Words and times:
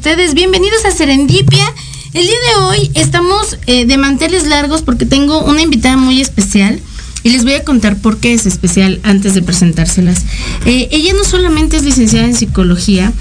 ustedes. 0.00 0.32
Bienvenidos 0.32 0.82
a 0.86 0.92
Serendipia. 0.92 1.74
El 2.14 2.22
día 2.22 2.36
de 2.48 2.62
hoy 2.62 2.90
estamos 2.94 3.58
eh, 3.66 3.84
de 3.84 3.98
manteles 3.98 4.46
largos 4.46 4.80
porque 4.80 5.04
tengo 5.04 5.44
una 5.44 5.60
invitada 5.60 5.98
muy 5.98 6.22
especial 6.22 6.80
y 7.22 7.28
les 7.28 7.44
voy 7.44 7.52
a 7.52 7.64
contar 7.64 7.98
por 7.98 8.16
qué 8.16 8.32
es 8.32 8.46
especial 8.46 8.98
antes 9.02 9.34
de 9.34 9.42
presentárselas. 9.42 10.24
Eh, 10.64 10.88
ella 10.90 11.12
no 11.12 11.22
solamente 11.22 11.76
es 11.76 11.84
licenciada 11.84 12.24
en 12.24 12.34
psicología, 12.34 13.12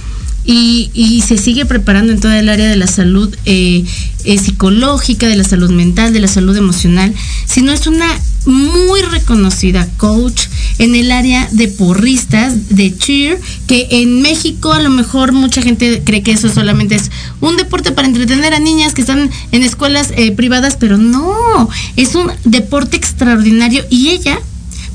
y, 0.45 1.21
se 1.27 1.37
sigue 1.37 1.65
preparando 1.65 2.11
en 2.11 2.21
toda 2.21 2.39
el 2.39 2.49
área 2.49 2.69
de 2.69 2.75
la 2.75 2.87
salud 2.87 3.35
eh, 3.45 3.83
psicológica, 4.23 5.27
de 5.27 5.35
la 5.35 5.43
salud 5.43 5.69
mental, 5.69 6.11
de 6.11 6.21
la 6.21 6.27
salud 6.27 6.55
emocional, 6.55 7.13
sino 7.45 7.71
es 7.71 7.85
una 7.85 8.07
muy 8.45 9.01
reconocida 9.01 9.87
coach 9.97 10.43
en 10.79 10.95
el 10.95 11.11
área 11.11 11.47
de 11.51 11.67
porristas, 11.67 12.69
de 12.69 12.97
cheer, 12.97 13.39
que 13.67 13.87
en 13.91 14.21
México 14.21 14.73
a 14.73 14.81
lo 14.81 14.89
mejor 14.89 15.33
mucha 15.33 15.61
gente 15.61 16.01
cree 16.03 16.23
que 16.23 16.31
eso 16.31 16.49
solamente 16.49 16.95
es 16.95 17.11
un 17.41 17.57
deporte 17.57 17.91
para 17.91 18.07
entretener 18.07 18.53
a 18.53 18.59
niñas 18.59 18.93
que 18.93 19.01
están 19.01 19.29
en 19.51 19.63
escuelas 19.63 20.11
eh, 20.15 20.31
privadas, 20.31 20.77
pero 20.79 20.97
no, 20.97 21.69
es 21.95 22.15
un 22.15 22.31
deporte 22.45 22.97
extraordinario 22.97 23.83
y 23.89 24.09
ella 24.09 24.39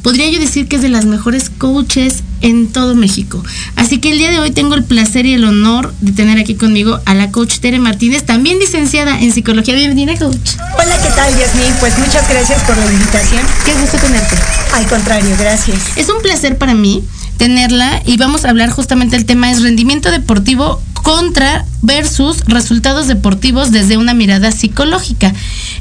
podría 0.03 0.29
yo 0.31 0.41
decir 0.41 0.69
que 0.69 0.77
es 0.77 0.83
de 0.83 0.89
las 0.89 1.05
mejores 1.05 1.51
coaches 1.51 2.23
en 2.45 2.69
todo 2.69 2.95
México. 2.95 3.43
Así 3.75 3.99
que 3.99 4.13
el 4.13 4.19
día 4.19 4.31
de 4.31 4.39
hoy 4.39 4.51
tengo 4.51 4.75
el 4.75 4.85
placer 4.85 5.25
y 5.25 5.33
el 5.33 5.45
honor 5.45 5.95
de 6.03 6.13
tener 6.13 6.39
aquí 6.39 6.55
conmigo 6.55 7.01
a 7.07 7.15
la 7.15 7.31
coach 7.31 7.59
Tere 7.59 7.79
Martínez, 7.79 8.25
también 8.25 8.59
licenciada 8.59 9.19
en 9.19 9.33
psicología. 9.33 9.75
Bienvenida, 9.75 10.15
coach. 10.19 10.51
Hola, 10.75 11.03
¿qué 11.03 11.09
tal, 11.17 11.37
Yasmin? 11.39 11.73
Pues 11.81 11.99
muchas 11.99 12.29
gracias 12.29 12.63
por 12.65 12.77
la 12.77 12.93
invitación. 12.93 13.41
Qué 13.65 13.73
gusto 13.81 13.97
tenerte. 13.97 14.37
Al 14.75 14.87
contrario, 14.87 15.35
gracias. 15.39 15.97
Es 15.97 16.11
un 16.11 16.21
placer 16.21 16.59
para 16.59 16.75
mí 16.75 17.03
tenerla 17.39 18.03
y 18.05 18.19
vamos 18.19 18.45
a 18.45 18.51
hablar 18.51 18.71
justamente 18.71 19.17
el 19.17 19.25
tema 19.25 19.51
es 19.51 19.63
rendimiento 19.63 20.11
deportivo 20.11 20.83
contra 21.03 21.65
versus 21.83 22.41
resultados 22.47 23.09
deportivos 23.09 23.73
desde 23.73 23.97
una 23.97 24.13
mirada 24.13 24.53
psicológica. 24.53 25.33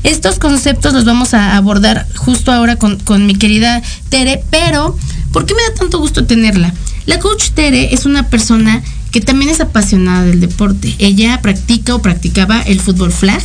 Estos 0.04 0.40
conceptos 0.40 0.94
los 0.94 1.04
vamos 1.04 1.34
a 1.34 1.58
abordar 1.58 2.08
justo 2.16 2.54
ahora 2.54 2.78
con, 2.78 3.00
con 3.00 3.26
mi 3.26 3.36
querida 3.36 3.82
Tere, 4.10 4.44
pero 4.50 4.98
¿por 5.34 5.46
qué 5.46 5.54
me 5.54 5.64
da 5.64 5.74
tanto 5.74 6.00
gusto 6.00 6.26
tenerla? 6.26 6.74
La 7.06 7.20
coach 7.20 7.50
Tere 7.50 7.94
es 7.94 8.06
una 8.06 8.30
persona 8.30 8.82
que 9.12 9.20
también 9.20 9.52
es 9.52 9.60
apasionada 9.60 10.24
del 10.24 10.40
deporte. 10.40 10.96
Ella 11.00 11.42
practica 11.42 11.94
o 11.94 12.02
practicaba 12.02 12.62
el 12.62 12.80
fútbol 12.80 13.12
flag 13.12 13.44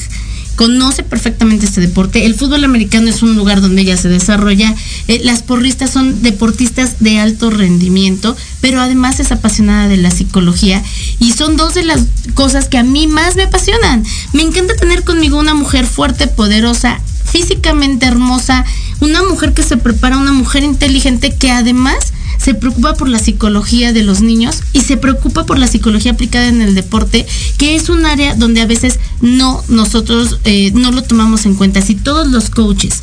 conoce 0.59 1.05
perfectamente 1.05 1.67
este 1.67 1.81
deporte. 1.81 2.27
El 2.27 2.35
fútbol 2.35 2.65
americano 2.65 3.09
es 3.09 3.23
un 3.23 3.37
lugar 3.37 3.61
donde 3.61 3.83
ella 3.83 3.97
se 3.97 4.09
desarrolla. 4.09 4.75
Eh, 5.07 5.21
las 5.23 5.45
porristas 5.45 5.91
son 5.91 6.21
deportistas 6.21 6.99
de 6.99 7.21
alto 7.21 7.49
rendimiento, 7.51 8.37
pero 8.61 8.81
además 8.81 9.21
es 9.21 9.31
apasionada 9.31 9.87
de 9.87 9.99
la 9.99 10.11
psicología 10.11 10.83
y 11.21 11.31
son 11.33 11.57
dos 11.57 11.75
de 11.75 11.85
las 11.85 12.07
cosas 12.35 12.67
que 12.67 12.77
a 12.77 12.83
mí 12.83 13.07
más 13.07 13.37
me 13.37 13.45
apasionan. 13.45 14.05
Me 14.33 14.43
encanta 14.43 14.75
tener 14.75 15.05
conmigo 15.05 15.39
una 15.39 15.55
mujer 15.55 15.87
fuerte, 15.87 16.27
poderosa, 16.27 17.01
físicamente 17.31 18.07
hermosa, 18.07 18.65
una 19.01 19.23
mujer 19.23 19.55
que 19.55 19.63
se 19.63 19.77
prepara, 19.77 20.19
una 20.19 20.33
mujer 20.33 20.63
inteligente 20.63 21.35
que 21.35 21.51
además 21.51 22.13
se 22.39 22.55
preocupa 22.55 22.95
por 22.95 23.09
la 23.09 23.19
psicología 23.19 23.93
de 23.93 24.05
los 24.05 24.21
niños 24.21 24.63
y 24.73 24.81
se 24.83 24.97
preocupa 24.97 25.45
por 25.45 25.59
la 25.59 25.67
psicología 25.67 26.13
aplicada 26.13 26.47
en 26.47 26.63
el 26.63 26.75
deporte, 26.75 27.27
que 27.59 27.75
es 27.75 27.89
un 27.89 28.07
área 28.07 28.37
donde 28.37 28.61
a 28.61 28.67
veces 28.67 29.01
no 29.21 29.63
nosotros 29.69 30.39
eh, 30.45 30.71
no 30.73 30.93
lo 30.93 31.03
tomamos 31.03 31.47
en 31.47 31.57
cuenta. 31.57 31.83
Si 31.83 31.95
todos 31.97 32.29
los 32.29 32.49
coaches 32.49 33.01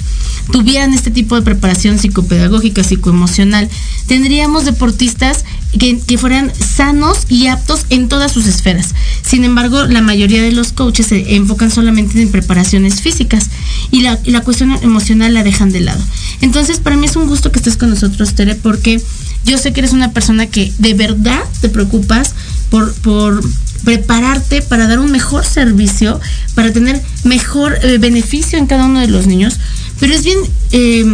tuvieran 0.51 0.93
este 0.93 1.11
tipo 1.11 1.35
de 1.35 1.41
preparación 1.41 1.99
psicopedagógica, 1.99 2.83
psicoemocional, 2.83 3.69
tendríamos 4.07 4.65
deportistas 4.65 5.43
que, 5.77 6.17
fueran 6.17 6.51
sanos 6.55 7.25
y 7.29 7.47
aptos 7.47 7.85
en 7.89 8.07
todas 8.07 8.31
sus 8.31 8.45
esferas. 8.45 8.93
Sin 9.21 9.43
embargo, 9.43 9.85
la 9.85 10.01
mayoría 10.01 10.41
de 10.41 10.51
los 10.51 10.71
coaches 10.71 11.07
se 11.07 11.35
enfocan 11.35 11.71
solamente 11.71 12.21
en 12.21 12.31
preparaciones 12.31 13.01
físicas 13.01 13.49
y 13.91 14.01
la, 14.01 14.19
la 14.25 14.41
cuestión 14.41 14.71
emocional 14.81 15.33
la 15.33 15.43
dejan 15.43 15.71
de 15.71 15.81
lado. 15.81 16.01
Entonces, 16.41 16.79
para 16.79 16.95
mí 16.97 17.05
es 17.05 17.15
un 17.15 17.27
gusto 17.27 17.51
que 17.51 17.59
estés 17.59 17.77
con 17.77 17.89
nosotros, 17.89 18.35
Tere, 18.35 18.55
porque 18.55 19.01
yo 19.45 19.57
sé 19.57 19.73
que 19.73 19.81
eres 19.81 19.93
una 19.93 20.11
persona 20.11 20.47
que 20.47 20.71
de 20.79 20.93
verdad 20.93 21.41
te 21.61 21.69
preocupas 21.69 22.33
por, 22.69 22.93
por 22.95 23.41
prepararte 23.83 24.61
para 24.61 24.87
dar 24.87 24.99
un 24.99 25.11
mejor 25.11 25.45
servicio, 25.45 26.19
para 26.55 26.73
tener 26.73 27.01
mejor 27.23 27.77
eh, 27.83 27.97
beneficio 27.99 28.57
en 28.57 28.65
cada 28.65 28.85
uno 28.85 28.99
de 28.99 29.07
los 29.07 29.27
niños, 29.27 29.59
pero 29.99 30.13
es 30.13 30.23
bien 30.23 30.39
eh, 30.71 31.05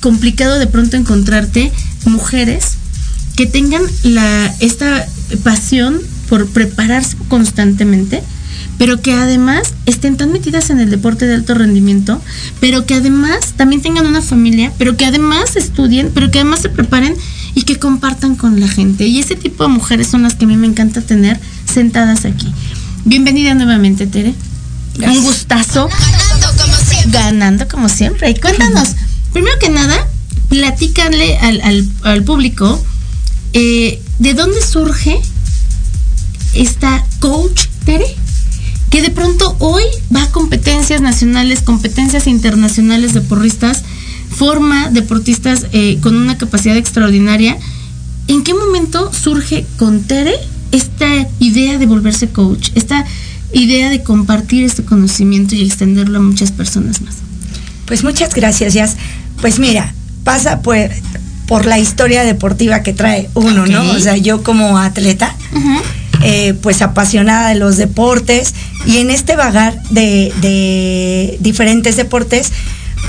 complicado 0.00 0.58
de 0.58 0.66
pronto 0.66 0.96
encontrarte 0.96 1.72
mujeres 2.04 2.76
que 3.42 3.48
tengan 3.48 3.82
la, 4.04 4.54
esta 4.60 5.04
pasión 5.42 6.00
por 6.28 6.48
prepararse 6.50 7.16
constantemente, 7.26 8.22
pero 8.78 9.02
que 9.02 9.14
además 9.14 9.74
estén 9.84 10.16
tan 10.16 10.30
metidas 10.30 10.70
en 10.70 10.78
el 10.78 10.90
deporte 10.90 11.26
de 11.26 11.34
alto 11.34 11.54
rendimiento, 11.54 12.22
pero 12.60 12.86
que 12.86 12.94
además 12.94 13.54
también 13.56 13.82
tengan 13.82 14.06
una 14.06 14.22
familia, 14.22 14.72
pero 14.78 14.96
que 14.96 15.06
además 15.06 15.56
estudien, 15.56 16.12
pero 16.14 16.30
que 16.30 16.38
además 16.38 16.60
se 16.60 16.68
preparen 16.68 17.16
y 17.56 17.62
que 17.62 17.80
compartan 17.80 18.36
con 18.36 18.60
la 18.60 18.68
gente. 18.68 19.08
Y 19.08 19.18
ese 19.18 19.34
tipo 19.34 19.64
de 19.64 19.70
mujeres 19.70 20.06
son 20.06 20.22
las 20.22 20.36
que 20.36 20.44
a 20.44 20.48
mí 20.48 20.56
me 20.56 20.68
encanta 20.68 21.00
tener 21.00 21.40
sentadas 21.64 22.24
aquí. 22.24 22.46
Bienvenida 23.04 23.54
nuevamente, 23.54 24.06
Tere. 24.06 24.34
Gracias. 24.94 25.18
Un 25.18 25.24
gustazo. 25.24 25.88
Ganando 25.88 26.62
como 26.62 26.76
siempre. 26.76 27.10
Ganando 27.10 27.68
como 27.68 27.88
siempre. 27.88 28.30
Y 28.30 28.34
cuéntanos, 28.36 28.90
primero 29.32 29.58
que 29.58 29.68
nada, 29.68 30.06
platícanle 30.48 31.38
al, 31.38 31.60
al, 31.62 31.88
al 32.04 32.22
público 32.22 32.80
eh, 33.52 34.00
de 34.18 34.34
dónde 34.34 34.62
surge 34.62 35.20
esta 36.54 37.04
coach, 37.20 37.66
Tere, 37.84 38.06
que 38.90 39.02
de 39.02 39.10
pronto 39.10 39.56
hoy 39.58 39.82
va 40.14 40.24
a 40.24 40.30
competencias 40.30 41.00
nacionales, 41.00 41.62
competencias 41.62 42.26
internacionales 42.26 43.14
de 43.14 43.20
porristas, 43.22 43.82
forma 44.30 44.90
deportistas 44.90 45.66
eh, 45.72 45.98
con 46.02 46.16
una 46.16 46.38
capacidad 46.38 46.76
extraordinaria. 46.76 47.56
¿En 48.28 48.44
qué 48.44 48.54
momento 48.54 49.10
surge 49.12 49.66
con 49.78 50.02
Tere 50.02 50.34
esta 50.70 51.08
idea 51.38 51.78
de 51.78 51.86
volverse 51.86 52.28
coach, 52.28 52.70
esta 52.74 53.04
idea 53.52 53.90
de 53.90 54.02
compartir 54.02 54.64
este 54.64 54.84
conocimiento 54.84 55.54
y 55.54 55.62
extenderlo 55.62 56.18
a 56.18 56.22
muchas 56.22 56.52
personas 56.52 57.00
más? 57.02 57.16
Pues 57.86 58.04
muchas 58.04 58.34
gracias, 58.34 58.74
Jazz. 58.74 58.96
Pues 59.40 59.58
mira, 59.58 59.94
pasa 60.24 60.62
por, 60.62 60.76
por 61.52 61.66
la 61.66 61.78
historia 61.78 62.24
deportiva 62.24 62.82
que 62.82 62.94
trae 62.94 63.28
uno, 63.34 63.64
okay. 63.64 63.74
¿no? 63.74 63.90
O 63.90 64.00
sea, 64.00 64.16
yo 64.16 64.42
como 64.42 64.78
atleta, 64.78 65.36
uh 65.52 65.58
-huh. 65.58 65.80
eh, 66.22 66.54
pues 66.62 66.80
apasionada 66.80 67.50
de 67.50 67.56
los 67.56 67.76
deportes 67.76 68.54
y 68.86 68.96
en 69.00 69.10
este 69.10 69.36
vagar 69.36 69.74
de, 69.90 70.32
de 70.40 71.36
diferentes 71.40 71.96
deportes, 71.96 72.52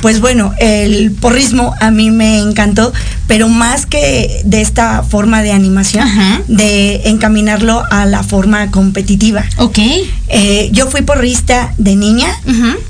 pues 0.03 0.19
bueno, 0.19 0.53
el 0.59 1.11
porrismo 1.11 1.73
a 1.79 1.89
mí 1.89 2.11
me 2.11 2.39
encantó, 2.39 2.91
pero 3.25 3.47
más 3.47 3.85
que 3.85 4.41
de 4.43 4.59
esta 4.59 5.01
forma 5.01 5.41
de 5.43 5.53
animación, 5.53 6.03
Ajá. 6.05 6.41
de 6.49 7.03
encaminarlo 7.05 7.81
a 7.89 8.05
la 8.05 8.21
forma 8.21 8.69
competitiva. 8.69 9.45
Ok. 9.59 9.79
Eh, 10.27 10.67
yo 10.73 10.87
fui 10.89 11.03
porrista 11.03 11.73
de 11.77 11.95
niña, 11.95 12.27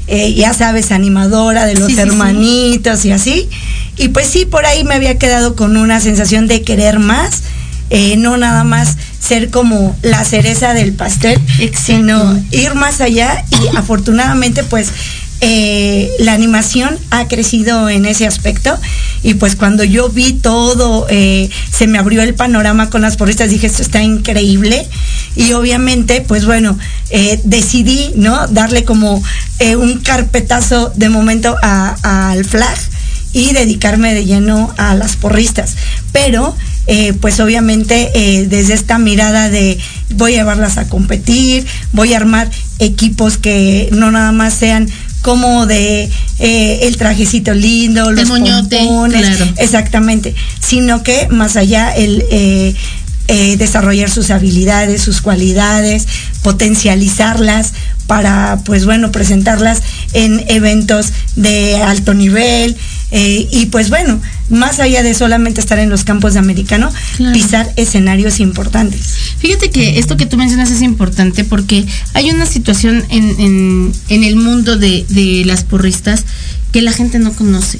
eh, 0.07 0.33
ya 0.33 0.55
sabes, 0.55 0.91
animadora 0.91 1.67
de 1.67 1.75
los 1.75 1.89
Sí, 1.89 1.93
sí, 1.93 2.01
hermanitos 2.01 3.05
y 3.05 3.11
así. 3.11 3.47
Y 3.95 4.07
pues 4.07 4.25
sí, 4.25 4.45
por 4.45 4.65
ahí 4.65 4.83
me 4.83 4.95
había 4.95 5.19
quedado 5.19 5.55
con 5.55 5.77
una 5.77 5.99
sensación 5.99 6.47
de 6.47 6.63
querer 6.63 6.97
más, 6.97 7.43
eh, 7.91 8.15
no 8.17 8.37
nada 8.37 8.63
más 8.63 8.97
ser 9.19 9.51
como 9.51 9.95
la 10.01 10.25
cereza 10.25 10.73
del 10.73 10.93
pastel, 10.93 11.39
Exacto. 11.59 11.79
sino 11.85 12.43
ir 12.49 12.73
más 12.73 13.01
allá 13.01 13.45
y 13.51 13.67
afortunadamente 13.77 14.63
pues 14.63 14.87
eh, 15.45 16.09
la 16.19 16.31
animación 16.31 16.97
ha 17.09 17.27
crecido 17.27 17.89
en 17.89 18.05
ese 18.05 18.25
aspecto 18.25 18.79
y 19.23 19.33
pues 19.33 19.57
cuando 19.57 19.83
yo 19.83 20.07
vi 20.07 20.31
todo, 20.31 21.05
eh, 21.09 21.49
se 21.69 21.85
me 21.85 21.97
abrió 21.97 22.21
el 22.21 22.33
panorama 22.33 22.89
con 22.89 23.01
las 23.01 23.17
porristas, 23.17 23.49
dije, 23.49 23.67
esto 23.67 23.81
está 23.81 24.01
increíble 24.01 24.87
y 25.35 25.51
obviamente, 25.51 26.21
pues 26.21 26.45
bueno, 26.45 26.79
eh, 27.09 27.41
decidí, 27.43 28.13
¿no? 28.15 28.47
Darle 28.47 28.85
como 28.85 29.21
un 29.77 29.99
carpetazo 29.99 30.93
de 30.95 31.09
momento 31.09 31.57
al 31.61 32.45
flag 32.45 32.77
y 33.33 33.51
dedicarme 33.51 34.13
de 34.13 34.23
lleno 34.23 34.73
a 34.77 34.95
las 34.95 35.17
porristas. 35.17 35.75
Pero, 36.13 36.55
pues 37.21 37.39
obviamente 37.39 38.45
desde 38.49 38.73
esta 38.73 38.97
mirada 38.97 39.49
de 39.49 39.77
voy 40.11 40.33
a 40.33 40.37
llevarlas 40.37 40.77
a 40.77 40.89
competir, 40.89 41.65
voy 41.93 42.13
a 42.13 42.17
armar 42.17 42.49
equipos 42.79 43.37
que 43.37 43.89
no 43.93 44.11
nada 44.11 44.33
más 44.33 44.53
sean 44.53 44.89
como 45.23 45.65
de 45.65 46.11
eh, 46.37 46.79
el 46.83 46.97
trajecito 46.97 47.55
lindo, 47.55 48.11
los 48.11 48.29
pompones, 48.29 49.39
exactamente, 49.57 50.35
sino 50.59 51.01
que 51.01 51.27
más 51.29 51.55
allá 51.55 51.95
el 51.95 52.25
eh, 52.29 52.75
eh, 53.29 53.55
desarrollar 53.57 54.11
sus 54.11 54.29
habilidades, 54.31 55.01
sus 55.01 55.21
cualidades, 55.21 56.07
potencializarlas 56.41 57.73
para, 58.05 58.59
pues 58.65 58.85
bueno, 58.85 59.13
presentarlas 59.13 59.81
en 60.11 60.43
eventos 60.49 61.13
de 61.37 61.77
alto 61.77 62.13
nivel 62.13 62.75
y 63.15 63.67
pues 63.67 63.89
bueno, 63.89 64.19
más 64.49 64.79
allá 64.79 65.03
de 65.03 65.13
solamente 65.13 65.61
estar 65.61 65.77
en 65.79 65.89
los 65.89 66.03
campos 66.03 66.33
de 66.33 66.39
americano, 66.39 66.91
pisar 67.33 67.71
escenarios 67.75 68.39
importantes. 68.39 69.01
Fíjate 69.37 69.69
que 69.69 69.99
esto 69.99 70.17
que 70.17 70.25
tú 70.25 70.37
mencionas 70.37 70.71
es 70.71 70.81
importante 70.81 71.43
porque 71.43 71.85
hay 72.13 72.29
una 72.31 72.45
situación 72.45 73.03
en, 73.09 73.93
en, 74.09 74.23
el 74.23 74.35
mundo 74.35 74.77
de, 74.77 75.05
de 75.09 75.43
las 75.45 75.63
porristas 75.63 76.25
que 76.71 76.81
la 76.81 76.91
gente 76.91 77.19
no 77.19 77.33
conoce. 77.33 77.77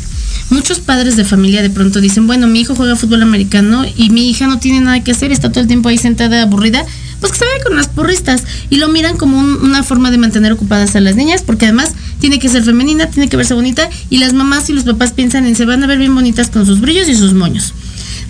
Muchos 0.49 0.79
padres 0.79 1.15
de 1.15 1.25
familia 1.25 1.61
de 1.61 1.69
pronto 1.69 1.99
dicen, 1.99 2.27
bueno, 2.27 2.47
mi 2.47 2.61
hijo 2.61 2.75
juega 2.75 2.95
fútbol 2.95 3.23
americano 3.23 3.85
y 3.97 4.09
mi 4.09 4.29
hija 4.29 4.45
no 4.45 4.59
tiene 4.59 4.81
nada 4.81 5.03
que 5.03 5.11
hacer, 5.11 5.31
está 5.31 5.49
todo 5.49 5.61
el 5.61 5.67
tiempo 5.67 5.89
ahí 5.89 5.97
sentada 5.97 6.43
aburrida, 6.43 6.85
pues 7.23 7.31
que 7.31 7.39
se 7.39 7.45
vaya 7.45 7.63
con 7.63 7.77
las 7.77 7.87
porristas 7.87 8.43
y 8.69 8.75
lo 8.75 8.89
miran 8.89 9.15
como 9.15 9.39
una 9.39 9.81
forma 9.81 10.11
de 10.11 10.17
mantener 10.17 10.51
ocupadas 10.51 10.93
a 10.97 10.99
las 10.99 11.15
niñas, 11.15 11.41
porque 11.41 11.63
además 11.63 11.93
tiene 12.19 12.37
que 12.37 12.49
ser 12.49 12.63
femenina, 12.63 13.07
tiene 13.07 13.29
que 13.29 13.37
verse 13.37 13.53
bonita 13.53 13.89
y 14.09 14.17
las 14.17 14.33
mamás 14.33 14.69
y 14.69 14.73
los 14.73 14.83
papás 14.83 15.13
piensan 15.13 15.45
en 15.45 15.55
se 15.55 15.63
van 15.63 15.81
a 15.81 15.87
ver 15.87 15.99
bien 15.99 16.13
bonitas 16.13 16.49
con 16.49 16.65
sus 16.65 16.81
brillos 16.81 17.07
y 17.07 17.15
sus 17.15 17.33
moños. 17.33 17.73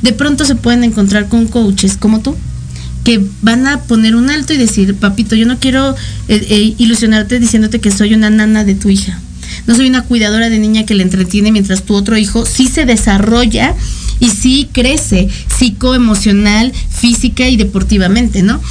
De 0.04 0.14
pronto 0.14 0.46
se 0.46 0.54
pueden 0.54 0.84
encontrar 0.84 1.28
con 1.28 1.48
coaches 1.48 1.98
como 1.98 2.22
tú, 2.22 2.38
que 3.04 3.20
van 3.42 3.66
a 3.66 3.82
poner 3.82 4.16
un 4.16 4.30
alto 4.30 4.54
y 4.54 4.58
decir, 4.58 4.94
papito, 4.94 5.36
yo 5.36 5.48
no 5.48 5.58
quiero 5.58 5.96
eh, 6.28 6.46
eh, 6.48 6.76
ilusionarte 6.78 7.40
diciéndote 7.40 7.82
que 7.82 7.90
soy 7.90 8.14
una 8.14 8.30
nana 8.30 8.64
de 8.64 8.76
tu 8.76 8.90
hija. 8.90 9.20
No 9.66 9.74
soy 9.74 9.88
una 9.88 10.04
cuidadora 10.04 10.52
de 10.52 10.60
niña 10.60 10.86
que 10.86 10.94
le 10.94 11.02
entretiene 11.02 11.52
mientras 11.52 11.82
tu 11.82 11.96
otro 11.96 12.16
hijo 12.16 12.46
sí 12.46 12.68
se 12.68 12.86
desarrolla 12.86 13.74
y 14.20 14.30
sí 14.30 14.70
crece 14.72 15.28
psicoemocional, 15.58 16.74
física 16.90 17.48
y 17.48 17.58
deportivamente, 17.58 18.44
¿no? 18.44 18.62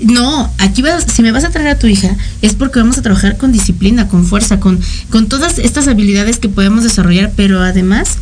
No, 0.00 0.50
aquí 0.58 0.80
vas, 0.80 1.04
si 1.12 1.22
me 1.22 1.30
vas 1.30 1.44
a 1.44 1.50
traer 1.50 1.68
a 1.68 1.78
tu 1.78 1.86
hija 1.86 2.16
es 2.40 2.54
porque 2.54 2.78
vamos 2.78 2.96
a 2.96 3.02
trabajar 3.02 3.36
con 3.36 3.52
disciplina, 3.52 4.08
con 4.08 4.24
fuerza, 4.24 4.58
con, 4.58 4.80
con 5.10 5.28
todas 5.28 5.58
estas 5.58 5.88
habilidades 5.88 6.38
que 6.38 6.48
podemos 6.48 6.84
desarrollar, 6.84 7.32
pero 7.36 7.60
además 7.60 8.16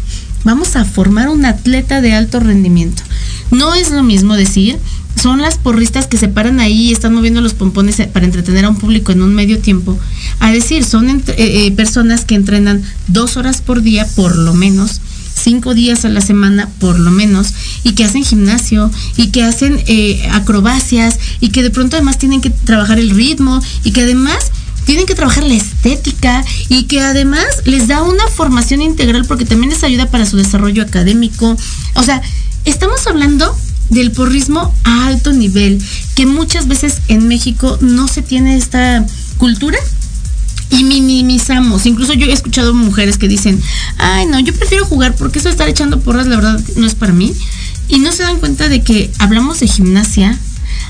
vamos 0.45 0.75
a 0.77 0.85
formar 0.85 1.29
un 1.29 1.45
atleta 1.45 2.01
de 2.01 2.15
alto 2.15 2.41
rendimiento. 2.41 3.03
No 3.51 3.75
es 3.75 3.91
lo 3.91 4.03
mismo 4.03 4.35
decir, 4.35 4.79
son 5.21 5.41
las 5.41 5.57
porristas 5.57 6.07
que 6.07 6.17
se 6.17 6.29
paran 6.29 6.61
ahí 6.61 6.89
y 6.89 6.93
están 6.93 7.15
moviendo 7.15 7.41
los 7.41 7.55
pompones 7.55 7.97
para 8.13 8.25
entretener 8.25 8.65
a 8.65 8.71
un 8.71 8.77
público 8.77 9.13
en 9.13 9.23
un 9.23 9.35
medio 9.35 9.59
tiempo, 9.59 9.99
a 10.41 10.51
decir, 10.51 10.85
son 10.85 11.09
eh, 11.11 11.23
eh, 11.37 11.73
personas 11.73 12.25
que 12.25 12.35
entrenan 12.35 12.83
dos 13.09 13.37
horas 13.37 13.61
por 13.61 13.83
día 13.83 14.07
por 14.17 14.37
lo 14.37 14.55
menos, 14.55 15.01
cinco 15.49 15.73
días 15.73 16.05
a 16.05 16.11
la 16.11 16.21
semana 16.21 16.69
por 16.79 16.99
lo 16.99 17.11
menos, 17.11 17.55
y 17.83 17.93
que 17.93 18.05
hacen 18.05 18.23
gimnasio, 18.23 18.91
y 19.17 19.29
que 19.29 19.45
hacen 19.45 19.83
eh, 19.87 20.29
acrobacias, 20.31 21.19
y 21.41 21.49
que 21.49 21.63
de 21.63 21.71
pronto 21.71 21.97
además 21.97 22.19
tienen 22.19 22.43
que 22.43 22.51
trabajar 22.51 22.99
el 22.99 23.09
ritmo, 23.09 23.59
y 23.83 23.93
que 23.93 24.03
además 24.03 24.53
tienen 24.85 25.07
que 25.07 25.15
trabajar 25.15 25.45
la 25.45 25.55
estética 25.55 26.43
y 26.71 26.85
que 26.85 27.01
además 27.01 27.45
les 27.67 27.89
da 27.89 28.03
una 28.03 28.27
formación 28.27 28.81
integral 28.81 29.27
porque 29.27 29.45
también 29.45 29.71
les 29.71 29.85
ayuda 29.85 30.11
para 30.11 30.25
su 30.25 30.39
desarrollo 30.39 30.83
académico. 30.83 31.57
O 31.95 32.03
sea, 32.03 32.23
estamos 32.65 33.07
hablando 33.07 33.55
del 33.91 34.13
porrismo 34.13 34.75
a 34.85 35.09
alto 35.09 35.33
nivel, 35.33 35.79
que 36.15 36.25
muchas 36.25 36.69
veces 36.69 37.01
en 37.09 37.29
México 37.29 37.79
no 37.83 38.09
se 38.09 38.23
tiene 38.23 38.57
esta 38.57 39.05
cultura 39.37 39.79
y 40.71 40.85
minimizamos. 40.85 41.87
Incluso 41.87 42.15
yo 42.15 42.27
he 42.27 42.33
escuchado 42.33 42.75
mujeres 42.75 43.19
que 43.19 43.29
dicen, 43.29 43.61
ay 43.99 44.27
no, 44.27 44.39
yo 44.41 44.55
prefiero 44.55 44.85
jugar 44.85 45.15
porque 45.15 45.39
eso 45.39 45.49
de 45.49 45.53
estar 45.53 45.69
echando 45.69 46.01
porras, 46.01 46.27
la 46.27 46.37
verdad, 46.37 46.61
no 46.77 46.87
es 46.87 46.95
para 46.95 47.13
mí. 47.13 47.33
Y 47.89 47.99
no 47.99 48.13
se 48.13 48.23
dan 48.23 48.39
cuenta 48.39 48.69
de 48.69 48.83
que 48.83 49.11
hablamos 49.19 49.61
de 49.61 49.67
gimnasia, 49.67 50.39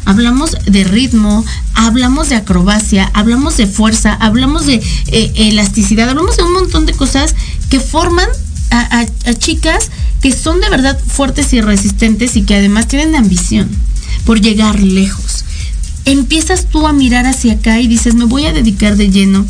hablamos 0.04 0.56
de 0.66 0.84
ritmo, 0.84 1.44
hablamos 1.74 2.28
de 2.28 2.36
acrobacia, 2.36 3.10
hablamos 3.14 3.56
de 3.56 3.66
fuerza, 3.66 4.14
hablamos 4.14 4.66
de 4.66 4.82
eh, 5.06 5.32
elasticidad, 5.36 6.08
hablamos 6.08 6.36
de 6.36 6.42
un 6.42 6.52
montón 6.52 6.86
de 6.86 6.94
cosas 6.94 7.34
que 7.68 7.78
forman 7.78 8.28
a, 8.70 9.06
chicas 9.34 9.90
que 10.20 10.32
son 10.32 10.60
de 10.60 10.68
verdad 10.68 10.98
fuertes 11.06 11.52
y 11.52 11.60
resistentes 11.60 12.36
y 12.36 12.42
que 12.42 12.56
además 12.56 12.88
tienen 12.88 13.14
ambición 13.14 13.68
por 14.24 14.40
llegar 14.40 14.80
lejos. 14.80 15.44
Empiezas 16.04 16.66
tú 16.66 16.86
a 16.86 16.92
mirar 16.92 17.26
hacia 17.26 17.54
acá 17.54 17.80
y 17.80 17.86
dices, 17.86 18.14
me 18.14 18.24
voy 18.24 18.46
a 18.46 18.52
dedicar 18.52 18.96
de 18.96 19.10
lleno, 19.10 19.46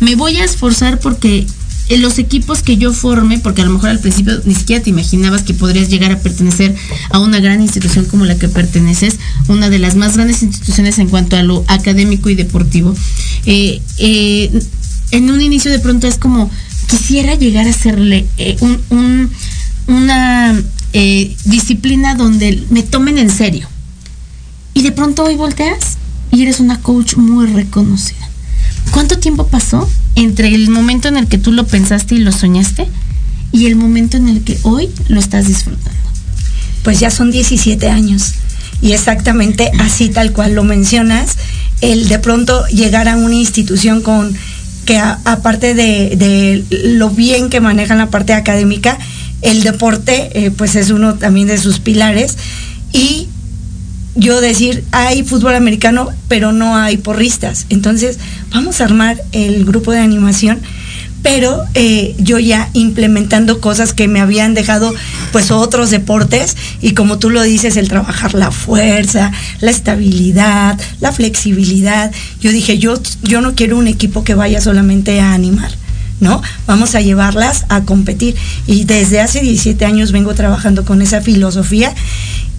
me 0.00 0.14
voy 0.14 0.36
a 0.38 0.44
esforzar 0.44 0.98
porque 0.98 1.46
en 1.88 2.02
los 2.02 2.18
equipos 2.18 2.62
que 2.62 2.76
yo 2.76 2.92
forme, 2.92 3.38
porque 3.38 3.62
a 3.62 3.64
lo 3.64 3.72
mejor 3.72 3.90
al 3.90 3.98
principio 3.98 4.40
ni 4.44 4.54
siquiera 4.54 4.82
te 4.82 4.90
imaginabas 4.90 5.42
que 5.42 5.54
podrías 5.54 5.88
llegar 5.88 6.12
a 6.12 6.20
pertenecer 6.20 6.74
a 7.10 7.18
una 7.18 7.40
gran 7.40 7.60
institución 7.60 8.04
como 8.04 8.24
la 8.24 8.38
que 8.38 8.48
perteneces, 8.48 9.18
una 9.48 9.70
de 9.70 9.80
las 9.80 9.96
más 9.96 10.14
grandes 10.14 10.42
instituciones 10.42 10.98
en 10.98 11.08
cuanto 11.08 11.36
a 11.36 11.42
lo 11.42 11.64
académico 11.66 12.30
y 12.30 12.36
deportivo. 12.36 12.94
Eh, 13.44 13.82
eh, 13.98 14.62
en 15.10 15.30
un 15.30 15.40
inicio 15.40 15.70
de 15.70 15.80
pronto 15.80 16.06
es 16.06 16.16
como, 16.16 16.48
quisiera 16.88 17.34
llegar 17.34 17.66
a 17.66 17.70
eh, 17.70 18.56
un, 18.60 19.30
una 19.88 20.62
eh, 20.92 21.36
disciplina 21.44 22.14
donde 22.14 22.64
me 22.70 22.82
tomen 22.82 23.18
en 23.18 23.30
serio. 23.30 23.68
Y 24.74 24.82
de 24.82 24.92
pronto 24.92 25.24
hoy 25.24 25.36
volteas 25.36 25.98
y 26.30 26.42
eres 26.42 26.60
una 26.60 26.80
coach 26.80 27.16
muy 27.16 27.46
reconocida. 27.46 28.29
¿Cuánto 28.92 29.18
tiempo 29.18 29.46
pasó 29.46 29.88
entre 30.16 30.54
el 30.54 30.68
momento 30.70 31.08
en 31.08 31.16
el 31.16 31.28
que 31.28 31.38
tú 31.38 31.52
lo 31.52 31.66
pensaste 31.66 32.16
y 32.16 32.18
lo 32.18 32.32
soñaste 32.32 32.88
y 33.52 33.66
el 33.66 33.76
momento 33.76 34.16
en 34.16 34.28
el 34.28 34.42
que 34.42 34.58
hoy 34.62 34.90
lo 35.08 35.20
estás 35.20 35.46
disfrutando? 35.46 35.98
Pues 36.82 37.00
ya 37.00 37.10
son 37.10 37.30
17 37.30 37.88
años. 37.88 38.34
Y 38.82 38.92
exactamente 38.92 39.70
así 39.78 40.08
tal 40.08 40.32
cual 40.32 40.54
lo 40.54 40.64
mencionas, 40.64 41.36
el 41.80 42.08
de 42.08 42.18
pronto 42.18 42.66
llegar 42.68 43.08
a 43.08 43.16
una 43.16 43.34
institución 43.34 44.02
con 44.02 44.34
que 44.86 44.98
aparte 44.98 45.74
de, 45.74 46.64
lo 46.70 47.10
bien 47.10 47.50
que 47.50 47.60
manejan 47.60 47.98
la 47.98 48.10
parte 48.10 48.32
académica, 48.32 48.98
el 49.42 49.62
deporte 49.62 50.30
eh, 50.34 50.50
pues 50.50 50.74
es 50.76 50.90
uno 50.90 51.14
también 51.14 51.46
de 51.48 51.58
sus 51.58 51.78
pilares 51.78 52.36
y 52.92 53.28
yo 54.20 54.40
decir, 54.40 54.84
hay 54.92 55.22
fútbol 55.24 55.54
americano, 55.54 56.10
pero 56.28 56.52
no 56.52 56.76
hay 56.76 56.98
porristas. 56.98 57.66
Entonces, 57.70 58.18
vamos 58.50 58.80
a 58.80 58.84
armar 58.84 59.20
el 59.32 59.64
grupo 59.64 59.92
de 59.92 60.00
animación 60.00 60.60
pero 61.22 61.64
eh, 61.74 62.14
yo 62.18 62.38
ya 62.38 62.70
implementando 62.72 63.60
cosas 63.60 63.92
que 63.92 64.08
me 64.08 64.20
habían 64.20 64.54
dejado 64.54 64.94
pues 65.32 65.50
otros 65.50 65.90
deportes 65.90 66.56
y 66.80 66.92
como 66.94 67.18
tú 67.18 67.30
lo 67.30 67.42
dices, 67.42 67.76
el 67.76 67.88
trabajar 67.88 68.34
la 68.34 68.50
fuerza, 68.50 69.30
la 69.60 69.70
estabilidad, 69.70 70.80
la 71.00 71.12
flexibilidad. 71.12 72.10
Yo 72.40 72.52
dije, 72.52 72.78
yo, 72.78 72.94
yo 73.22 73.40
no 73.40 73.54
quiero 73.54 73.76
un 73.76 73.86
equipo 73.86 74.24
que 74.24 74.34
vaya 74.34 74.60
solamente 74.60 75.20
a 75.20 75.34
animar. 75.34 75.72
¿no? 76.20 76.42
Vamos 76.66 76.94
a 76.94 77.00
llevarlas 77.00 77.64
a 77.68 77.84
competir. 77.84 78.36
Y 78.66 78.84
desde 78.84 79.20
hace 79.20 79.40
17 79.40 79.84
años 79.84 80.12
vengo 80.12 80.34
trabajando 80.34 80.84
con 80.84 81.02
esa 81.02 81.20
filosofía 81.22 81.94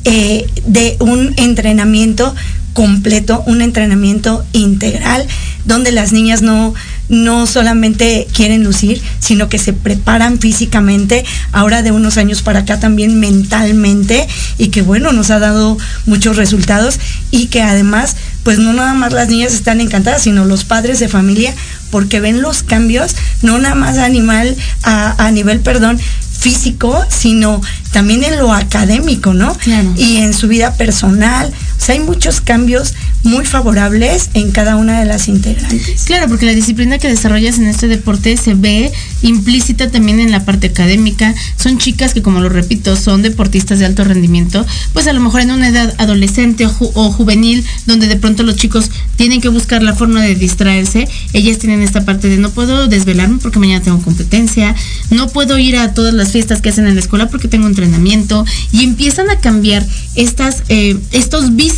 eh, 0.05 0.48
de 0.65 0.98
un 1.00 1.34
entrenamiento 1.38 2.34
completo, 2.74 3.43
un 3.46 3.62
entrenamiento 3.62 4.46
integral, 4.53 5.27
donde 5.65 5.91
las 5.91 6.13
niñas 6.13 6.41
no, 6.41 6.74
no 7.10 7.46
solamente 7.46 8.27
quieren 8.34 8.63
lucir, 8.63 9.01
sino 9.20 9.50
que 9.50 9.58
se 9.58 9.74
preparan 9.74 10.39
físicamente, 10.39 11.25
ahora 11.51 11.84
de 11.84 11.91
unos 11.91 12.17
años 12.17 12.41
para 12.41 12.60
acá 12.60 12.79
también 12.79 13.20
mentalmente, 13.20 14.27
y 14.58 14.70
que 14.70 14.81
bueno, 14.81 15.12
nos 15.12 15.29
ha 15.31 15.39
dado 15.39 15.77
muchos 16.05 16.38
resultados, 16.38 17.00
y 17.29 17.48
que 17.48 17.62
además, 17.62 18.15
pues 18.43 18.60
no 18.60 18.74
nada 18.74 18.93
más 18.93 19.12
las 19.12 19.27
niñas 19.27 19.53
están 19.53 19.81
encantadas, 19.81 20.24
sino 20.24 20.46
los 20.46 20.63
padres 20.63 21.00
de 21.00 21.10
familia, 21.10 21.53
porque 21.91 22.22
ven 22.22 22.41
los 22.41 22.63
cambios, 22.63 23.15
no 23.41 23.60
nada 23.60 23.75
más 23.75 23.98
animal, 23.98 24.55
a, 24.84 25.25
a 25.25 25.31
nivel, 25.31 25.60
perdón, 25.60 26.00
físico, 26.41 27.05
sino 27.07 27.62
también 27.91 28.24
en 28.24 28.39
lo 28.39 28.51
académico, 28.51 29.33
¿no? 29.33 29.55
Y 29.95 30.17
en 30.17 30.33
su 30.33 30.48
vida 30.48 30.74
personal. 30.74 31.53
O 31.81 31.83
sea, 31.83 31.95
hay 31.95 32.01
muchos 32.01 32.41
cambios 32.41 32.93
muy 33.23 33.43
favorables 33.43 34.29
en 34.35 34.51
cada 34.51 34.75
una 34.75 35.00
de 35.00 35.05
las 35.05 35.27
integrantes. 35.27 36.03
Claro, 36.05 36.27
porque 36.27 36.45
la 36.45 36.53
disciplina 36.53 37.00
que 37.00 37.07
desarrollas 37.07 37.57
en 37.57 37.65
este 37.65 37.88
deporte 37.88 38.38
se 38.38 38.53
ve 38.53 38.91
implícita 39.23 39.89
también 39.89 40.19
en 40.19 40.29
la 40.29 40.45
parte 40.45 40.67
académica. 40.67 41.33
Son 41.57 41.79
chicas 41.79 42.13
que, 42.13 42.21
como 42.21 42.39
lo 42.39 42.50
repito, 42.50 42.95
son 42.95 43.23
deportistas 43.23 43.79
de 43.79 43.85
alto 43.85 44.03
rendimiento, 44.03 44.63
pues 44.93 45.07
a 45.07 45.13
lo 45.13 45.21
mejor 45.21 45.41
en 45.41 45.51
una 45.51 45.69
edad 45.69 45.95
adolescente 45.97 46.67
o, 46.67 47.11
juvenil, 47.11 47.65
donde 47.88 48.07
de 48.07 48.15
pronto 48.15 48.43
los 48.43 48.57
chicos 48.57 48.91
tienen 49.15 49.41
que 49.41 49.50
buscar 49.50 49.81
la 49.81 49.95
forma 49.95 50.21
de 50.21 50.35
distraerse, 50.35 51.07
ellas 51.33 51.57
tienen 51.57 51.81
esta 51.81 52.05
parte 52.05 52.27
de 52.27 52.38
no 52.38 52.51
puedo 52.51 52.88
desvelarme 52.88 53.39
porque 53.41 53.57
mañana 53.57 53.83
tengo 53.83 54.01
competencia, 54.01 54.75
no 55.09 55.29
puedo 55.29 55.57
ir 55.57 55.77
a 55.77 55.95
todas 55.95 56.13
las 56.13 56.31
fiestas 56.31 56.61
que 56.61 56.69
hacen 56.69 56.85
en 56.85 56.93
la 56.93 57.01
escuela 57.01 57.27
porque 57.29 57.47
tengo 57.47 57.65
entrenamiento, 57.65 58.45
y 58.71 58.83
empiezan 58.83 59.31
a 59.31 59.39
cambiar 59.39 59.85
estas, 60.15 60.63
eh, 60.69 60.97
estos 61.11 61.55
vicios 61.55 61.70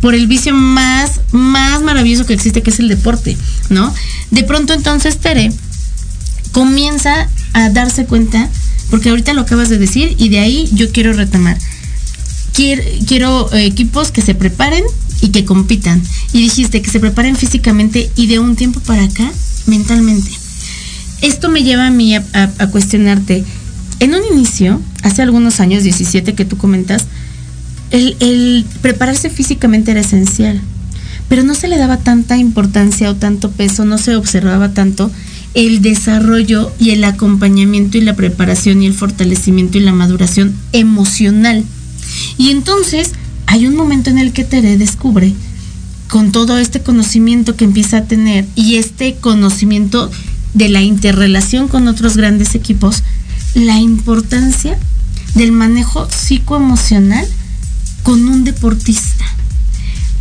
por 0.00 0.14
el 0.14 0.26
vicio 0.26 0.54
más, 0.54 1.20
más 1.32 1.82
maravilloso 1.82 2.26
que 2.26 2.34
existe, 2.34 2.62
que 2.62 2.70
es 2.70 2.78
el 2.78 2.88
deporte, 2.88 3.36
¿no? 3.68 3.92
De 4.30 4.44
pronto 4.44 4.72
entonces 4.72 5.18
Tere 5.18 5.52
comienza 6.52 7.28
a 7.52 7.70
darse 7.70 8.06
cuenta, 8.06 8.48
porque 8.90 9.10
ahorita 9.10 9.34
lo 9.34 9.42
acabas 9.42 9.68
de 9.68 9.78
decir, 9.78 10.14
y 10.18 10.28
de 10.28 10.38
ahí 10.38 10.68
yo 10.72 10.90
quiero 10.92 11.12
retomar. 11.12 11.58
Quiero, 12.54 13.52
eh, 13.52 13.66
equipos 13.66 14.10
que 14.10 14.22
se 14.22 14.34
preparen 14.34 14.84
y 15.20 15.28
que 15.28 15.44
compitan. 15.44 16.02
Y 16.32 16.40
dijiste 16.40 16.82
que 16.82 16.90
se 16.90 16.98
preparen 16.98 17.36
físicamente 17.36 18.10
y 18.16 18.26
de 18.26 18.38
un 18.38 18.56
tiempo 18.56 18.80
para 18.80 19.04
acá, 19.04 19.30
mentalmente. 19.66 20.30
Esto 21.22 21.48
me 21.48 21.62
lleva 21.62 21.86
a 21.86 21.90
mí 21.90 22.14
a 22.14 22.22
cuestionarte. 22.70 23.44
En 24.00 24.14
un 24.14 24.22
inicio, 24.32 24.80
hace 25.02 25.22
algunos 25.22 25.60
años, 25.60 25.82
17 25.82 26.34
que 26.34 26.44
tú 26.44 26.56
comentas, 26.56 27.06
el, 27.90 28.66
prepararse 28.82 29.30
físicamente 29.30 29.90
era 29.90 30.00
esencial, 30.00 30.60
pero 31.28 31.42
no 31.42 31.54
se 31.54 31.68
le 31.68 31.78
daba 31.78 31.98
tanta 31.98 32.36
importancia 32.36 33.10
o 33.10 33.16
tanto 33.16 33.50
peso, 33.50 33.84
no 33.84 33.98
se 33.98 34.16
observaba 34.16 34.72
tanto 34.72 35.10
el 35.54 35.82
desarrollo 35.82 36.72
y 36.78 36.90
el 36.90 37.04
acompañamiento 37.04 37.98
y 37.98 38.02
la 38.02 38.16
preparación 38.16 38.82
y 38.82 38.86
el 38.86 38.94
fortalecimiento 38.94 39.78
y 39.78 39.82
la 39.82 39.92
maduración 39.92 40.54
emocional. 40.72 41.64
Y 42.36 42.50
entonces 42.50 43.12
hay 43.46 43.66
un 43.66 43.76
momento 43.76 44.10
en 44.10 44.18
el 44.18 44.32
que 44.32 44.44
Tere 44.44 44.76
descubre, 44.76 45.32
con 46.08 46.32
todo 46.32 46.58
este 46.58 46.80
conocimiento 46.80 47.56
que 47.56 47.64
empieza 47.64 47.98
a 47.98 48.04
tener 48.04 48.46
y 48.54 48.76
este 48.76 49.16
conocimiento 49.16 50.10
de 50.54 50.68
la 50.68 50.82
interrelación 50.82 51.68
con 51.68 51.86
otros 51.88 52.16
grandes 52.16 52.54
equipos, 52.54 53.02
la 53.54 53.78
importancia 53.78 54.78
del 55.34 55.52
manejo 55.52 56.08
psicoemocional 56.10 57.26
con 58.02 58.26
un 58.28 58.44
deportista. 58.44 59.24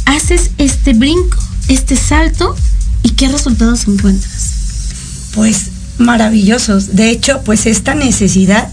Haces 0.06 0.52
este 0.58 0.94
brinco, 0.94 1.38
este 1.68 1.96
salto 1.96 2.56
y 3.04 3.12
qué 3.12 3.28
resultados 3.28 3.88
encuentras. 3.88 5.32
Pues 5.34 5.72
maravillosos. 5.98 6.96
De 6.96 7.10
hecho, 7.10 7.42
pues 7.44 7.66
esta 7.66 7.96
necesidad 7.96 8.70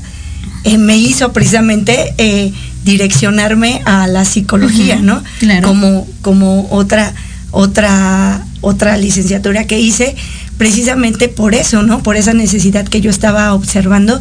eh, 0.64 0.78
me 0.78 0.96
hizo 0.96 1.32
precisamente 1.32 2.14
eh, 2.18 2.52
direccionarme 2.84 3.82
a 3.84 4.06
la 4.06 4.24
psicología, 4.24 4.96
¿no? 4.96 5.22
Claro. 5.38 5.68
Como, 5.68 6.06
como 6.22 6.68
otra, 6.70 7.14
otra, 7.50 8.44
otra 8.60 8.96
licenciatura 8.96 9.66
que 9.66 9.80
hice, 9.80 10.16
precisamente 10.58 11.28
por 11.28 11.54
eso, 11.54 11.82
¿no? 11.82 12.02
Por 12.02 12.16
esa 12.16 12.34
necesidad 12.34 12.86
que 12.86 13.00
yo 13.00 13.10
estaba 13.10 13.54
observando. 13.54 14.20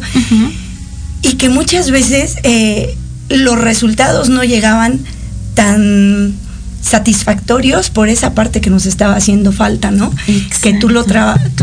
Y 1.22 1.36
que 1.36 1.48
muchas 1.48 1.90
veces 1.90 2.36
eh, 2.42 2.96
los 3.28 3.58
resultados 3.58 4.28
no 4.28 4.44
llegaban 4.44 5.00
tan 5.54 6.34
satisfactorios 6.82 7.88
por 7.88 8.08
esa 8.08 8.34
parte 8.34 8.60
que 8.60 8.68
nos 8.68 8.84
estaba 8.84 9.16
haciendo 9.16 9.52
falta, 9.52 9.90
¿no? 9.90 10.12
Que 10.62 10.74
tú 10.74 10.90
lo, 10.90 11.04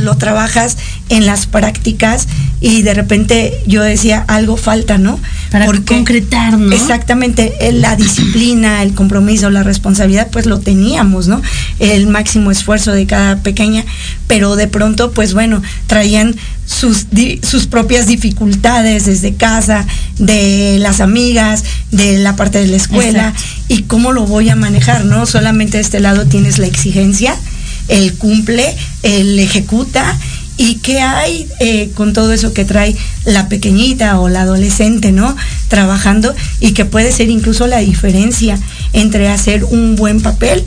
lo 0.02 0.18
trabajas 0.18 0.78
en 1.12 1.26
las 1.26 1.46
prácticas 1.46 2.28
y 2.62 2.84
de 2.84 2.94
repente 2.94 3.54
yo 3.68 3.84
decía, 3.84 4.24
algo 4.28 4.56
falta, 4.56 4.98
¿no? 4.98 5.20
Para 5.52 5.66
concretar, 5.66 6.58
¿no? 6.58 6.74
Exactamente, 6.74 7.54
la 7.74 7.98
disciplina, 7.98 8.82
el 8.82 8.94
compromiso, 8.94 9.50
la 9.50 9.64
responsabilidad, 9.64 10.30
pues 10.32 10.46
lo 10.46 10.62
teníamos, 10.62 11.28
¿no? 11.28 11.42
El 11.80 12.08
máximo 12.08 12.50
esfuerzo 12.50 12.94
de 12.94 13.08
cada 13.08 13.44
pequeña, 13.44 13.84
pero 14.28 14.56
de 14.56 14.68
pronto, 14.68 15.12
pues 15.12 15.34
bueno, 15.34 15.62
traían 15.88 16.36
sus, 16.66 17.08
sus 17.44 17.68
propias 17.68 18.08
dificultades 18.08 19.06
desde 19.06 19.34
casa, 19.34 19.86
de 20.18 20.78
las 20.80 21.02
amigas, 21.02 21.66
de 21.92 22.20
la 22.20 22.38
parte 22.38 22.60
de 22.60 22.68
la 22.68 22.78
escuela 22.78 23.34
y 23.68 23.84
cómo 23.84 24.14
lo 24.14 24.26
voy 24.26 24.50
a 24.50 24.56
manejar, 24.56 25.04
¿no? 25.04 25.26
Solamente 25.26 25.78
de 25.78 25.84
este 25.84 26.00
lado 26.00 26.26
tienes 26.26 26.58
la 26.58 26.68
exigencia, 26.68 27.36
el 27.90 28.14
cumple, 28.14 28.74
el 29.04 29.38
ejecuta 29.40 30.18
y 30.58 30.76
qué 30.76 31.00
hay 31.00 31.48
eh, 31.60 31.90
con 31.96 32.14
todo 32.14 32.34
eso 32.34 32.54
que 32.54 32.66
trae 32.66 32.96
la 33.26 33.50
pequeñita 33.50 34.20
o 34.20 34.30
la 34.30 34.42
adolescente, 34.42 35.12
¿no? 35.12 35.36
Trabajando 35.70 36.34
y 36.60 36.74
que 36.74 36.86
puede 36.86 37.12
ser 37.12 37.30
incluso 37.30 37.68
la 37.68 37.80
diferencia 37.80 38.60
entre 38.94 39.30
hacer 39.30 39.64
un 39.64 39.96
buen 39.96 40.22
papel 40.22 40.64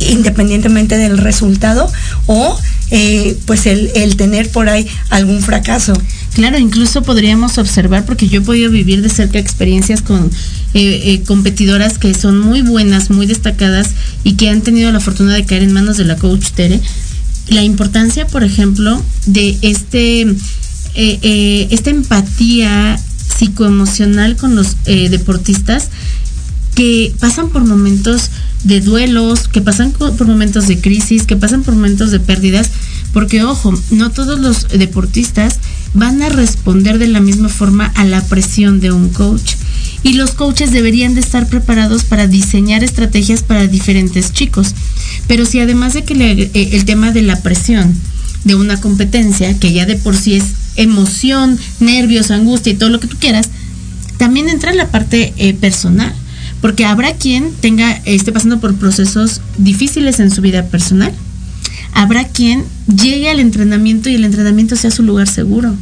independientemente 0.00 0.98
del 0.98 1.18
resultado 1.18 1.90
o 2.26 2.58
eh, 2.90 3.36
pues 3.46 3.66
el, 3.66 4.16
tener 4.16 4.50
por 4.50 4.68
ahí 4.68 4.86
algún 5.10 5.40
fracaso. 5.40 5.94
Claro, 6.34 6.58
incluso 6.58 7.02
podríamos 7.02 7.58
observar, 7.58 8.04
porque 8.04 8.28
yo 8.28 8.40
he 8.40 8.44
podido 8.44 8.70
vivir 8.70 9.02
de 9.02 9.08
cerca 9.08 9.38
experiencias 9.38 10.02
con 10.02 10.30
eh, 10.74 11.22
competidoras 11.26 11.98
que 11.98 12.12
son 12.12 12.40
muy 12.40 12.62
buenas, 12.62 13.10
muy 13.10 13.26
destacadas 13.26 13.90
y 14.24 14.34
que 14.34 14.50
han 14.50 14.60
tenido 14.60 14.90
la 14.92 15.00
fortuna 15.00 15.34
de 15.34 15.44
caer 15.44 15.62
en 15.62 15.72
manos 15.72 15.96
de 15.96 16.04
la 16.04 16.16
coach 16.16 16.50
Tere. 16.50 16.80
La 17.48 17.62
importancia, 17.62 18.26
por 18.26 18.42
ejemplo, 18.42 19.02
de 19.26 19.56
este, 19.62 20.34
esta 20.94 21.90
empatía 21.90 22.98
psicoemocional 23.36 24.36
con 24.36 24.54
los 24.54 24.76
deportistas 24.84 25.90
que 26.74 27.12
pasan 27.20 27.50
por 27.50 27.64
momentos 27.64 28.30
de 28.64 28.80
duelos, 28.80 29.48
que 29.48 29.60
pasan 29.60 29.92
por 29.92 30.26
momentos 30.26 30.66
de 30.66 30.80
crisis, 30.80 31.24
que 31.24 31.36
pasan 31.36 31.62
por 31.62 31.74
momentos 31.74 32.10
de 32.10 32.20
pérdidas, 32.20 32.70
porque 33.12 33.44
ojo, 33.44 33.72
no 33.90 34.10
todos 34.10 34.40
los 34.40 34.68
deportistas 34.68 35.60
van 35.94 36.22
a 36.22 36.28
responder 36.28 36.98
de 36.98 37.08
la 37.08 37.20
misma 37.20 37.48
forma 37.48 37.86
a 37.94 38.04
la 38.04 38.22
presión 38.22 38.80
de 38.80 38.92
un 38.92 39.08
coach. 39.08 39.54
Y 40.02 40.14
los 40.14 40.32
coaches 40.32 40.70
deberían 40.70 41.14
de 41.14 41.20
estar 41.20 41.48
preparados 41.48 42.04
para 42.04 42.26
diseñar 42.26 42.84
estrategias 42.84 43.42
para 43.42 43.66
diferentes 43.66 44.32
chicos. 44.32 44.74
Pero 45.26 45.46
si 45.46 45.60
además 45.60 45.94
de 45.94 46.04
que 46.04 46.14
eh, 46.14 46.68
el 46.72 46.84
tema 46.84 47.10
de 47.10 47.22
la 47.22 47.40
presión 47.40 47.94
de 48.44 48.54
una 48.54 48.80
competencia, 48.80 49.58
que 49.58 49.72
ya 49.72 49.86
de 49.86 49.96
por 49.96 50.16
sí 50.16 50.34
es 50.34 50.44
emoción, 50.76 51.58
nervios, 51.80 52.30
angustia 52.30 52.72
y 52.72 52.76
todo 52.76 52.90
lo 52.90 53.00
que 53.00 53.06
tú 53.06 53.16
quieras, 53.18 53.48
también 54.18 54.48
entra 54.48 54.74
la 54.74 54.88
parte 54.88 55.32
eh, 55.38 55.54
personal 55.54 56.14
porque 56.64 56.86
habrá 56.86 57.12
quien 57.12 57.52
tenga, 57.60 57.92
esté 58.06 58.32
pasando 58.32 58.58
por 58.58 58.74
procesos 58.76 59.42
difíciles 59.58 60.18
en 60.18 60.30
su 60.30 60.40
vida 60.40 60.64
personal. 60.64 61.12
Habrá 61.94 62.24
quien 62.24 62.64
llegue 62.86 63.30
al 63.30 63.40
entrenamiento 63.40 64.08
y 64.08 64.16
el 64.16 64.24
entrenamiento 64.24 64.76
sea 64.76 64.90
su 64.90 65.02
lugar 65.02 65.28
seguro. 65.28 65.74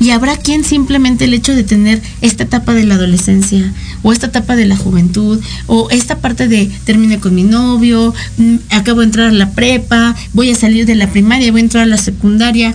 Y 0.00 0.10
habrá 0.10 0.36
quien 0.36 0.64
simplemente 0.64 1.24
el 1.24 1.34
hecho 1.34 1.54
de 1.54 1.64
tener 1.64 2.00
esta 2.22 2.44
etapa 2.44 2.72
de 2.72 2.84
la 2.84 2.94
adolescencia 2.94 3.72
o 4.02 4.12
esta 4.12 4.28
etapa 4.28 4.56
de 4.56 4.64
la 4.64 4.76
juventud 4.76 5.40
o 5.66 5.90
esta 5.90 6.18
parte 6.18 6.48
de 6.48 6.70
termine 6.84 7.18
con 7.18 7.34
mi 7.34 7.42
novio, 7.42 8.14
mm, 8.38 8.56
acabo 8.70 9.00
de 9.00 9.06
entrar 9.06 9.28
a 9.28 9.32
la 9.32 9.50
prepa, 9.50 10.14
voy 10.32 10.50
a 10.50 10.54
salir 10.54 10.86
de 10.86 10.94
la 10.94 11.10
primaria, 11.10 11.52
voy 11.52 11.60
a 11.60 11.64
entrar 11.64 11.82
a 11.82 11.86
la 11.86 11.98
secundaria. 11.98 12.74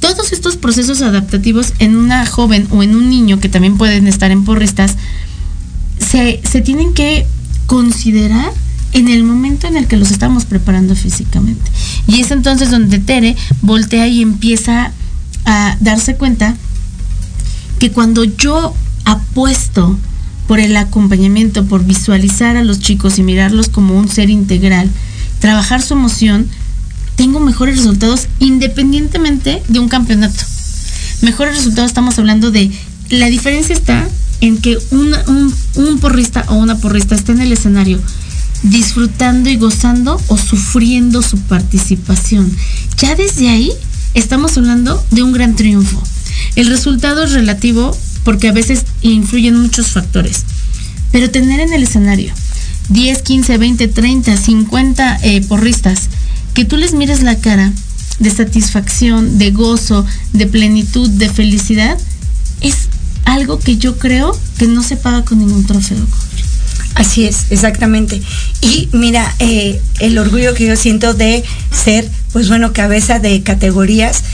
Todos 0.00 0.32
estos 0.32 0.56
procesos 0.56 1.02
adaptativos 1.02 1.72
en 1.78 1.96
una 1.96 2.26
joven 2.26 2.68
o 2.70 2.82
en 2.82 2.94
un 2.94 3.08
niño 3.10 3.40
que 3.40 3.48
también 3.48 3.78
pueden 3.78 4.06
estar 4.06 4.30
en 4.30 4.44
porristas 4.44 4.96
se, 5.98 6.60
tienen 6.62 6.94
que 6.94 7.26
considerar 7.66 8.52
en 8.92 9.08
el 9.08 9.24
momento 9.24 9.66
en 9.66 9.76
el 9.76 9.86
que 9.86 9.96
los 9.96 10.10
estamos 10.10 10.44
preparando 10.44 10.94
físicamente. 10.94 11.70
Y 12.06 12.20
es 12.20 12.30
entonces 12.30 12.70
donde 12.70 12.98
Tere 12.98 13.36
voltea 13.62 14.06
y 14.08 14.22
empieza 14.22 14.92
a 15.44 15.76
darse 15.80 16.16
cuenta 16.16 16.56
que 17.78 17.90
cuando 17.90 18.24
yo 18.24 18.74
apuesto 19.04 19.98
por 20.46 20.60
el 20.60 20.76
acompañamiento, 20.76 21.64
por 21.66 21.84
visualizar 21.84 22.56
a 22.56 22.64
los 22.64 22.80
chicos 22.80 23.18
y 23.18 23.22
mirarlos 23.22 23.68
como 23.68 23.98
un 23.98 24.08
ser 24.08 24.30
integral, 24.30 24.90
trabajar 25.40 25.82
su 25.82 25.94
emoción, 25.94 26.48
tengo 27.16 27.40
mejores 27.40 27.78
resultados 27.78 28.28
independientemente 28.38 29.62
de 29.68 29.78
un 29.78 29.88
campeonato. 29.88 30.44
Mejores 31.22 31.56
resultados 31.56 31.90
estamos 31.90 32.18
hablando 32.18 32.50
de, 32.50 32.70
la 33.10 33.26
diferencia 33.26 33.74
está 33.74 34.06
en 34.40 34.58
que 34.58 34.78
un, 34.90 35.98
porrista 36.00 36.44
o 36.48 36.54
una 36.54 36.78
porrista 36.78 37.14
esté 37.14 37.32
en 37.32 37.40
el 37.40 37.52
escenario 37.52 37.98
disfrutando 38.62 39.48
y 39.50 39.56
gozando 39.56 40.20
o 40.28 40.36
sufriendo 40.36 41.22
su 41.22 41.38
participación. 41.38 42.50
Ya 42.98 43.14
desde 43.14 43.48
ahí 43.48 43.72
estamos 44.14 44.56
hablando 44.56 45.04
de 45.10 45.22
un 45.22 45.32
gran 45.32 45.56
triunfo. 45.56 46.02
El 46.54 46.68
resultado 46.68 47.24
es 47.24 47.32
relativo 47.32 47.96
porque 48.24 48.48
a 48.48 48.52
veces 48.52 48.84
influyen 49.02 49.60
muchos 49.60 49.88
factores, 49.88 50.44
pero 51.12 51.30
tener 51.30 51.60
en 51.60 51.72
el 51.72 51.84
escenario 51.84 52.32
10, 52.88 53.22
15, 53.22 53.58
20, 53.58 53.88
30, 53.88 54.36
50 54.36 55.20
porristas, 55.48 56.08
que 56.54 56.64
tú 56.64 56.76
les 56.76 56.94
mires 56.94 57.22
la 57.22 57.38
cara 57.38 57.72
de 58.18 58.30
satisfacción, 58.30 59.38
de 59.38 59.50
gozo, 59.50 60.06
de 60.32 60.46
plenitud, 60.46 61.10
de 61.10 61.28
felicidad, 61.28 61.98
es 62.60 62.88
algo 63.24 63.58
que 63.58 63.76
yo 63.76 63.98
creo 63.98 64.38
que 64.58 64.66
no 64.66 64.82
se 64.82 64.96
paga 64.96 65.24
con 65.24 65.38
ningún 65.38 65.66
trofeo. 65.66 66.06
Así 66.96 67.26
es, 67.26 67.46
exactamente. 67.50 68.20
Y 68.62 68.88
mira, 68.92 69.34
eh, 69.38 69.80
el 70.00 70.18
orgullo 70.18 70.54
que 70.54 70.66
yo 70.66 70.76
siento 70.76 71.14
de 71.14 71.44
ser, 71.70 72.08
pues 72.32 72.48
bueno, 72.48 72.72
cabeza 72.72 73.18
de 73.18 73.42
categorías 73.42 74.24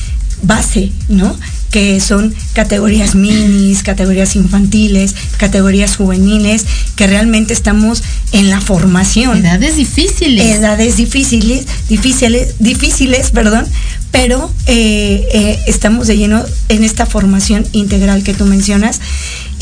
base, 0.42 0.92
¿no? 1.08 1.36
que 1.72 2.00
son 2.00 2.34
categorías 2.52 3.14
minis, 3.14 3.82
categorías 3.82 4.36
infantiles, 4.36 5.14
categorías 5.38 5.96
juveniles, 5.96 6.66
que 6.96 7.06
realmente 7.06 7.54
estamos 7.54 8.04
en 8.32 8.50
la 8.50 8.60
formación. 8.60 9.38
Edades 9.38 9.76
difíciles. 9.76 10.58
Edades 10.58 10.98
difíciles, 10.98 11.66
difíciles, 11.88 12.56
difíciles, 12.58 13.30
perdón, 13.30 13.64
pero 14.10 14.52
eh, 14.66 15.26
eh, 15.32 15.58
estamos 15.66 16.06
de 16.06 16.18
lleno 16.18 16.44
en 16.68 16.84
esta 16.84 17.06
formación 17.06 17.64
integral 17.72 18.22
que 18.22 18.34
tú 18.34 18.44
mencionas. 18.44 19.00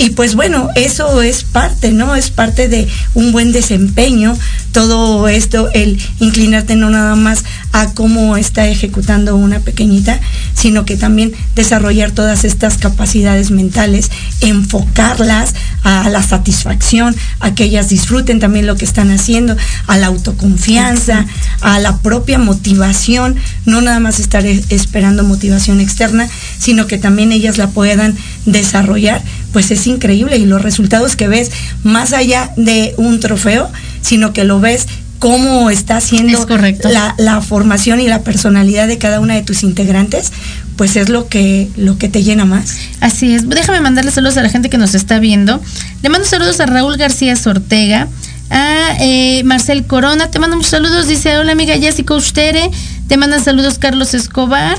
Y 0.00 0.08
pues 0.08 0.34
bueno, 0.34 0.70
eso 0.76 1.20
es 1.20 1.44
parte, 1.44 1.92
¿no? 1.92 2.16
Es 2.16 2.30
parte 2.30 2.68
de 2.68 2.88
un 3.12 3.32
buen 3.32 3.52
desempeño, 3.52 4.34
todo 4.72 5.28
esto, 5.28 5.68
el 5.72 6.00
inclinarte 6.20 6.76
no 6.76 6.90
nada 6.90 7.14
más 7.16 7.44
a 7.72 7.92
cómo 7.92 8.36
está 8.36 8.66
ejecutando 8.68 9.36
una 9.36 9.60
pequeñita, 9.60 10.20
sino 10.54 10.84
que 10.84 10.96
también 10.96 11.32
desarrollar 11.54 12.10
todas 12.10 12.44
estas 12.44 12.78
capacidades 12.78 13.50
mentales, 13.50 14.10
enfocarlas 14.40 15.54
a 15.82 16.08
la 16.08 16.22
satisfacción, 16.22 17.14
a 17.40 17.54
que 17.54 17.64
ellas 17.64 17.88
disfruten 17.88 18.40
también 18.40 18.66
lo 18.66 18.76
que 18.76 18.84
están 18.84 19.10
haciendo, 19.10 19.56
a 19.86 19.96
la 19.96 20.08
autoconfianza, 20.08 21.26
a 21.60 21.78
la 21.78 21.98
propia 21.98 22.38
motivación, 22.38 23.36
no 23.66 23.80
nada 23.80 24.00
más 24.00 24.20
estar 24.20 24.44
esperando 24.46 25.24
motivación 25.24 25.80
externa, 25.80 26.28
sino 26.58 26.86
que 26.86 26.98
también 26.98 27.32
ellas 27.32 27.58
la 27.58 27.68
puedan 27.68 28.16
desarrollar, 28.46 29.22
pues 29.52 29.70
es 29.70 29.86
increíble 29.86 30.36
y 30.36 30.46
los 30.46 30.62
resultados 30.62 31.16
que 31.16 31.28
ves 31.28 31.50
más 31.82 32.12
allá 32.12 32.52
de 32.56 32.94
un 32.96 33.20
trofeo, 33.20 33.70
sino 34.02 34.32
que 34.32 34.44
lo 34.44 34.60
ves 34.60 34.86
cómo 35.20 35.70
está 35.70 35.98
haciendo 35.98 36.46
la, 36.84 37.14
la, 37.18 37.40
formación 37.42 38.00
y 38.00 38.08
la 38.08 38.22
personalidad 38.22 38.88
de 38.88 38.96
cada 38.96 39.20
una 39.20 39.34
de 39.34 39.42
tus 39.42 39.62
integrantes, 39.62 40.32
pues 40.76 40.96
es 40.96 41.10
lo 41.10 41.28
que, 41.28 41.68
lo 41.76 41.98
que 41.98 42.08
te 42.08 42.22
llena 42.22 42.46
más. 42.46 42.76
Así 43.00 43.34
es. 43.34 43.46
Déjame 43.48 43.82
mandarle 43.82 44.10
saludos 44.10 44.38
a 44.38 44.42
la 44.42 44.48
gente 44.48 44.70
que 44.70 44.78
nos 44.78 44.94
está 44.94 45.18
viendo. 45.18 45.60
Le 46.02 46.08
mando 46.08 46.26
saludos 46.26 46.58
a 46.60 46.66
Raúl 46.66 46.96
García 46.96 47.34
Ortega, 47.44 48.08
a 48.48 48.96
eh, 48.98 49.42
Marcel 49.44 49.84
Corona, 49.84 50.30
te 50.30 50.38
mando 50.38 50.56
muchos 50.56 50.70
saludos, 50.70 51.06
dice, 51.06 51.36
hola 51.36 51.52
amiga 51.52 51.76
Jessica 51.76 52.14
Ustere, 52.14 52.70
te 53.06 53.18
mandan 53.18 53.44
saludos 53.44 53.78
Carlos 53.78 54.14
Escobar. 54.14 54.78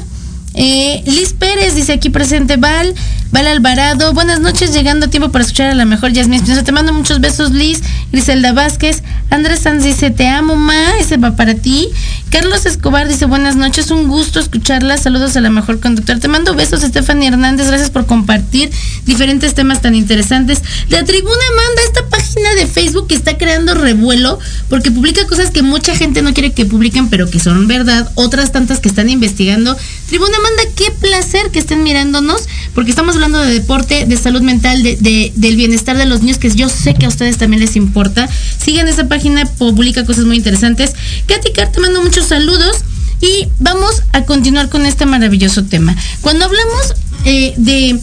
Eh, 0.54 1.02
Liz 1.06 1.34
Pérez 1.34 1.76
dice 1.76 1.94
aquí 1.94 2.10
presente 2.10 2.58
Val, 2.58 2.94
Val 3.32 3.48
Alvarado, 3.48 4.14
buenas 4.14 4.42
noches, 4.42 4.74
llegando 4.74 5.06
a 5.06 5.10
tiempo 5.10 5.32
para 5.32 5.46
escuchar 5.46 5.72
a 5.72 5.76
la 5.76 5.86
mejor 5.86 6.12
Yasmin 6.12 6.44
Te 6.44 6.72
mando 6.74 6.92
muchos 6.92 7.22
besos, 7.22 7.52
Liz, 7.52 7.82
Griselda 8.12 8.52
Vázquez, 8.52 9.02
Andrés 9.30 9.60
Sanz 9.60 9.86
dice, 9.86 10.12
te 10.12 10.28
amo, 10.28 10.58
ma, 10.58 10.98
ese 11.00 11.16
va 11.16 11.38
para 11.38 11.56
ti. 11.56 11.88
Carlos 12.30 12.66
Escobar 12.66 13.08
dice, 13.08 13.26
buenas 13.26 13.56
noches, 13.56 13.92
un 13.92 14.08
gusto 14.10 14.40
escucharla, 14.40 14.98
saludos 14.98 15.38
a 15.38 15.42
la 15.42 15.50
mejor 15.50 15.80
conductora. 15.80 16.20
Te 16.20 16.28
mando 16.28 16.54
besos, 16.54 16.82
Stephanie 16.82 17.30
Hernández, 17.30 17.68
gracias 17.68 17.90
por 17.90 18.06
compartir 18.06 18.70
diferentes 19.06 19.54
temas 19.54 19.82
tan 19.82 19.96
interesantes. 19.96 20.62
La 20.90 21.04
tribuna 21.06 21.36
manda 21.56 21.82
esta 21.86 22.06
página 22.10 22.54
de 22.56 22.68
Facebook 22.68 23.08
que 23.08 23.16
está 23.16 23.38
creando 23.38 23.74
revuelo 23.74 24.40
porque 24.70 24.92
publica 24.92 25.26
cosas 25.28 25.52
que 25.52 25.62
mucha 25.62 25.96
gente 25.96 26.22
no 26.22 26.34
quiere 26.34 26.52
que 26.52 26.66
publiquen, 26.66 27.10
pero 27.10 27.30
que 27.30 27.40
son 27.40 27.68
verdad, 27.68 28.12
otras 28.16 28.52
tantas 28.52 28.80
que 28.80 28.90
están 28.90 29.10
investigando. 29.10 29.78
Tribuna 30.12 30.38
manda, 30.44 30.64
qué 30.76 30.92
placer 30.92 31.52
que 31.52 31.60
estén 31.60 31.84
mirándonos, 31.84 32.42
porque 32.76 32.90
estamos 32.90 33.16
hablando 33.16 33.38
de 33.38 33.54
deporte, 33.54 34.06
de 34.06 34.18
salud 34.18 34.42
mental, 34.42 34.84
de, 34.84 35.32
del 35.34 35.56
bienestar 35.56 35.98
de 35.98 36.06
los 36.06 36.20
niños, 36.20 36.38
que 36.38 36.54
yo 36.54 36.68
sé 36.68 36.96
que 36.96 37.06
a 37.06 37.08
ustedes 37.08 37.38
también 37.38 37.62
les 37.62 37.78
importa. 37.78 38.28
Sigan 38.62 38.90
esa 38.90 39.08
página, 39.08 39.46
publica 39.46 40.06
cosas 40.06 40.26
muy 40.26 40.36
interesantes. 40.36 40.92
Katy 41.28 41.54
Car, 41.54 41.72
te 41.72 41.80
mando 41.80 42.02
muchos 42.02 42.26
saludos 42.26 42.84
y 43.22 43.48
vamos 43.60 44.04
a 44.12 44.26
continuar 44.26 44.68
con 44.68 44.86
este 44.86 45.06
maravilloso 45.06 45.64
tema. 45.64 45.96
Cuando 46.20 46.44
hablamos 46.44 46.94
eh, 47.24 47.54
de 47.56 47.98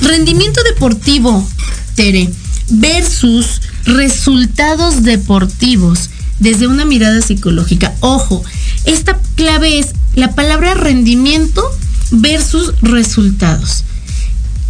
rendimiento 0.00 0.64
deportivo, 0.64 1.48
Tere, 1.94 2.28
versus 2.70 3.60
resultados 3.84 5.04
deportivos 5.04 6.10
desde 6.40 6.66
una 6.66 6.84
mirada 6.84 7.22
psicológica. 7.22 7.94
Ojo, 8.00 8.42
esta 8.84 9.16
clave 9.36 9.78
es 9.78 9.94
la 10.14 10.32
palabra 10.32 10.74
rendimiento 10.74 11.62
versus 12.10 12.74
resultados. 12.82 13.84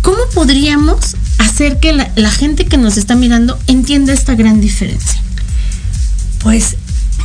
¿Cómo 0.02 0.18
podríamos 0.34 1.16
hacer 1.38 1.78
que 1.78 1.92
la, 1.92 2.30
gente 2.30 2.66
que 2.66 2.76
nos 2.76 2.96
está 2.96 3.14
mirando 3.14 3.58
entienda 3.66 4.12
esta 4.12 4.34
gran 4.34 4.60
diferencia? 4.60 5.20
Pues 6.38 6.76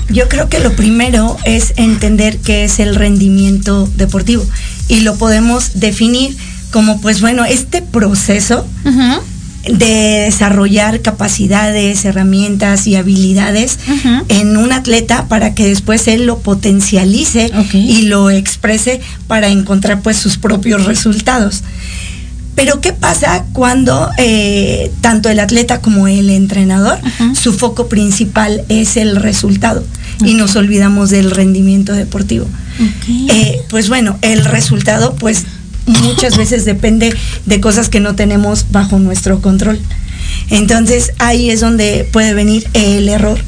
yo 0.10 0.30
creo 0.30 0.47
que 0.47 0.60
lo 0.60 0.75
primero 0.75 1.38
es 1.43 1.73
entender 1.75 2.38
qué 2.38 2.63
es 2.63 2.80
el 2.80 2.95
rendimiento 2.95 3.89
deportivo 3.95 4.45
y 4.88 5.01
lo 5.01 5.15
podemos 5.17 5.80
definir 5.80 6.38
como 6.71 7.01
pues 7.01 7.21
bueno, 7.21 7.45
este 7.45 7.82
proceso 7.82 8.65
de 9.63 10.24
desarrollar 10.26 11.02
capacidades, 11.02 12.06
herramientas 12.06 12.88
y 12.88 12.96
habilidades 12.96 13.80
en 14.30 14.58
un 14.58 14.72
atleta 14.72 15.28
para 15.28 15.54
que 15.56 15.67
después 15.67 16.08
él 16.08 16.26
lo 16.26 16.39
potencialice 16.39 17.52
y 17.74 18.04
lo 18.04 18.30
exprese 18.30 19.02
para 19.28 19.50
encontrar 19.50 20.02
pues 20.02 20.17
sus 20.17 20.38
propios 20.38 20.86
resultados. 20.86 21.63
Pero 22.56 22.82
¿qué 22.82 22.91
pasa 22.91 23.46
cuando 23.54 24.10
eh, 24.17 24.91
tanto 25.02 25.30
el 25.30 25.39
atleta 25.39 25.80
como 25.80 26.08
el 26.08 26.32
entrenador, 26.32 26.98
su 27.39 27.54
foco 27.54 27.88
principal 27.88 28.63
es 28.67 28.98
el 28.98 29.15
resultado 29.15 29.84
y 30.26 30.34
nos 30.34 30.56
olvidamos 30.56 31.12
del 31.12 31.30
rendimiento 31.30 31.93
deportivo? 31.93 32.48
Eh, 33.30 33.62
pues 33.70 33.89
bueno, 33.89 34.17
el 34.22 34.43
resultado 34.46 35.15
pues 35.15 35.46
muchas 35.88 36.38
veces 36.38 36.65
depende 36.65 37.15
de 37.45 37.60
cosas 37.60 37.89
que 37.89 38.00
no 38.00 38.15
tenemos 38.15 38.67
bajo 38.71 39.00
nuestro 39.00 39.41
control. 39.41 39.80
Entonces 40.50 41.13
ahí 41.19 41.50
es 41.50 41.62
donde 41.62 42.08
puede 42.12 42.34
venir 42.34 42.67
el 42.73 43.10
error. 43.10 43.39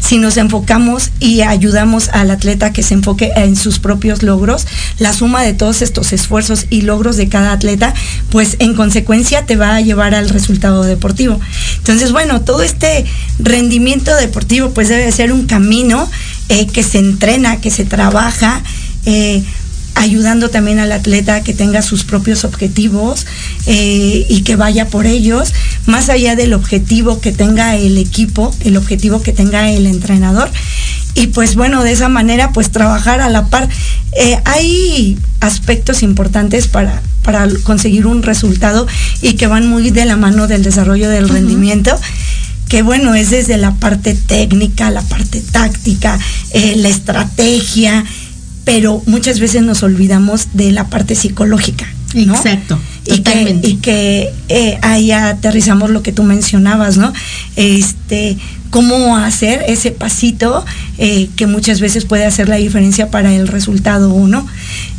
Si 0.00 0.18
nos 0.18 0.36
enfocamos 0.36 1.10
y 1.18 1.40
ayudamos 1.40 2.10
al 2.10 2.30
atleta 2.30 2.72
que 2.72 2.84
se 2.84 2.94
enfoque 2.94 3.32
en 3.34 3.56
sus 3.56 3.80
propios 3.80 4.22
logros, 4.22 4.66
la 4.98 5.12
suma 5.12 5.42
de 5.42 5.52
todos 5.52 5.82
estos 5.82 6.12
esfuerzos 6.12 6.66
y 6.70 6.82
logros 6.82 7.16
de 7.16 7.28
cada 7.28 7.50
atleta, 7.50 7.92
pues 8.30 8.56
en 8.60 8.74
consecuencia 8.74 9.46
te 9.46 9.56
va 9.56 9.74
a 9.74 9.80
llevar 9.80 10.14
al 10.14 10.28
resultado 10.28 10.84
deportivo. 10.84 11.40
Entonces, 11.78 12.12
bueno, 12.12 12.42
todo 12.42 12.62
este 12.62 13.04
rendimiento 13.40 14.14
deportivo 14.14 14.70
pues 14.70 14.88
debe 14.88 15.10
ser 15.10 15.32
un 15.32 15.46
camino 15.46 16.08
eh, 16.50 16.68
que 16.68 16.84
se 16.84 16.98
entrena, 16.98 17.60
que 17.60 17.72
se 17.72 17.84
trabaja. 17.84 18.62
Eh, 19.06 19.42
ayudando 19.96 20.50
también 20.50 20.78
al 20.78 20.92
atleta 20.92 21.36
a 21.36 21.42
que 21.42 21.54
tenga 21.54 21.82
sus 21.82 22.04
propios 22.04 22.44
objetivos 22.44 23.26
eh, 23.66 24.26
y 24.28 24.42
que 24.42 24.54
vaya 24.54 24.88
por 24.88 25.06
ellos, 25.06 25.52
más 25.86 26.08
allá 26.10 26.36
del 26.36 26.52
objetivo 26.52 27.20
que 27.20 27.32
tenga 27.32 27.76
el 27.76 27.98
equipo, 27.98 28.54
el 28.60 28.76
objetivo 28.76 29.22
que 29.22 29.32
tenga 29.32 29.70
el 29.70 29.86
entrenador. 29.86 30.50
Y 31.14 31.28
pues 31.28 31.56
bueno, 31.56 31.82
de 31.82 31.92
esa 31.92 32.10
manera 32.10 32.52
pues 32.52 32.70
trabajar 32.70 33.22
a 33.22 33.30
la 33.30 33.46
par. 33.46 33.68
Eh, 34.12 34.38
hay 34.44 35.18
aspectos 35.40 36.02
importantes 36.02 36.68
para, 36.68 37.02
para 37.22 37.48
conseguir 37.64 38.06
un 38.06 38.22
resultado 38.22 38.86
y 39.22 39.32
que 39.34 39.46
van 39.46 39.66
muy 39.66 39.90
de 39.90 40.04
la 40.04 40.16
mano 40.16 40.46
del 40.46 40.62
desarrollo 40.62 41.08
del 41.08 41.28
rendimiento 41.28 41.98
que 42.68 42.82
bueno, 42.82 43.14
es 43.14 43.30
desde 43.30 43.56
la 43.58 43.74
parte 43.74 44.14
técnica, 44.14 44.90
la 44.90 45.02
parte 45.02 45.40
táctica, 45.40 46.18
eh, 46.50 46.74
la 46.76 46.88
estrategia, 46.88 48.04
pero 48.66 49.00
muchas 49.06 49.38
veces 49.38 49.62
nos 49.62 49.84
olvidamos 49.84 50.48
de 50.54 50.72
la 50.72 50.88
parte 50.88 51.14
psicológica. 51.14 51.86
Exacto. 52.14 52.76
Y 53.04 53.20
que, 53.20 53.60
y 53.62 53.76
que 53.76 54.32
eh, 54.48 54.78
ahí 54.82 55.12
aterrizamos 55.12 55.90
lo 55.90 56.02
que 56.02 56.10
tú 56.10 56.24
mencionabas, 56.24 56.96
¿no? 56.96 57.12
Este, 57.54 58.36
cómo 58.70 59.16
hacer 59.16 59.64
ese 59.68 59.92
pasito 59.92 60.64
eh, 60.98 61.28
que 61.36 61.46
muchas 61.46 61.80
veces 61.80 62.06
puede 62.06 62.26
hacer 62.26 62.48
la 62.48 62.56
diferencia 62.56 63.08
para 63.08 63.32
el 63.32 63.46
resultado 63.46 64.12
uno. 64.12 64.44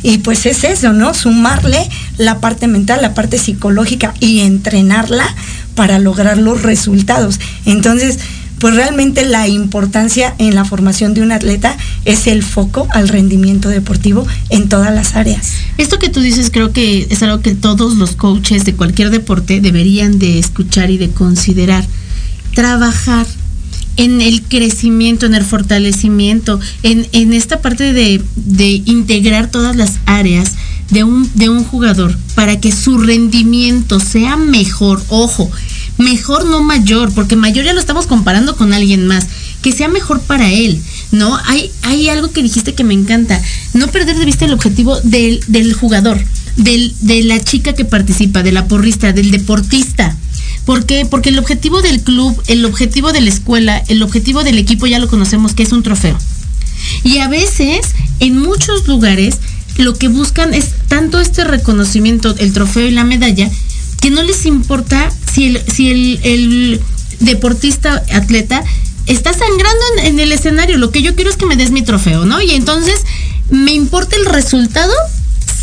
Y 0.01 0.19
pues 0.19 0.45
es 0.45 0.63
eso, 0.63 0.93
¿no? 0.93 1.13
Sumarle 1.13 1.89
la 2.17 2.39
parte 2.39 2.67
mental, 2.67 3.01
la 3.01 3.13
parte 3.13 3.37
psicológica 3.37 4.13
y 4.21 4.39
entrenarla 4.39 5.27
para 5.75 5.99
lograr 5.99 6.37
los 6.37 6.63
resultados. 6.63 7.41
Entonces, 7.65 8.19
pues 8.59 8.75
realmente 8.75 9.25
la 9.25 9.47
importancia 9.47 10.33
en 10.37 10.55
la 10.55 10.65
formación 10.65 11.13
de 11.13 11.21
un 11.21 11.31
atleta 11.31 11.77
es 12.05 12.27
el 12.27 12.43
foco 12.43 12.87
al 12.91 13.07
rendimiento 13.07 13.69
deportivo 13.69 14.25
en 14.49 14.69
todas 14.69 14.93
las 14.93 15.15
áreas. 15.15 15.51
Esto 15.77 15.99
que 15.99 16.09
tú 16.09 16.21
dices 16.21 16.49
creo 16.51 16.71
que 16.71 17.07
es 17.09 17.21
algo 17.23 17.41
que 17.41 17.55
todos 17.55 17.97
los 17.97 18.15
coaches 18.15 18.65
de 18.65 18.73
cualquier 18.73 19.09
deporte 19.09 19.61
deberían 19.61 20.19
de 20.19 20.39
escuchar 20.39 20.89
y 20.89 20.97
de 20.97 21.11
considerar. 21.11 21.85
Trabajar 22.55 23.27
en 23.97 24.21
el 24.21 24.43
crecimiento, 24.43 25.25
en 25.25 25.33
el 25.33 25.43
fortalecimiento, 25.43 26.59
en, 26.83 27.07
en 27.11 27.33
esta 27.33 27.61
parte 27.61 27.93
de, 27.93 28.21
de, 28.35 28.81
integrar 28.85 29.49
todas 29.49 29.75
las 29.75 29.97
áreas 30.05 30.53
de 30.91 31.03
un, 31.03 31.29
de 31.33 31.49
un 31.49 31.63
jugador 31.63 32.15
para 32.35 32.59
que 32.59 32.71
su 32.71 32.99
rendimiento 32.99 33.99
sea 33.99 34.37
mejor. 34.37 35.01
Ojo, 35.09 35.49
mejor 35.97 36.45
no 36.45 36.61
mayor, 36.61 37.13
porque 37.13 37.35
mayor 37.35 37.65
ya 37.65 37.73
lo 37.73 37.79
estamos 37.79 38.07
comparando 38.07 38.55
con 38.55 38.73
alguien 38.73 39.07
más, 39.07 39.27
que 39.61 39.71
sea 39.71 39.87
mejor 39.87 40.21
para 40.21 40.51
él, 40.51 40.81
¿no? 41.11 41.37
Hay, 41.45 41.71
hay 41.81 42.09
algo 42.09 42.31
que 42.31 42.43
dijiste 42.43 42.73
que 42.73 42.83
me 42.83 42.93
encanta, 42.93 43.41
no 43.73 43.87
perder 43.87 44.17
de 44.17 44.25
vista 44.25 44.45
el 44.45 44.53
objetivo 44.53 44.99
del, 45.01 45.43
del 45.47 45.73
jugador, 45.73 46.23
del, 46.55 46.93
de 47.01 47.23
la 47.23 47.43
chica 47.43 47.73
que 47.73 47.85
participa, 47.85 48.43
de 48.43 48.51
la 48.51 48.67
porrista, 48.67 49.13
del 49.13 49.31
deportista. 49.31 50.15
¿Por 50.65 50.85
qué? 50.85 51.05
Porque 51.05 51.29
el 51.29 51.39
objetivo 51.39 51.81
del 51.81 52.01
club, 52.01 52.41
el 52.47 52.65
objetivo 52.65 53.13
de 53.13 53.21
la 53.21 53.29
escuela, 53.29 53.81
el 53.87 54.03
objetivo 54.03 54.43
del 54.43 54.57
equipo 54.57 54.85
ya 54.85 54.99
lo 54.99 55.07
conocemos 55.07 55.53
que 55.53 55.63
es 55.63 55.71
un 55.71 55.83
trofeo. 55.83 56.17
Y 57.03 57.19
a 57.19 57.27
veces, 57.27 57.93
en 58.19 58.37
muchos 58.37 58.87
lugares, 58.87 59.37
lo 59.77 59.93
que 59.93 60.07
buscan 60.07 60.53
es 60.53 60.71
tanto 60.87 61.19
este 61.19 61.43
reconocimiento, 61.43 62.35
el 62.37 62.51
trofeo 62.51 62.87
y 62.87 62.91
la 62.91 63.03
medalla, 63.03 63.49
que 64.01 64.09
no 64.11 64.23
les 64.23 64.45
importa 64.45 65.11
si 65.31 65.47
el, 65.47 65.61
si 65.71 66.19
el, 66.23 66.81
deportista, 67.19 68.03
atleta, 68.13 68.63
está 69.07 69.33
sangrando 69.33 69.85
en, 70.03 70.19
el 70.19 70.31
escenario. 70.31 70.77
Lo 70.77 70.91
que 70.91 71.01
yo 71.01 71.15
quiero 71.15 71.31
es 71.31 71.37
que 71.37 71.45
me 71.45 71.55
des 71.55 71.71
mi 71.71 71.81
trofeo, 71.81 72.25
¿no? 72.25 72.41
Y 72.41 72.51
entonces 72.51 73.01
me 73.49 73.73
importa 73.73 74.15
el 74.15 74.25
resultado 74.25 74.93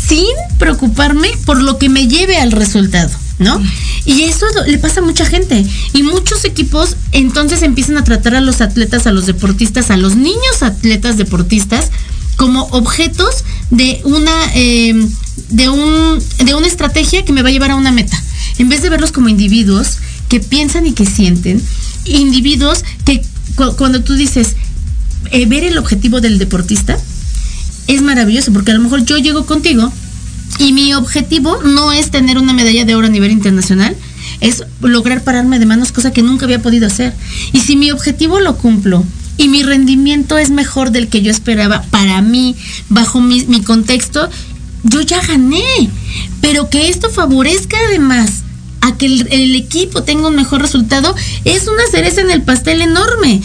sin 0.07 0.27
preocuparme 0.59 1.29
por 1.45 1.61
lo 1.61 1.77
que 1.77 1.89
me 1.89 2.07
lleve 2.07 2.37
al 2.37 2.51
resultado. 2.51 3.11
¿no? 3.37 3.61
Y 4.05 4.23
eso 4.23 4.45
le 4.65 4.77
pasa 4.77 5.01
a 5.01 5.03
mucha 5.03 5.25
gente. 5.25 5.65
Y 5.93 6.03
muchos 6.03 6.45
equipos 6.45 6.95
entonces 7.11 7.63
empiezan 7.63 7.97
a 7.97 8.03
tratar 8.03 8.35
a 8.35 8.41
los 8.41 8.61
atletas, 8.61 9.07
a 9.07 9.11
los 9.11 9.25
deportistas, 9.25 9.91
a 9.91 9.97
los 9.97 10.15
niños 10.15 10.61
atletas 10.61 11.17
deportistas 11.17 11.91
como 12.37 12.63
objetos 12.71 13.43
de 13.71 14.01
una 14.03 14.53
em, 14.53 15.09
de 15.49 15.69
un 15.69 16.19
de 16.43 16.53
una 16.53 16.67
estrategia 16.67 17.25
que 17.25 17.33
me 17.33 17.41
va 17.41 17.49
a 17.49 17.51
llevar 17.51 17.71
a 17.71 17.75
una 17.75 17.91
meta. 17.91 18.21
En 18.57 18.69
vez 18.69 18.81
de 18.81 18.89
verlos 18.89 19.11
como 19.11 19.29
individuos 19.29 19.97
que 20.29 20.39
piensan 20.39 20.85
y 20.87 20.93
que 20.93 21.05
sienten, 21.05 21.61
individuos 22.05 22.83
que 23.05 23.21
cuando 23.77 24.01
tú 24.01 24.13
dices 24.13 24.55
eh, 25.31 25.45
ver 25.45 25.63
el 25.63 25.77
objetivo 25.77 26.21
del 26.21 26.39
deportista 26.39 26.97
es 27.87 28.01
maravilloso 28.01 28.51
porque 28.53 28.71
a 28.71 28.75
lo 28.75 28.81
mejor 28.81 29.05
yo 29.05 29.17
llego 29.17 29.45
contigo 29.45 29.91
y 30.59 30.71
mi 30.71 30.93
objetivo 30.93 31.61
no 31.63 31.91
es 31.91 32.11
tener 32.11 32.37
una 32.37 32.53
medalla 32.53 32.85
de 32.85 32.95
oro 32.95 33.07
a 33.07 33.09
nivel 33.09 33.31
internacional, 33.31 33.95
es 34.41 34.63
lograr 34.81 35.23
pararme 35.23 35.59
de 35.59 35.65
manos, 35.65 35.91
cosa 35.91 36.11
que 36.11 36.21
nunca 36.21 36.45
había 36.45 36.61
podido 36.61 36.87
hacer. 36.87 37.13
Y 37.51 37.59
si 37.59 37.75
mi 37.75 37.91
objetivo 37.91 38.39
lo 38.39 38.57
cumplo 38.57 39.03
y 39.37 39.47
mi 39.49 39.63
rendimiento 39.63 40.37
es 40.37 40.49
mejor 40.49 40.91
del 40.91 41.07
que 41.07 41.21
yo 41.21 41.31
esperaba 41.31 41.81
para 41.83 42.21
mí, 42.21 42.55
bajo 42.89 43.19
mi, 43.19 43.61
contexto, 43.61 44.29
yo 44.83 45.01
ya 45.01 45.21
gané. 45.21 45.89
Pero 46.41 46.69
que 46.69 46.89
esto 46.89 47.09
favorezca 47.09 47.77
además 47.87 48.43
a 48.81 48.97
que 48.97 49.07
el, 49.07 49.27
el, 49.31 49.55
equipo 49.55 50.03
tenga 50.03 50.27
un 50.27 50.35
mejor 50.35 50.61
resultado 50.61 51.15
es 51.43 51.67
una 51.67 51.85
cereza 51.91 52.21
en 52.21 52.31
el 52.31 52.43
pastel 52.43 52.81
enorme. 52.81 53.41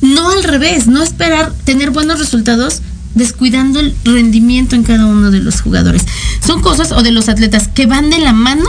No 0.00 0.30
al 0.30 0.44
revés, 0.44 0.86
no 0.86 1.02
esperar 1.02 1.52
tener 1.64 1.90
buenos 1.90 2.18
resultados 2.18 2.80
descuidando 3.14 3.80
el 3.80 3.94
rendimiento 4.04 4.74
en 4.76 4.82
cada 4.82 5.06
uno 5.06 5.30
de 5.30 5.40
los 5.40 5.60
jugadores. 5.60 6.02
Son 6.44 6.60
cosas 6.60 6.92
o 6.92 7.02
de 7.02 7.12
los 7.12 7.28
atletas 7.28 7.68
que 7.68 7.86
van 7.86 8.10
de 8.10 8.18
la 8.18 8.32
mano 8.32 8.68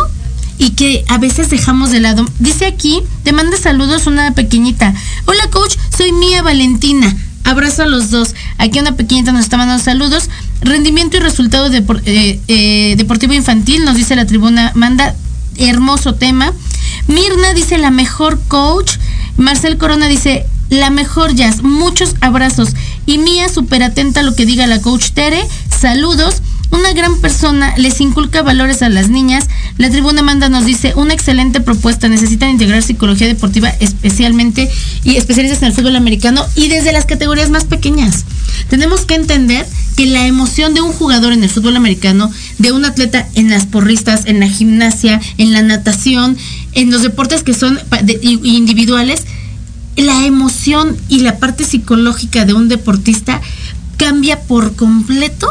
y 0.58 0.72
que 0.72 1.06
a 1.08 1.18
veces 1.18 1.50
dejamos 1.50 1.92
de 1.92 2.00
lado. 2.00 2.26
Dice 2.40 2.66
aquí, 2.66 3.02
te 3.24 3.34
manda 3.34 3.58
saludos 3.58 4.08
una 4.08 4.32
pequeñita. 4.34 4.94
Hola 5.26 5.50
coach, 5.50 5.76
soy 5.96 6.12
Mía 6.12 6.42
Valentina. 6.42 7.16
Abrazo 7.44 7.84
a 7.84 7.86
los 7.86 8.10
dos. 8.10 8.34
Aquí 8.58 8.80
una 8.80 8.94
pequeñita 8.94 9.32
nos 9.32 9.42
está 9.42 9.58
mandando 9.58 9.84
saludos. 9.84 10.30
Rendimiento 10.62 11.18
y 11.18 11.20
resultado 11.20 11.70
de, 11.70 11.84
eh, 12.06 12.40
eh, 12.48 12.96
deportivo 12.98 13.34
infantil, 13.34 13.86
nos 13.86 13.96
dice 13.96 14.16
la 14.16 14.26
tribuna. 14.26 14.72
Manda 14.74 15.16
hermoso 15.58 16.16
tema. 16.16 16.54
Mirna 17.08 17.54
dice 17.54 17.78
la 17.78 17.92
mejor 17.92 18.42
coach. 18.48 18.94
Marcel 19.38 19.78
Corona 19.78 20.08
dice 20.08 20.46
la 20.70 20.90
mejor 20.90 21.36
jazz. 21.36 21.62
Muchos 21.62 22.16
abrazos. 22.22 22.70
Y 23.06 23.20
Mía, 23.20 23.48
súper 23.50 23.84
atenta 23.84 24.22
a 24.22 24.24
lo 24.24 24.36
que 24.36 24.48
diga 24.48 24.66
la 24.66 24.82
coach 24.82 25.12
Tere. 25.12 25.46
Saludos. 25.70 26.42
Una 26.72 26.94
gran 26.94 27.20
persona 27.20 27.74
les 27.78 28.02
inculca 28.02 28.42
valores 28.42 28.82
a 28.82 28.90
las 28.90 29.10
niñas. 29.10 29.48
La 29.78 29.90
tribuna 29.90 30.22
Manda 30.22 30.50
nos 30.50 30.66
dice, 30.66 30.94
una 30.96 31.14
excelente 31.14 31.62
propuesta. 31.62 32.10
Necesitan 32.10 32.50
integrar 32.50 32.82
psicología 32.82 33.28
deportiva 33.28 33.70
especialmente 33.80 34.70
y 35.04 35.16
especialistas 35.16 35.62
en 35.62 35.68
el 35.70 35.74
fútbol 35.74 35.96
americano 35.96 36.46
y 36.56 36.68
desde 36.68 36.92
las 36.92 37.06
categorías 37.06 37.50
más 37.50 37.66
pequeñas. 37.66 38.26
Tenemos 38.70 39.02
que 39.06 39.16
entender 39.16 39.66
que 39.96 40.06
la 40.06 40.26
emoción 40.26 40.74
de 40.74 40.82
un 40.82 40.92
jugador 40.92 41.34
en 41.34 41.44
el 41.44 41.50
fútbol 41.50 41.76
americano, 41.76 42.32
de 42.58 42.72
un 42.72 42.84
atleta 42.84 43.28
en 43.36 43.50
las 43.50 43.66
porristas, 43.66 44.26
en 44.26 44.40
la 44.40 44.48
gimnasia, 44.48 45.22
en 45.38 45.54
la 45.54 45.62
natación, 45.62 46.38
en 46.74 46.92
los 46.92 47.02
deportes 47.02 47.44
que 47.44 47.54
son 47.54 47.80
individuales, 48.22 49.24
la 49.96 50.26
emoción 50.26 50.98
y 51.08 51.20
la 51.20 51.38
parte 51.38 51.64
psicológica 51.64 52.46
de 52.46 52.54
un 52.54 52.68
deportista 52.68 53.42
cambia 53.98 54.42
por 54.42 54.76
completo 54.76 55.48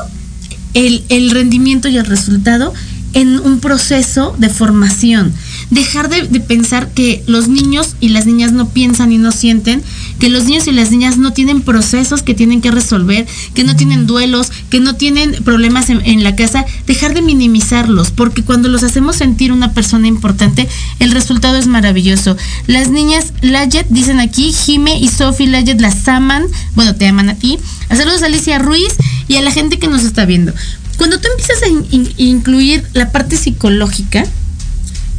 el, 0.75 1.05
el 1.09 1.31
rendimiento 1.31 1.89
y 1.89 1.97
el 1.97 2.07
resultado 2.07 2.73
en 3.15 3.39
un 3.39 3.61
proceso 3.61 4.35
de 4.39 4.49
formación. 4.49 5.33
Dejar 5.71 6.09
de, 6.09 6.41
pensar 6.41 6.91
que 6.93 7.23
los 7.27 7.49
niños 7.49 7.97
y 8.01 8.09
las 8.09 8.27
niñas 8.27 8.53
no 8.53 8.69
piensan 8.69 9.13
y 9.13 9.19
no 9.19 9.33
sienten, 9.33 9.83
que 10.19 10.29
los 10.29 10.45
niños 10.45 10.67
y 10.67 10.73
las 10.73 10.91
niñas 10.91 11.17
no 11.17 11.33
tienen 11.33 11.63
procesos 11.63 12.23
que 12.23 12.35
tienen 12.35 12.61
que 12.61 12.71
resolver, 12.71 13.27
que 13.55 13.65
no 13.65 13.77
tienen 13.77 14.07
duelos, 14.07 14.51
que 14.69 14.81
no 14.81 14.97
tienen 14.97 15.33
problemas 15.45 15.91
en, 15.91 16.25
la 16.25 16.37
casa, 16.37 16.67
dejar 16.87 17.15
de 17.15 17.23
minimizarlos, 17.23 18.11
porque 18.11 18.43
cuando 18.43 18.69
los 18.69 18.83
hacemos 18.83 19.17
sentir 19.17 19.53
una 19.53 19.73
persona 19.73 20.07
importante, 20.07 20.69
el 20.99 21.13
resultado 21.13 21.57
es 21.57 21.67
maravilloso. 21.67 22.37
Las 22.67 22.91
niñas 22.91 23.33
Layet, 23.41 23.87
dicen 23.89 24.21
aquí, 24.21 24.53
Jime 24.53 24.99
y 24.99 25.09
Sophie 25.09 25.47
Layet 25.47 25.81
las 25.81 26.07
aman, 26.09 26.45
bueno, 26.75 26.95
te 26.95 27.07
aman 27.07 27.29
a 27.29 27.35
ti. 27.37 27.59
Saludos 27.91 28.23
a 28.23 28.27
Alicia 28.27 28.59
Ruiz 28.59 28.95
y 29.29 29.37
a 29.37 29.43
la 29.43 29.51
gente 29.51 29.79
que 29.79 29.89
nos 29.89 30.05
está 30.05 30.25
viendo. 30.25 30.53
Cuando 30.97 31.19
tú 31.19 31.29
empiezas 31.29 31.63
a 31.63 32.23
incluir 32.23 32.85
la 32.93 33.11
parte 33.11 33.37
psicológica, 33.37 34.25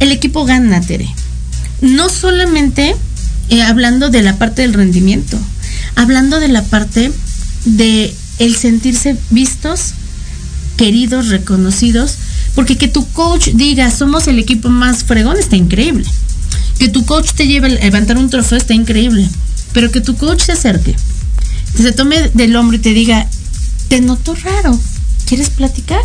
el 0.00 0.12
equipo 0.12 0.44
gana, 0.44 0.80
Tere. 0.80 1.08
No 1.80 2.08
solamente 2.08 2.94
eh, 3.50 3.62
hablando 3.62 4.10
de 4.10 4.22
la 4.22 4.36
parte 4.36 4.62
del 4.62 4.74
rendimiento, 4.74 5.38
hablando 5.94 6.40
de 6.40 6.48
la 6.48 6.62
parte 6.62 7.12
de 7.64 8.14
el 8.38 8.56
sentirse 8.56 9.16
vistos, 9.30 9.92
queridos, 10.76 11.28
reconocidos, 11.28 12.16
porque 12.54 12.76
que 12.76 12.88
tu 12.88 13.06
coach 13.12 13.50
diga 13.54 13.90
somos 13.90 14.28
el 14.28 14.38
equipo 14.38 14.68
más 14.68 15.04
fregón 15.04 15.36
está 15.38 15.56
increíble. 15.56 16.06
Que 16.78 16.88
tu 16.88 17.04
coach 17.04 17.32
te 17.32 17.46
lleve 17.46 17.68
a 17.68 17.70
levantar 17.70 18.18
un 18.18 18.30
trofeo 18.30 18.58
está 18.58 18.74
increíble. 18.74 19.28
Pero 19.72 19.90
que 19.90 20.00
tu 20.00 20.16
coach 20.16 20.42
se 20.42 20.52
acerque, 20.52 20.96
se 21.76 21.92
tome 21.92 22.30
del 22.34 22.56
hombro 22.56 22.76
y 22.76 22.80
te 22.80 22.94
diga, 22.94 23.28
te 23.88 24.00
noto 24.00 24.34
raro, 24.34 24.78
¿quieres 25.26 25.50
platicar? 25.50 26.02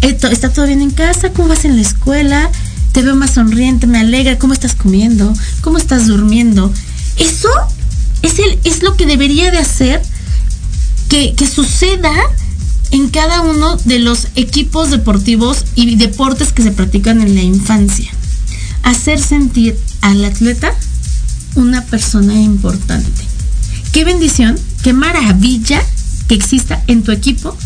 ¿Está 0.00 0.52
todo 0.52 0.66
bien 0.66 0.82
en 0.82 0.90
casa? 0.90 1.32
¿Cómo 1.32 1.48
vas 1.48 1.64
en 1.64 1.76
la 1.76 1.82
escuela? 1.82 2.50
Te 2.92 3.02
veo 3.02 3.16
más 3.16 3.34
sonriente, 3.34 3.86
me 3.86 3.98
alegra. 3.98 4.38
¿Cómo 4.38 4.52
estás 4.52 4.74
comiendo? 4.74 5.32
¿Cómo 5.60 5.78
estás 5.78 6.06
durmiendo? 6.06 6.72
Eso 7.16 7.48
es, 8.22 8.38
el, 8.38 8.58
es 8.64 8.82
lo 8.82 8.96
que 8.96 9.06
debería 9.06 9.50
de 9.50 9.58
hacer 9.58 10.00
que, 11.08 11.34
que 11.34 11.46
suceda 11.46 12.12
en 12.90 13.08
cada 13.08 13.42
uno 13.42 13.76
de 13.84 13.98
los 13.98 14.28
equipos 14.36 14.90
deportivos 14.90 15.64
y 15.74 15.96
deportes 15.96 16.52
que 16.52 16.62
se 16.62 16.70
practican 16.70 17.20
en 17.20 17.34
la 17.34 17.42
infancia. 17.42 18.10
Hacer 18.82 19.20
sentir 19.20 19.78
al 20.00 20.24
atleta 20.24 20.72
una 21.54 21.84
persona 21.84 22.40
importante. 22.40 23.24
Qué 23.92 24.04
bendición, 24.04 24.58
qué 24.82 24.92
maravilla 24.92 25.82
que 26.28 26.34
exista 26.34 26.82
en 26.86 27.02
tu 27.02 27.12
equipo 27.12 27.56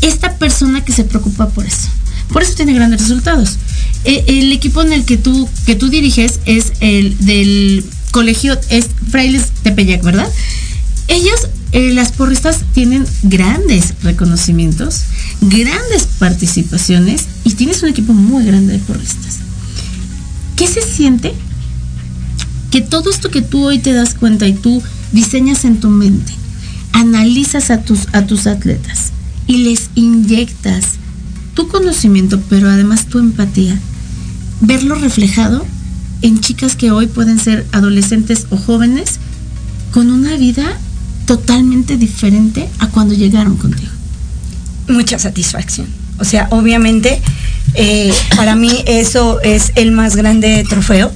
esta 0.00 0.36
persona 0.38 0.84
que 0.84 0.92
se 0.92 1.04
preocupa 1.04 1.48
por 1.48 1.66
eso. 1.66 1.88
Por 2.32 2.42
eso 2.42 2.54
tiene 2.54 2.74
grandes 2.74 3.00
resultados. 3.00 3.56
E, 4.04 4.24
el 4.26 4.52
equipo 4.52 4.82
en 4.82 4.92
el 4.92 5.04
que 5.04 5.16
tú, 5.16 5.48
que 5.66 5.74
tú 5.74 5.88
diriges 5.88 6.40
es 6.46 6.72
el 6.80 7.16
del 7.18 7.84
colegio, 8.10 8.58
es 8.70 8.86
Frailes 9.10 9.50
Tepeyac, 9.62 10.02
¿verdad? 10.02 10.30
Ellos, 11.08 11.48
eh, 11.72 11.92
las 11.92 12.12
porristas, 12.12 12.60
tienen 12.74 13.06
grandes 13.22 13.94
reconocimientos, 14.02 15.04
grandes 15.40 16.06
participaciones 16.18 17.26
y 17.44 17.54
tienes 17.54 17.82
un 17.82 17.88
equipo 17.88 18.12
muy 18.12 18.44
grande 18.44 18.74
de 18.74 18.78
porristas. 18.80 19.38
¿Qué 20.56 20.66
se 20.66 20.82
siente? 20.82 21.34
Que 22.70 22.82
todo 22.82 23.10
esto 23.10 23.30
que 23.30 23.42
tú 23.42 23.64
hoy 23.64 23.78
te 23.78 23.92
das 23.92 24.14
cuenta 24.14 24.46
y 24.46 24.52
tú 24.52 24.82
diseñas 25.12 25.64
en 25.64 25.80
tu 25.80 25.88
mente, 25.88 26.32
analizas 26.92 27.70
a 27.70 27.82
tus, 27.82 28.06
a 28.12 28.26
tus 28.26 28.46
atletas 28.46 29.12
y 29.46 29.58
les 29.58 29.90
inyectas 29.94 30.98
tu 31.54 31.68
conocimiento, 31.68 32.40
pero 32.48 32.70
además 32.70 33.06
tu 33.06 33.18
empatía, 33.18 33.78
verlo 34.60 34.94
reflejado 34.94 35.66
en 36.22 36.40
chicas 36.40 36.76
que 36.76 36.90
hoy 36.90 37.06
pueden 37.06 37.38
ser 37.38 37.66
adolescentes 37.72 38.46
o 38.50 38.56
jóvenes 38.56 39.18
con 39.92 40.10
una 40.10 40.36
vida 40.36 40.78
totalmente 41.26 41.96
diferente 41.96 42.68
a 42.78 42.88
cuando 42.88 43.14
llegaron 43.14 43.56
contigo. 43.56 43.90
Mucha 44.88 45.18
satisfacción. 45.18 45.86
O 46.18 46.24
sea, 46.24 46.48
obviamente, 46.50 47.20
eh, 47.74 48.12
para 48.36 48.56
mí 48.56 48.70
eso 48.86 49.40
es 49.40 49.72
el 49.76 49.92
más 49.92 50.16
grande 50.16 50.64
trofeo 50.68 51.12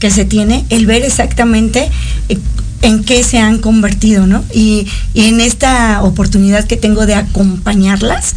que 0.00 0.10
se 0.10 0.24
tiene, 0.24 0.64
el 0.70 0.86
ver 0.86 1.04
exactamente 1.04 1.90
eh, 2.28 2.38
en 2.82 3.04
qué 3.04 3.24
se 3.24 3.38
han 3.38 3.58
convertido, 3.58 4.26
¿no? 4.26 4.44
Y, 4.52 4.86
y, 5.14 5.26
en 5.26 5.40
esta 5.40 6.02
oportunidad 6.02 6.66
que 6.66 6.76
tengo 6.76 7.06
de 7.06 7.14
acompañarlas, 7.14 8.34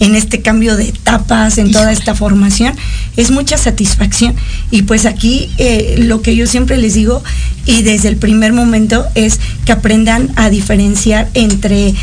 en 0.00 0.16
este 0.16 0.42
cambio 0.42 0.76
de 0.76 0.88
etapas, 0.88 1.58
en 1.58 1.70
toda 1.70 1.92
esta 1.92 2.14
formación, 2.14 2.74
es 3.16 3.30
mucha 3.30 3.56
satisfacción. 3.56 4.34
Y 4.70 4.82
pues 4.82 5.06
aquí 5.06 5.50
eh, 5.58 5.96
lo 5.98 6.20
que 6.20 6.34
yo 6.36 6.46
siempre 6.46 6.76
les 6.76 6.94
digo, 6.94 7.22
y 7.64 7.82
desde 7.82 8.08
el 8.08 8.16
primer 8.16 8.52
momento, 8.52 9.06
es 9.14 9.38
que 9.64 9.72
aprendan 9.72 10.32
a 10.36 10.50
diferenciar 10.50 11.28
entre 11.34 11.94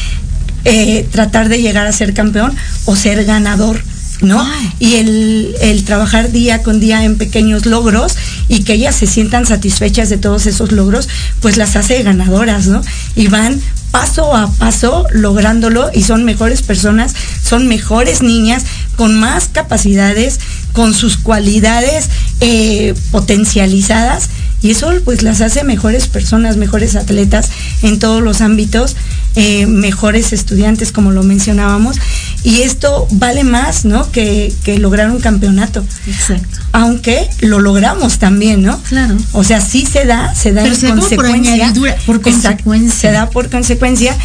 eh, 0.63 1.07
tratar 1.11 1.49
de 1.49 1.61
llegar 1.61 1.87
a 1.87 1.91
ser 1.91 2.13
campeón 2.13 2.55
o 2.85 2.95
ser 2.95 3.25
ganador. 3.25 3.83
¿No? 4.21 4.47
Y 4.79 4.95
el, 4.95 5.55
el, 5.61 5.83
trabajar 5.83 6.31
día 6.31 6.63
con 6.63 6.79
día 6.79 7.03
en 7.03 7.17
pequeños 7.17 7.65
logros 7.65 8.15
y 8.47 8.63
que 8.63 8.73
ellas 8.73 8.95
se 8.95 9.07
sientan 9.07 9.45
satisfechas 9.45 10.09
de 10.09 10.17
todos 10.17 10.45
esos 10.45 10.71
logros, 10.71 11.09
pues 11.41 11.57
las 11.57 11.75
hace 11.75 12.01
ganadoras, 12.03 12.67
¿no? 12.67 12.81
Y 13.15 13.27
van 13.27 13.59
paso 13.91 14.35
a 14.35 14.49
paso 14.51 15.05
lográndolo 15.11 15.89
y 15.93 16.03
son 16.03 16.23
mejores 16.23 16.61
personas, 16.61 17.13
son 17.43 17.67
mejores 17.67 18.21
niñas 18.21 18.63
con 18.95 19.19
más 19.19 19.49
capacidades, 19.51 20.39
con 20.73 20.93
sus 20.93 21.17
cualidades 21.17 22.09
eh, 22.39 22.93
potencializadas 23.11 24.29
y 24.61 24.71
eso 24.71 24.91
pues 25.03 25.23
las 25.23 25.41
hace 25.41 25.63
mejores 25.63 26.07
personas, 26.07 26.57
mejores 26.57 26.95
atletas 26.95 27.49
en 27.81 27.99
todos 27.99 28.21
los 28.21 28.41
ámbitos, 28.41 28.95
eh, 29.35 29.65
mejores 29.65 30.33
estudiantes 30.33 30.91
como 30.91 31.11
lo 31.11 31.23
mencionábamos 31.23 31.97
y 32.43 32.61
esto 32.61 33.07
vale 33.11 33.43
más, 33.43 33.85
¿no? 33.85 34.11
Que, 34.11 34.53
que 34.63 34.77
lograr 34.77 35.09
un 35.11 35.19
campeonato. 35.19 35.83
Exacto. 36.07 36.59
Aunque 36.73 37.29
lo 37.41 37.59
logramos 37.59 38.19
también, 38.19 38.61
¿no? 38.61 38.81
Claro. 38.83 39.17
O 39.33 39.43
sea, 39.43 39.61
sí 39.61 39.85
se 39.85 40.05
da, 40.05 40.33
se 40.35 40.51
da 40.53 40.63
Pero 40.63 40.75
en 40.75 40.79
se 40.79 40.87
por 40.87 40.99
consecuencia. 40.99 41.53
añadidura, 41.53 41.95
por 42.05 42.15
Exacto, 42.17 42.31
consecuencia. 42.63 42.99
se 42.99 43.11
da 43.11 43.29
por 43.29 43.49
consecuencia, 43.49 44.15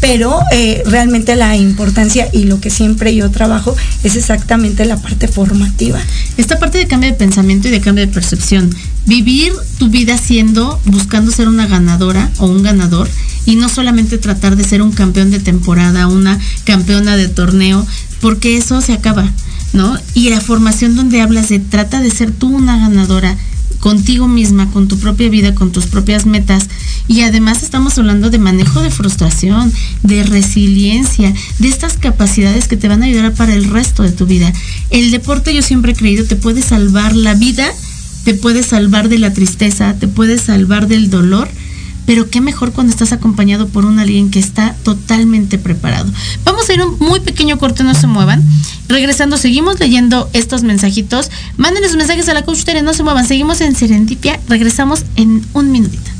pero 0.00 0.40
eh, 0.52 0.82
realmente 0.86 1.36
la 1.36 1.56
importancia 1.56 2.28
y 2.32 2.44
lo 2.44 2.60
que 2.60 2.70
siempre 2.70 3.14
yo 3.14 3.30
trabajo 3.30 3.76
es 4.04 4.16
exactamente 4.16 4.84
la 4.84 4.96
parte 4.96 5.28
formativa. 5.28 5.98
Esta 6.36 6.58
parte 6.58 6.78
de 6.78 6.86
cambio 6.86 7.10
de 7.10 7.16
pensamiento 7.16 7.68
y 7.68 7.70
de 7.70 7.80
cambio 7.80 8.06
de 8.06 8.12
percepción. 8.12 8.70
Vivir 9.06 9.52
tu 9.78 9.88
vida 9.88 10.18
siendo, 10.18 10.80
buscando 10.84 11.30
ser 11.30 11.48
una 11.48 11.66
ganadora 11.66 12.30
o 12.38 12.46
un 12.46 12.62
ganador 12.62 13.08
y 13.44 13.54
no 13.54 13.68
solamente 13.68 14.18
tratar 14.18 14.56
de 14.56 14.64
ser 14.64 14.82
un 14.82 14.92
campeón 14.92 15.30
de 15.30 15.38
temporada, 15.38 16.08
una 16.08 16.38
campeona 16.64 17.16
de 17.16 17.28
torneo, 17.28 17.86
porque 18.20 18.56
eso 18.56 18.80
se 18.80 18.92
acaba, 18.92 19.30
¿no? 19.72 19.96
Y 20.14 20.30
la 20.30 20.40
formación 20.40 20.96
donde 20.96 21.20
hablas 21.22 21.48
de 21.48 21.60
trata 21.60 22.00
de 22.00 22.10
ser 22.10 22.32
tú 22.32 22.48
una 22.48 22.78
ganadora 22.78 23.36
contigo 23.80 24.26
misma, 24.26 24.70
con 24.70 24.88
tu 24.88 24.98
propia 24.98 25.28
vida, 25.28 25.54
con 25.54 25.70
tus 25.70 25.86
propias 25.86 26.26
metas. 26.26 26.68
Y 27.08 27.20
además 27.20 27.62
estamos 27.62 27.96
hablando 27.98 28.30
de 28.30 28.38
manejo 28.38 28.80
de 28.80 28.90
frustración, 28.90 29.72
de 30.02 30.24
resiliencia, 30.24 31.32
de 31.58 31.68
estas 31.68 31.94
capacidades 31.94 32.66
que 32.66 32.76
te 32.76 32.88
van 32.88 33.02
a 33.02 33.06
ayudar 33.06 33.32
para 33.34 33.54
el 33.54 33.64
resto 33.64 34.02
de 34.02 34.10
tu 34.10 34.26
vida. 34.26 34.52
El 34.90 35.10
deporte 35.10 35.54
yo 35.54 35.62
siempre 35.62 35.92
he 35.92 35.94
creído 35.94 36.24
te 36.24 36.36
puede 36.36 36.62
salvar 36.62 37.14
la 37.14 37.34
vida, 37.34 37.68
te 38.26 38.34
puede 38.34 38.64
salvar 38.64 39.08
de 39.08 39.20
la 39.20 39.32
tristeza, 39.32 39.94
te 40.00 40.08
puede 40.08 40.36
salvar 40.38 40.88
del 40.88 41.10
dolor. 41.10 41.48
Pero 42.06 42.28
qué 42.28 42.40
mejor 42.40 42.72
cuando 42.72 42.90
estás 42.90 43.12
acompañado 43.12 43.68
por 43.68 43.84
un 43.84 44.00
alguien 44.00 44.32
que 44.32 44.40
está 44.40 44.74
totalmente 44.82 45.58
preparado. 45.58 46.10
Vamos 46.44 46.68
a 46.68 46.74
ir 46.74 46.82
un 46.82 46.98
muy 46.98 47.20
pequeño 47.20 47.56
corte, 47.56 47.84
no 47.84 47.94
se 47.94 48.08
muevan. 48.08 48.42
Regresando, 48.88 49.36
seguimos 49.36 49.78
leyendo 49.78 50.28
estos 50.32 50.64
mensajitos. 50.64 51.30
Mándenles 51.56 51.94
mensajes 51.94 52.28
a 52.28 52.34
la 52.34 52.44
coach 52.44 52.66
no 52.82 52.94
se 52.94 53.04
muevan. 53.04 53.28
Seguimos 53.28 53.60
en 53.60 53.76
Serendipia. 53.76 54.40
Regresamos 54.48 55.04
en 55.14 55.46
un 55.52 55.70
minutito. 55.70 56.10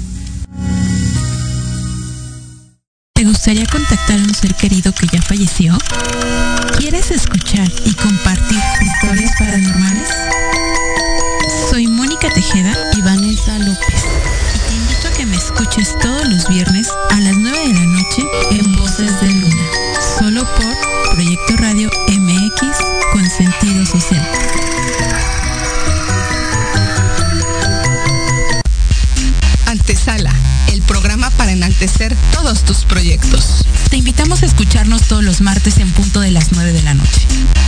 ¿Te 3.15 3.25
gustaría 3.25 3.67
contactar 3.67 4.21
a 4.21 4.23
un 4.23 4.35
ser 4.35 4.55
querido 4.55 4.93
que 4.93 5.09
ya 5.13 5.21
falleció? 5.23 5.77
¿Quieres 6.79 7.11
escuchar 7.11 7.69
y 7.85 7.93
compartir 7.95 8.59
historias 8.81 9.33
paranormales? 9.41 10.76
Soy 11.77 11.89
Mónica 11.89 12.31
Tejeda 12.31 12.75
y 12.97 13.03
Vanessa 13.03 13.59
López. 13.59 14.07
Y 14.55 14.59
te 14.67 14.75
invito 14.75 15.09
a 15.09 15.11
que 15.11 15.27
me 15.27 15.37
escuches 15.37 15.95
todos 15.99 16.27
los 16.27 16.49
viernes 16.49 16.89
a 17.11 17.21
las 17.21 17.37
9 17.37 17.59
de 17.69 17.75
la 17.75 17.85
noche 17.85 18.23
en 18.53 18.77
Voces 18.77 19.21
de 19.21 19.31
Luna. 19.31 19.63
Solo 20.19 20.47
por 20.55 20.75
Proyecto 21.13 21.55
Radio 21.59 21.91
MX 22.09 22.79
con 23.13 23.29
sentido 23.29 23.85
social. 23.85 24.27
Antesala, 29.67 30.33
para 31.37 31.53
enaltecer 31.53 32.17
todos 32.33 32.65
tus 32.65 32.85
proyectos. 32.85 33.65
Te 33.91 33.97
invitamos 33.97 34.43
a 34.43 34.47
escucharnos 34.47 35.03
todos 35.03 35.25
los 35.25 35.41
martes 35.41 35.79
en 35.79 35.91
punto 35.93 36.21
de 36.21 36.31
las 36.31 36.53
9 36.53 36.73
de 36.73 36.83
la 36.83 36.95
noche. 36.95 37.23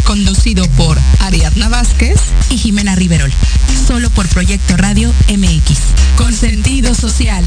Conducido 0.04 0.66
por 0.70 0.98
Ariadna 1.20 1.68
Vázquez 1.68 2.18
y 2.50 2.58
Jimena 2.58 2.94
Riverol. 2.94 3.32
Solo 3.86 4.10
por 4.10 4.28
Proyecto 4.28 4.76
Radio 4.76 5.12
MX. 5.28 5.78
con 6.16 6.32
sentido 6.32 6.94
social. 6.94 7.44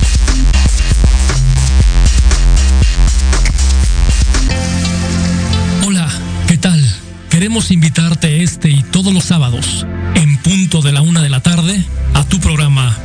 Hola, 5.86 6.08
¿qué 6.48 6.58
tal? 6.58 6.82
Queremos 7.30 7.72
invitarte 7.72 8.44
este 8.44 8.70
y 8.70 8.84
todos 8.84 9.14
los 9.14 9.26
sábados, 9.26 9.86
en 10.16 10.38
punto 10.38 10.82
de 10.82 10.92
la 10.92 11.02
una 11.02 11.22
de 11.22 11.30
la 11.30 11.42
tarde, 11.42 11.86
a 12.14 12.24
tu 12.26 12.40
programa 12.40 12.98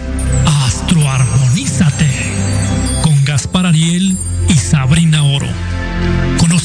Astroarmonízate, 0.67 2.11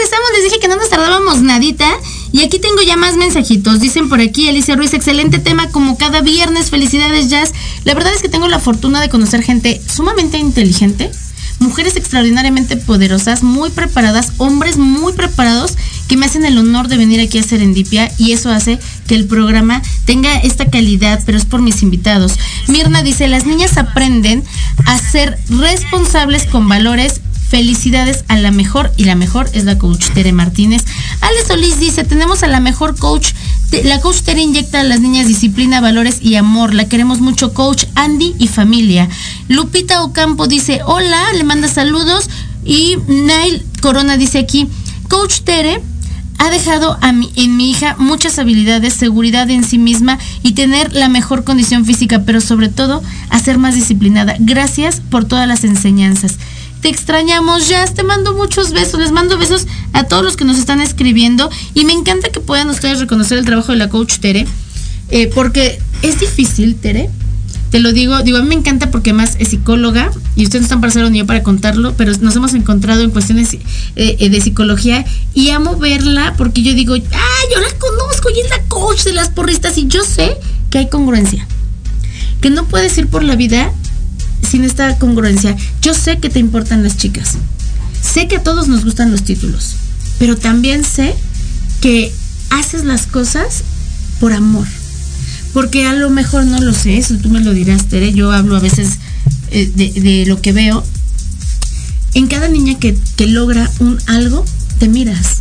Regresamos, 0.00 0.30
les 0.34 0.44
dije 0.44 0.60
que 0.60 0.68
no 0.68 0.76
nos 0.76 0.88
tardábamos 0.88 1.42
nadita. 1.42 1.86
Y 2.32 2.42
aquí 2.42 2.58
tengo 2.58 2.80
ya 2.82 2.96
más 2.96 3.16
mensajitos. 3.16 3.80
Dicen 3.80 4.08
por 4.08 4.20
aquí, 4.20 4.48
Alicia 4.48 4.76
Ruiz, 4.76 4.94
excelente 4.94 5.38
tema 5.38 5.70
como 5.70 5.98
cada 5.98 6.22
viernes. 6.22 6.70
Felicidades, 6.70 7.28
Jazz. 7.28 7.52
La 7.84 7.94
verdad 7.94 8.14
es 8.14 8.22
que 8.22 8.28
tengo 8.28 8.48
la 8.48 8.58
fortuna 8.58 9.00
de 9.00 9.10
conocer 9.10 9.42
gente 9.42 9.80
sumamente 9.86 10.38
inteligente, 10.38 11.10
mujeres 11.58 11.96
extraordinariamente 11.96 12.78
poderosas, 12.78 13.42
muy 13.42 13.68
preparadas, 13.70 14.32
hombres 14.38 14.78
muy 14.78 15.12
preparados 15.12 15.76
que 16.08 16.16
me 16.16 16.26
hacen 16.26 16.46
el 16.46 16.56
honor 16.56 16.88
de 16.88 16.96
venir 16.96 17.20
aquí 17.20 17.38
a 17.38 17.42
Serendipia 17.42 18.10
y 18.16 18.32
eso 18.32 18.50
hace 18.50 18.78
que 19.06 19.14
el 19.14 19.26
programa 19.26 19.82
tenga 20.06 20.38
esta 20.38 20.70
calidad, 20.70 21.22
pero 21.26 21.36
es 21.36 21.44
por 21.44 21.60
mis 21.60 21.82
invitados. 21.82 22.38
Mirna 22.68 23.02
dice, 23.02 23.28
las 23.28 23.44
niñas 23.44 23.76
aprenden 23.76 24.42
a 24.86 24.98
ser 24.98 25.38
responsables 25.50 26.46
con 26.46 26.68
valores 26.68 27.20
Felicidades 27.50 28.24
a 28.28 28.38
la 28.38 28.52
mejor 28.52 28.92
y 28.96 29.04
la 29.04 29.16
mejor 29.16 29.50
es 29.52 29.64
la 29.64 29.76
coach 29.76 30.10
Tere 30.14 30.32
Martínez. 30.32 30.84
Ale 31.20 31.44
Solís 31.44 31.80
dice, 31.80 32.04
tenemos 32.04 32.44
a 32.44 32.46
la 32.46 32.60
mejor 32.60 32.96
coach. 32.96 33.32
La 33.82 34.00
coach 34.00 34.20
Tere 34.20 34.40
inyecta 34.40 34.80
a 34.80 34.84
las 34.84 35.00
niñas 35.00 35.26
disciplina, 35.26 35.80
valores 35.80 36.18
y 36.22 36.36
amor. 36.36 36.74
La 36.74 36.88
queremos 36.88 37.20
mucho, 37.20 37.52
coach 37.52 37.86
Andy 37.96 38.36
y 38.38 38.46
familia. 38.46 39.08
Lupita 39.48 40.04
Ocampo 40.04 40.46
dice, 40.46 40.80
hola, 40.86 41.32
le 41.34 41.42
manda 41.42 41.66
saludos. 41.66 42.30
Y 42.64 42.98
Nail 43.08 43.64
Corona 43.80 44.16
dice 44.16 44.38
aquí, 44.38 44.68
coach 45.08 45.40
Tere 45.40 45.82
ha 46.38 46.50
dejado 46.50 46.98
a 47.00 47.12
mi, 47.12 47.32
en 47.34 47.56
mi 47.56 47.70
hija 47.70 47.96
muchas 47.98 48.38
habilidades, 48.38 48.94
seguridad 48.94 49.50
en 49.50 49.64
sí 49.64 49.76
misma 49.76 50.20
y 50.44 50.52
tener 50.52 50.92
la 50.94 51.08
mejor 51.08 51.42
condición 51.42 51.84
física, 51.84 52.22
pero 52.24 52.40
sobre 52.40 52.68
todo 52.68 53.02
a 53.28 53.38
ser 53.40 53.58
más 53.58 53.74
disciplinada. 53.74 54.36
Gracias 54.38 55.02
por 55.10 55.24
todas 55.24 55.48
las 55.48 55.64
enseñanzas. 55.64 56.38
Te 56.80 56.88
extrañamos, 56.88 57.68
Jazz. 57.68 57.94
Te 57.94 58.02
mando 58.02 58.34
muchos 58.34 58.72
besos. 58.72 59.00
Les 59.00 59.12
mando 59.12 59.36
besos 59.36 59.66
a 59.92 60.04
todos 60.04 60.24
los 60.24 60.36
que 60.36 60.44
nos 60.44 60.58
están 60.58 60.80
escribiendo. 60.80 61.50
Y 61.74 61.84
me 61.84 61.92
encanta 61.92 62.30
que 62.30 62.40
puedan 62.40 62.70
ustedes 62.70 63.00
reconocer 63.00 63.38
el 63.38 63.44
trabajo 63.44 63.72
de 63.72 63.78
la 63.78 63.88
coach 63.88 64.18
Tere. 64.18 64.46
Eh, 65.10 65.30
porque 65.34 65.80
es 66.02 66.20
difícil, 66.20 66.76
Tere. 66.76 67.10
Te 67.70 67.78
lo 67.78 67.92
digo, 67.92 68.20
digo, 68.22 68.38
a 68.38 68.42
mí 68.42 68.48
me 68.48 68.54
encanta 68.56 68.90
porque 68.90 69.12
más 69.12 69.36
es 69.38 69.48
psicóloga 69.48 70.10
y 70.34 70.42
ustedes 70.42 70.62
no 70.62 70.64
están 70.64 70.80
para 70.80 70.92
ser 70.92 71.08
ni 71.08 71.18
yo 71.18 71.26
para 71.26 71.44
contarlo, 71.44 71.94
pero 71.96 72.12
nos 72.20 72.34
hemos 72.34 72.52
encontrado 72.54 73.02
en 73.02 73.10
cuestiones 73.10 73.56
eh, 73.94 74.28
de 74.28 74.40
psicología 74.40 75.04
y 75.34 75.50
amo 75.50 75.76
verla 75.76 76.34
porque 76.36 76.62
yo 76.62 76.74
digo, 76.74 76.94
ah, 76.94 77.42
yo 77.54 77.60
la 77.60 77.72
conozco 77.78 78.28
y 78.34 78.40
es 78.40 78.50
la 78.50 78.60
coach 78.64 79.04
de 79.04 79.12
las 79.12 79.28
porristas 79.28 79.78
y 79.78 79.86
yo 79.86 80.02
sé 80.02 80.36
que 80.68 80.78
hay 80.78 80.88
congruencia. 80.88 81.46
Que 82.40 82.50
no 82.50 82.64
puedes 82.64 82.98
ir 82.98 83.06
por 83.06 83.22
la 83.22 83.36
vida 83.36 83.72
sin 84.50 84.64
esta 84.64 84.98
congruencia. 84.98 85.56
Yo 85.80 85.94
sé 85.94 86.18
que 86.18 86.28
te 86.28 86.40
importan 86.40 86.82
las 86.82 86.96
chicas. 86.96 87.36
Sé 88.02 88.26
que 88.26 88.36
a 88.36 88.42
todos 88.42 88.68
nos 88.68 88.84
gustan 88.84 89.12
los 89.12 89.22
títulos. 89.22 89.76
Pero 90.18 90.36
también 90.36 90.84
sé 90.84 91.14
que 91.80 92.12
haces 92.50 92.84
las 92.84 93.06
cosas 93.06 93.62
por 94.18 94.32
amor. 94.32 94.66
Porque 95.52 95.86
a 95.86 95.92
lo 95.94 96.10
mejor 96.10 96.44
no 96.46 96.60
lo 96.60 96.72
sé, 96.72 96.98
eso 96.98 97.16
tú 97.16 97.28
me 97.28 97.40
lo 97.40 97.52
dirás, 97.52 97.86
Tere. 97.86 98.12
Yo 98.12 98.32
hablo 98.32 98.56
a 98.56 98.60
veces 98.60 98.98
eh, 99.50 99.70
de, 99.74 99.92
de, 99.92 100.26
lo 100.26 100.40
que 100.40 100.52
veo. 100.52 100.84
En 102.14 102.26
cada 102.26 102.48
niña 102.48 102.78
que, 102.78 102.96
que 103.16 103.26
logra 103.28 103.70
un 103.78 103.98
algo, 104.06 104.44
te 104.78 104.88
miras. 104.88 105.36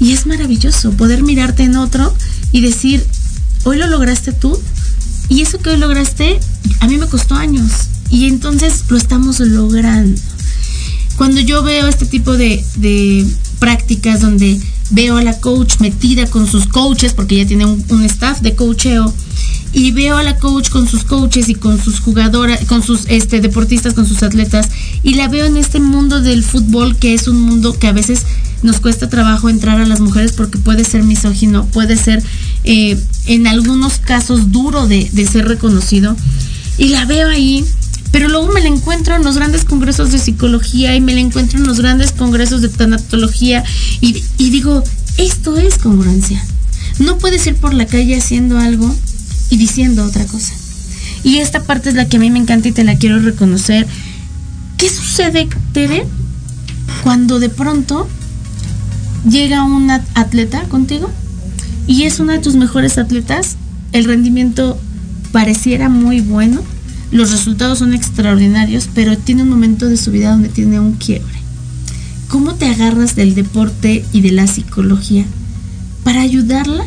Y 0.00 0.12
es 0.12 0.26
maravilloso 0.26 0.92
poder 0.92 1.22
mirarte 1.22 1.64
en 1.64 1.76
otro 1.76 2.14
y 2.52 2.62
decir, 2.62 3.04
hoy 3.64 3.76
lo 3.76 3.86
lograste 3.88 4.32
tú. 4.32 4.58
Y 5.28 5.42
eso 5.42 5.58
que 5.58 5.70
hoy 5.70 5.76
lograste, 5.76 6.40
a 6.80 6.86
mí 6.86 6.96
me 6.96 7.06
costó 7.06 7.34
años 7.34 7.88
y 8.10 8.26
entonces 8.26 8.84
lo 8.88 8.96
estamos 8.96 9.40
logrando. 9.40 10.20
Cuando 11.16 11.40
yo 11.40 11.62
veo 11.62 11.88
este 11.88 12.06
tipo 12.06 12.36
de, 12.36 12.64
de 12.76 13.26
prácticas 13.58 14.20
donde 14.20 14.60
veo 14.90 15.16
a 15.16 15.22
la 15.22 15.38
coach 15.40 15.80
metida 15.80 16.26
con 16.26 16.46
sus 16.46 16.66
coaches, 16.66 17.12
porque 17.12 17.34
ella 17.36 17.48
tiene 17.48 17.66
un, 17.66 17.84
un, 17.88 18.04
staff 18.04 18.40
de 18.40 18.54
coacheo, 18.54 19.12
y 19.72 19.90
veo 19.90 20.16
a 20.16 20.22
la 20.22 20.36
coach 20.36 20.70
con 20.70 20.88
sus 20.88 21.04
coaches 21.04 21.48
y 21.48 21.54
con 21.54 21.82
sus 21.82 22.00
jugadoras, 22.00 22.64
con 22.64 22.82
sus 22.82 23.04
este, 23.08 23.40
deportistas, 23.40 23.94
con 23.94 24.06
sus 24.06 24.22
atletas, 24.22 24.68
y 25.02 25.14
la 25.14 25.28
veo 25.28 25.44
en 25.44 25.56
este 25.56 25.80
mundo 25.80 26.20
del 26.20 26.42
fútbol, 26.42 26.96
que 26.96 27.14
es 27.14 27.28
un 27.28 27.40
mundo 27.40 27.76
que 27.78 27.88
a 27.88 27.92
veces 27.92 28.22
nos 28.62 28.80
cuesta 28.80 29.08
trabajo 29.08 29.48
entrar 29.48 29.80
a 29.80 29.86
las 29.86 30.00
mujeres 30.00 30.32
porque 30.32 30.58
puede 30.58 30.84
ser 30.84 31.02
misógino, 31.02 31.66
puede 31.66 31.96
ser 31.96 32.22
eh, 32.64 32.98
en 33.26 33.46
algunos 33.46 33.98
casos 33.98 34.50
duro 34.52 34.86
de, 34.86 35.08
de 35.12 35.26
ser 35.26 35.46
reconocido. 35.46 36.16
Y 36.76 36.88
la 36.88 37.04
veo 37.04 37.28
ahí 37.28 37.64
pero 38.10 38.28
luego 38.28 38.52
me 38.52 38.60
la 38.60 38.68
encuentro 38.68 39.16
en 39.16 39.22
los 39.22 39.36
grandes 39.36 39.64
congresos 39.64 40.12
de 40.12 40.18
psicología 40.18 40.94
y 40.94 41.00
me 41.00 41.14
la 41.14 41.20
encuentro 41.20 41.58
en 41.58 41.66
los 41.66 41.80
grandes 41.80 42.12
congresos 42.12 42.62
de 42.62 42.68
tanatología 42.68 43.64
y, 44.00 44.22
digo, 44.38 44.82
esto 45.18 45.56
es 45.56 45.78
congruencia. 45.78 46.42
No 46.98 47.18
puedes 47.18 47.46
ir 47.46 47.56
por 47.56 47.74
la 47.74 47.86
calle 47.86 48.16
haciendo 48.16 48.58
algo 48.58 48.92
y 49.50 49.56
diciendo 49.56 50.04
otra 50.04 50.24
cosa. 50.24 50.54
Y 51.22 51.38
esta 51.38 51.62
parte 51.62 51.90
es 51.90 51.94
la 51.94 52.08
que 52.08 52.16
a 52.16 52.20
mí 52.20 52.30
me 52.30 52.38
encanta 52.38 52.68
y 52.68 52.72
te 52.72 52.84
la 52.84 52.96
quiero 52.96 53.20
reconocer. 53.20 53.86
¿Qué 54.78 54.88
sucede, 54.88 55.48
Tere, 55.72 56.06
cuando 57.02 57.40
de 57.40 57.48
pronto 57.48 58.08
llega 59.28 59.64
una 59.64 60.04
atleta 60.14 60.62
contigo 60.68 61.10
y 61.86 62.04
es 62.04 62.20
una 62.20 62.34
de 62.34 62.38
tus 62.38 62.54
mejores 62.54 62.96
atletas? 62.96 63.56
El 63.92 64.04
rendimiento 64.04 64.78
pareciera 65.32 65.88
muy 65.88 66.20
bueno 66.20 66.62
los 67.10 67.30
resultados 67.30 67.78
son 67.78 67.94
extraordinarios, 67.94 68.88
pero 68.94 69.16
tiene 69.16 69.42
un 69.42 69.48
momento 69.48 69.88
de 69.88 69.96
su 69.96 70.10
vida 70.10 70.30
donde 70.30 70.48
tiene 70.48 70.78
un 70.78 70.92
quiebre. 70.92 71.38
¿Cómo 72.28 72.54
te 72.54 72.66
agarras 72.66 73.16
del 73.16 73.34
deporte 73.34 74.04
y 74.12 74.20
de 74.20 74.32
la 74.32 74.46
psicología 74.46 75.24
para 76.04 76.20
ayudarla 76.20 76.84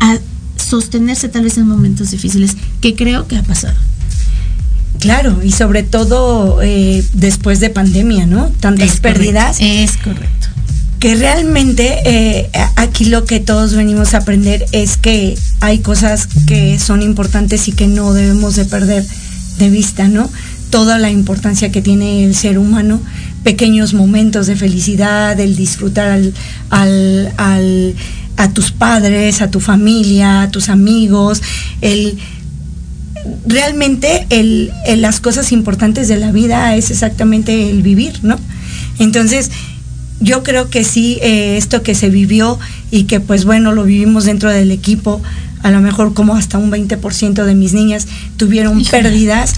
a 0.00 0.18
sostenerse 0.56 1.28
tal 1.28 1.44
vez 1.44 1.56
en 1.58 1.68
momentos 1.68 2.10
difíciles, 2.10 2.56
que 2.80 2.96
creo 2.96 3.28
que 3.28 3.36
ha 3.36 3.42
pasado? 3.42 3.76
Claro, 4.98 5.40
y 5.44 5.52
sobre 5.52 5.84
todo 5.84 6.60
eh, 6.62 7.04
después 7.12 7.60
de 7.60 7.70
pandemia, 7.70 8.26
¿no? 8.26 8.50
Tantas 8.60 8.94
es 8.94 9.00
pérdidas. 9.00 9.58
Es 9.60 9.96
correcto. 9.98 10.48
Que 10.98 11.14
realmente 11.14 12.00
eh, 12.04 12.50
aquí 12.74 13.04
lo 13.04 13.24
que 13.24 13.38
todos 13.38 13.74
venimos 13.74 14.14
a 14.14 14.18
aprender 14.18 14.66
es 14.72 14.96
que 14.96 15.38
hay 15.60 15.78
cosas 15.80 16.26
que 16.46 16.78
son 16.80 17.02
importantes 17.02 17.68
y 17.68 17.72
que 17.72 17.86
no 17.86 18.12
debemos 18.14 18.56
de 18.56 18.64
perder 18.64 19.04
de 19.58 19.70
vista, 19.70 20.08
¿no? 20.08 20.30
Toda 20.70 20.98
la 20.98 21.10
importancia 21.10 21.70
que 21.70 21.82
tiene 21.82 22.24
el 22.24 22.34
ser 22.34 22.58
humano, 22.58 23.00
pequeños 23.44 23.94
momentos 23.94 24.46
de 24.46 24.56
felicidad, 24.56 25.38
el 25.38 25.56
disfrutar 25.56 26.08
al, 26.08 26.34
al, 26.70 27.32
al, 27.36 27.94
a 28.36 28.50
tus 28.50 28.72
padres, 28.72 29.40
a 29.40 29.50
tu 29.50 29.60
familia, 29.60 30.42
a 30.42 30.50
tus 30.50 30.68
amigos, 30.68 31.42
el 31.80 32.18
realmente 33.46 34.26
el, 34.30 34.72
las 34.98 35.20
cosas 35.20 35.52
importantes 35.52 36.08
de 36.08 36.16
la 36.16 36.32
vida 36.32 36.74
es 36.76 36.90
exactamente 36.90 37.70
el 37.70 37.82
vivir, 37.82 38.20
¿no? 38.22 38.38
Entonces, 38.98 39.50
yo 40.20 40.42
creo 40.42 40.70
que 40.70 40.84
sí, 40.84 41.18
eh, 41.22 41.56
esto 41.56 41.82
que 41.82 41.94
se 41.94 42.08
vivió 42.08 42.58
y 42.90 43.04
que 43.04 43.20
pues 43.20 43.44
bueno, 43.44 43.72
lo 43.72 43.84
vivimos 43.84 44.24
dentro 44.24 44.50
del 44.50 44.70
equipo, 44.70 45.20
a 45.66 45.72
lo 45.72 45.80
mejor 45.80 46.14
como 46.14 46.36
hasta 46.36 46.58
un 46.58 46.70
20% 46.70 47.44
de 47.44 47.54
mis 47.56 47.72
niñas 47.72 48.06
tuvieron 48.36 48.80
Híjole, 48.80 49.02
pérdidas 49.02 49.54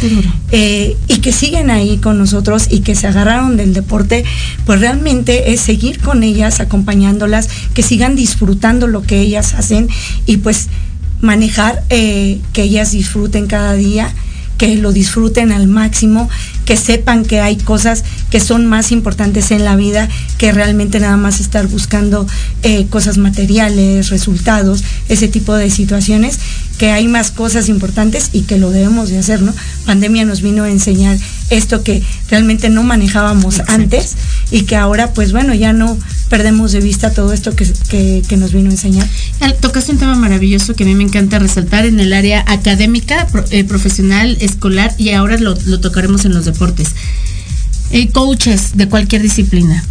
eh, 0.53 0.97
y 1.07 1.19
que 1.19 1.33
siguen 1.33 1.69
ahí 1.69 1.99
con 1.99 2.17
nosotros 2.17 2.69
y 2.71 2.81
que 2.81 2.95
se 2.95 3.09
agarraron 3.09 3.59
del 3.59 3.75
deporte, 3.75 4.25
pues 4.65 4.81
realmente 4.81 5.53
es 5.53 5.61
seguir 5.61 6.01
con 6.01 6.23
ellas, 6.23 6.61
acompañándolas, 6.61 7.51
que 7.75 7.83
sigan 7.83 8.17
disfrutando 8.17 8.87
lo 8.87 9.03
que 9.03 9.21
ellas 9.21 9.53
hacen 9.53 9.91
y 10.25 10.39
pues 10.39 10.69
manejar, 11.21 11.85
eh, 11.91 12.41
que 12.55 12.63
ellas 12.63 12.93
disfruten 12.93 13.47
cada 13.47 13.75
día, 13.75 14.11
que 14.57 14.77
lo 14.77 14.93
disfruten 14.93 15.53
al 15.53 15.67
máximo, 15.67 16.31
que 16.69 16.77
sepan 16.77 17.25
que 17.25 17.41
hay 17.41 17.57
cosas 17.57 18.05
que 18.29 18.41
son 18.41 18.67
más 18.67 18.93
importantes 18.93 19.53
en 19.53 19.65
la 19.65 19.75
vida 19.75 20.07
que 20.37 20.53
realmente 20.53 21.01
nada 21.01 21.17
más 21.17 21.41
estar 21.41 21.67
buscando 21.67 22.27
eh, 22.63 22.87
cosas 22.89 23.17
materiales, 23.17 24.11
resultados, 24.11 24.85
ese 25.09 25.29
tipo 25.29 25.55
de 25.55 25.71
situaciones, 25.71 26.39
que 26.79 26.93
hay 26.93 27.09
más 27.09 27.31
cosas 27.31 27.69
importantes 27.69 28.31
y 28.33 28.43
que 28.43 28.57
lo 28.57 28.71
debemos 28.71 29.11
de 29.11 29.19
hacer, 29.19 29.43
¿no? 29.43 29.53
Pandemia 29.85 30.25
nos 30.25 30.41
vino 30.41 30.65
a 30.65 30.71
enseñar 30.71 31.19
esto 31.51 31.83
que 31.83 32.03
realmente 32.31 32.71
no 32.71 32.83
manejábamos 32.85 33.61
antes 33.67 34.17
y 34.51 34.63
que 34.63 34.77
ahora, 34.77 35.13
pues 35.13 35.33
bueno, 35.33 35.55
ya 35.55 35.73
no 35.73 35.99
perdemos 36.29 36.73
de 36.73 36.81
vista 36.81 37.11
todo 37.11 37.33
esto 37.33 37.55
que, 37.55 38.23
nos 38.37 38.53
vino 38.53 38.69
a 38.69 38.73
enseñar. 38.73 39.09
Tocaste 39.61 39.93
un 39.93 39.99
tema 39.99 40.15
maravilloso 40.15 40.75
que 40.75 40.85
a 40.85 40.87
mí 40.87 40.95
me 40.95 41.05
encanta 41.05 41.39
resaltar 41.39 41.85
en 41.85 41.99
el 42.01 42.13
área 42.13 42.45
académica, 42.47 43.27
eh, 43.51 43.65
profesional, 43.65 44.37
escolar 44.41 44.95
y 44.99 45.11
ahora 45.11 45.37
lo, 45.39 45.57
tocaremos 45.81 46.25
en 46.25 46.35
los 46.35 46.45
deportes. 46.45 46.95
Eh, 47.91 48.09
coaches 48.11 48.77
de 48.77 48.89
cualquier 48.89 49.23
disciplina. 49.23 49.85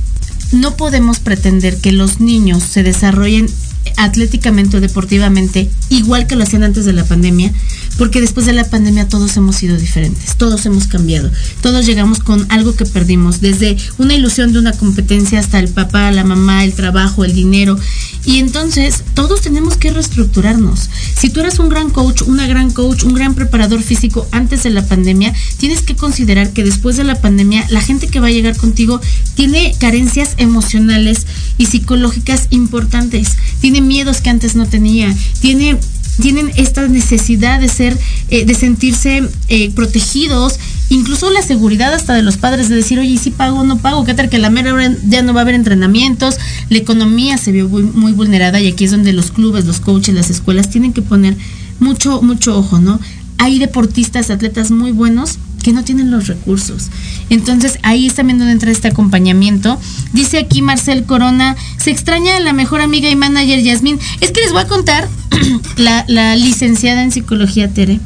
No 0.51 0.77
podemos 0.77 1.19
pretender 1.19 1.77
que 1.77 1.91
los 1.91 2.21
niños 2.21 2.63
se 2.63 2.83
desarrollen 2.83 3.49
atléticamente 3.97 4.77
o 4.77 4.81
deportivamente 4.81 5.69
igual 5.89 6.27
que 6.27 6.35
lo 6.35 6.43
hacían 6.43 6.63
antes 6.63 6.85
de 6.85 6.93
la 6.93 7.05
pandemia, 7.05 7.51
porque 7.97 8.21
después 8.21 8.45
de 8.45 8.53
la 8.53 8.69
pandemia 8.69 9.07
todos 9.07 9.35
hemos 9.37 9.55
sido 9.55 9.77
diferentes, 9.77 10.35
todos 10.35 10.65
hemos 10.65 10.87
cambiado, 10.87 11.31
todos 11.61 11.85
llegamos 11.85 12.19
con 12.19 12.45
algo 12.49 12.75
que 12.75 12.85
perdimos, 12.85 13.41
desde 13.41 13.77
una 13.97 14.15
ilusión 14.15 14.53
de 14.53 14.59
una 14.59 14.73
competencia 14.73 15.39
hasta 15.39 15.59
el 15.59 15.69
papá, 15.69 16.11
la 16.11 16.23
mamá, 16.23 16.63
el 16.63 16.73
trabajo, 16.73 17.23
el 17.23 17.33
dinero. 17.33 17.77
Y 18.25 18.39
entonces 18.39 19.03
todos 19.13 19.41
tenemos 19.41 19.77
que 19.77 19.91
reestructurarnos. 19.91 20.89
Si 21.15 21.29
tú 21.29 21.39
eras 21.39 21.59
un 21.59 21.69
gran 21.69 21.89
coach, 21.89 22.23
una 22.23 22.45
gran 22.47 22.71
coach, 22.71 23.03
un 23.03 23.13
gran 23.13 23.35
preparador 23.35 23.81
físico 23.81 24.27
antes 24.31 24.63
de 24.63 24.69
la 24.69 24.85
pandemia, 24.85 25.33
tienes 25.57 25.81
que 25.81 25.95
considerar 25.95 26.51
que 26.51 26.63
después 26.63 26.97
de 26.97 27.03
la 27.03 27.19
pandemia 27.19 27.65
la 27.69 27.81
gente 27.81 28.07
que 28.07 28.19
va 28.19 28.27
a 28.27 28.31
llegar 28.31 28.57
contigo 28.57 28.99
tiene 29.35 29.73
carencias 29.79 30.33
emocionales 30.37 31.25
y 31.57 31.67
psicológicas 31.67 32.47
importantes, 32.49 33.37
tiene 33.61 33.76
miedos 33.81 34.21
que 34.21 34.29
antes 34.29 34.55
no 34.55 34.67
tenía, 34.67 35.13
tiene 35.41 35.77
tienen 36.21 36.51
esta 36.55 36.87
necesidad 36.87 37.59
de 37.59 37.69
ser, 37.69 37.97
eh, 38.29 38.45
de 38.45 38.55
sentirse 38.55 39.23
eh, 39.49 39.71
protegidos, 39.71 40.59
incluso 40.89 41.29
la 41.29 41.41
seguridad 41.41 41.93
hasta 41.93 42.13
de 42.13 42.23
los 42.23 42.37
padres 42.37 42.69
de 42.69 42.75
decir, 42.75 42.99
oye, 42.99 43.17
si 43.17 43.31
pago 43.31 43.63
no 43.63 43.77
pago, 43.77 44.03
qué 44.03 44.13
tal 44.13 44.29
que 44.29 44.39
la 44.39 44.49
mera 44.49 44.73
ya 45.07 45.21
no 45.21 45.33
va 45.33 45.41
a 45.41 45.43
haber 45.43 45.55
entrenamientos, 45.55 46.37
la 46.69 46.77
economía 46.77 47.37
se 47.37 47.51
vio 47.51 47.69
muy, 47.69 47.83
muy, 47.83 48.11
vulnerada 48.13 48.59
y 48.59 48.67
aquí 48.67 48.85
es 48.85 48.91
donde 48.91 49.13
los 49.13 49.31
clubes, 49.31 49.65
los 49.65 49.79
coaches, 49.79 50.15
las 50.15 50.29
escuelas 50.29 50.69
tienen 50.69 50.93
que 50.93 51.01
poner 51.01 51.37
mucho, 51.79 52.21
mucho 52.21 52.57
ojo, 52.57 52.79
¿no? 52.79 52.99
Hay 53.37 53.59
deportistas, 53.59 54.31
atletas 54.31 54.71
muy 54.71 54.91
buenos 54.91 55.37
que 55.67 55.73
no 55.73 55.83
tienen 55.83 56.11
los 56.11 56.27
recursos. 56.27 56.87
Entonces 57.29 57.77
ahí 57.83 58.07
es 58.07 58.15
también 58.15 58.39
donde 58.39 58.53
entra 58.53 58.71
este 58.71 58.87
acompañamiento. 58.87 59.77
Dice 60.13 60.37
aquí 60.37 60.61
Marcel 60.61 61.03
Corona, 61.03 61.57
se 61.75 61.91
extraña 61.91 62.37
a 62.37 62.39
la 62.39 62.53
mejor 62.53 62.79
amiga 62.79 63.09
y 63.09 63.17
manager 63.17 63.61
Yasmín. 63.61 63.99
Es 64.21 64.31
que 64.31 64.39
les 64.39 64.53
voy 64.53 64.61
a 64.61 64.67
contar, 64.67 65.09
la, 65.75 66.37
licenciada 66.37 67.03
en 67.03 67.11
psicología 67.11 67.67
Tere 67.67 67.99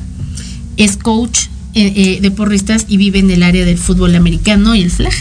es 0.78 0.98
coach 0.98 1.50
eh, 1.76 1.94
eh, 1.96 2.20
de 2.20 2.32
porristas 2.32 2.88
y 2.88 2.98
vive 2.98 3.20
en 3.20 3.30
el 3.30 3.44
área 3.44 3.64
del 3.64 3.78
fútbol 3.78 4.16
americano 4.16 4.74
y 4.74 4.82
el 4.82 4.90
flag. 4.90 5.14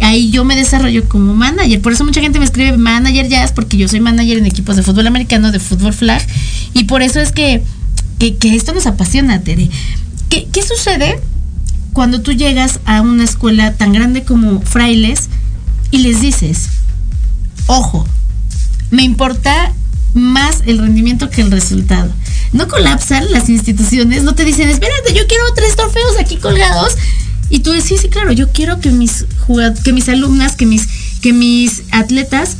Ahí 0.00 0.30
yo 0.30 0.44
me 0.44 0.54
desarrollo 0.54 1.08
como 1.08 1.32
manager. 1.32 1.80
Por 1.80 1.94
eso 1.94 2.04
mucha 2.04 2.20
gente 2.20 2.38
me 2.38 2.44
escribe 2.44 2.76
manager 2.76 3.26
jazz, 3.26 3.52
porque 3.52 3.78
yo 3.78 3.88
soy 3.88 4.00
manager 4.00 4.36
en 4.36 4.44
equipos 4.44 4.76
de 4.76 4.82
fútbol 4.82 5.06
americano, 5.06 5.50
de 5.50 5.60
fútbol 5.60 5.94
flag. 5.94 6.20
Y 6.74 6.84
por 6.84 7.00
eso 7.00 7.20
es 7.20 7.32
que, 7.32 7.62
que, 8.18 8.54
esto 8.54 8.74
nos 8.74 8.84
apasiona, 8.84 9.40
Tere. 9.40 9.70
¿Qué, 10.28 10.46
¿Qué 10.52 10.60
sucede 10.60 11.18
cuando 11.96 12.20
tú 12.20 12.32
llegas 12.32 12.80
a 12.84 13.00
una 13.00 13.24
escuela 13.24 13.72
tan 13.72 13.94
grande 13.94 14.22
como 14.22 14.60
Frailes 14.60 15.30
y 15.90 16.00
les 16.00 16.20
dices, 16.20 16.68
ojo, 17.68 18.06
me 18.90 19.02
importa 19.02 19.72
más 20.12 20.62
el 20.66 20.76
rendimiento 20.76 21.30
que 21.30 21.40
el 21.40 21.50
resultado. 21.50 22.12
No 22.52 22.68
colapsan 22.68 23.32
las 23.32 23.48
instituciones, 23.48 24.24
no 24.24 24.34
te 24.34 24.44
dicen, 24.44 24.68
espérate, 24.68 25.14
yo 25.14 25.26
quiero 25.26 25.54
tres 25.54 25.74
trofeos 25.74 26.18
aquí 26.20 26.36
colgados. 26.36 26.98
Y 27.48 27.60
tú 27.60 27.72
dices, 27.72 27.88
sí, 27.88 27.96
sí, 27.96 28.08
claro, 28.10 28.30
yo 28.30 28.52
quiero 28.52 28.78
que 28.78 28.90
mis 28.90 29.24
que 29.82 29.94
mis 29.94 30.10
alumnas, 30.10 30.54
que 30.54 30.66
mis, 30.66 30.86
que 31.22 31.32
mis 31.32 31.82
atletas 31.92 32.58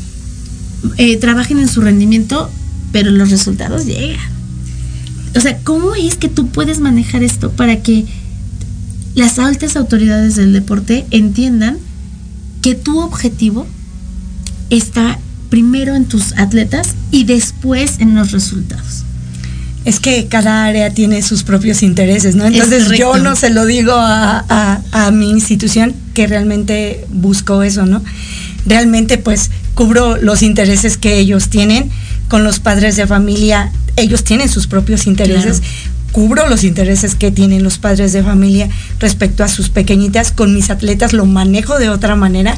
eh, 0.96 1.18
trabajen 1.18 1.58
en 1.58 1.68
su 1.68 1.82
rendimiento, 1.82 2.50
pero 2.90 3.10
los 3.10 3.28
resultados 3.28 3.84
llegan. 3.84 4.18
O 5.36 5.40
sea, 5.40 5.58
¿cómo 5.58 5.94
es 5.94 6.14
que 6.14 6.30
tú 6.30 6.48
puedes 6.48 6.80
manejar 6.80 7.22
esto 7.22 7.50
para 7.50 7.82
que 7.82 8.06
las 9.16 9.38
altas 9.38 9.76
autoridades 9.76 10.36
del 10.36 10.52
deporte 10.52 11.06
entiendan 11.10 11.78
que 12.60 12.74
tu 12.74 13.00
objetivo 13.00 13.66
está 14.68 15.18
primero 15.48 15.94
en 15.94 16.04
tus 16.04 16.34
atletas 16.36 16.94
y 17.10 17.24
después 17.24 17.98
en 17.98 18.14
los 18.14 18.32
resultados. 18.32 19.04
Es 19.86 20.00
que 20.00 20.26
cada 20.26 20.66
área 20.66 20.90
tiene 20.92 21.22
sus 21.22 21.44
propios 21.44 21.82
intereses, 21.82 22.34
¿no? 22.34 22.44
Entonces 22.44 22.90
yo 22.98 23.16
no 23.16 23.36
se 23.36 23.48
lo 23.48 23.64
digo 23.64 23.94
a, 23.94 24.82
a, 24.92 25.10
mi 25.12 25.30
institución 25.30 25.94
que 26.12 26.26
realmente 26.26 27.06
busco 27.08 27.62
eso, 27.62 27.86
¿no? 27.86 28.02
Realmente 28.66 29.16
pues 29.16 29.50
cubro 29.74 30.18
los 30.18 30.42
intereses 30.42 30.98
que 30.98 31.18
ellos 31.18 31.48
tienen 31.48 31.90
con 32.28 32.44
los 32.44 32.60
padres 32.60 32.96
de 32.96 33.06
familia, 33.06 33.72
ellos 33.96 34.24
tienen 34.24 34.50
sus 34.50 34.66
propios 34.66 35.06
intereses, 35.06 35.62
cubro 36.12 36.48
los 36.48 36.64
intereses 36.64 37.14
que 37.14 37.30
tienen 37.30 37.62
los 37.62 37.78
padres 37.78 38.12
de 38.12 38.22
familia 38.22 38.68
respecto 38.98 39.44
a 39.44 39.48
sus 39.48 39.68
pequeñitas, 39.68 40.32
con 40.32 40.54
mis 40.54 40.70
atletas 40.70 41.12
lo 41.12 41.26
manejo 41.26 41.78
de 41.78 41.88
otra 41.88 42.16
manera 42.16 42.56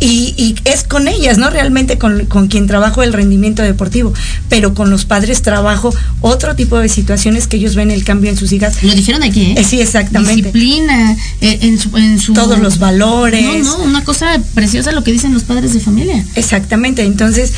y, 0.00 0.54
es 0.64 0.84
con 0.84 1.08
ellas, 1.08 1.38
¿no? 1.38 1.50
Realmente 1.50 1.98
con, 1.98 2.48
quien 2.48 2.66
trabajo 2.66 3.02
el 3.02 3.12
rendimiento 3.12 3.62
deportivo, 3.62 4.12
pero 4.48 4.74
con 4.74 4.90
los 4.90 5.04
padres 5.04 5.42
trabajo 5.42 5.92
otro 6.20 6.54
tipo 6.54 6.78
de 6.78 6.88
situaciones 6.88 7.46
que 7.46 7.56
ellos 7.56 7.74
ven 7.74 7.90
el 7.90 8.04
cambio 8.04 8.30
en 8.30 8.36
sus 8.36 8.52
hijas. 8.52 8.82
Lo 8.82 8.94
dijeron 8.94 9.22
aquí, 9.22 9.42
¿eh? 9.42 9.54
eh 9.58 9.64
sí, 9.64 9.80
exactamente. 9.80 10.36
Disciplina, 10.36 11.16
eh, 11.40 11.58
en, 11.62 11.78
su, 11.78 11.96
en 11.96 12.20
su... 12.20 12.32
Todos 12.32 12.60
los 12.60 12.78
valores. 12.78 13.64
No, 13.64 13.78
no, 13.78 13.84
una 13.84 14.04
cosa 14.04 14.40
preciosa 14.54 14.92
lo 14.92 15.02
que 15.02 15.10
dicen 15.10 15.34
los 15.34 15.42
padres 15.42 15.74
de 15.74 15.80
familia. 15.80 16.24
Exactamente, 16.36 17.02
entonces 17.02 17.52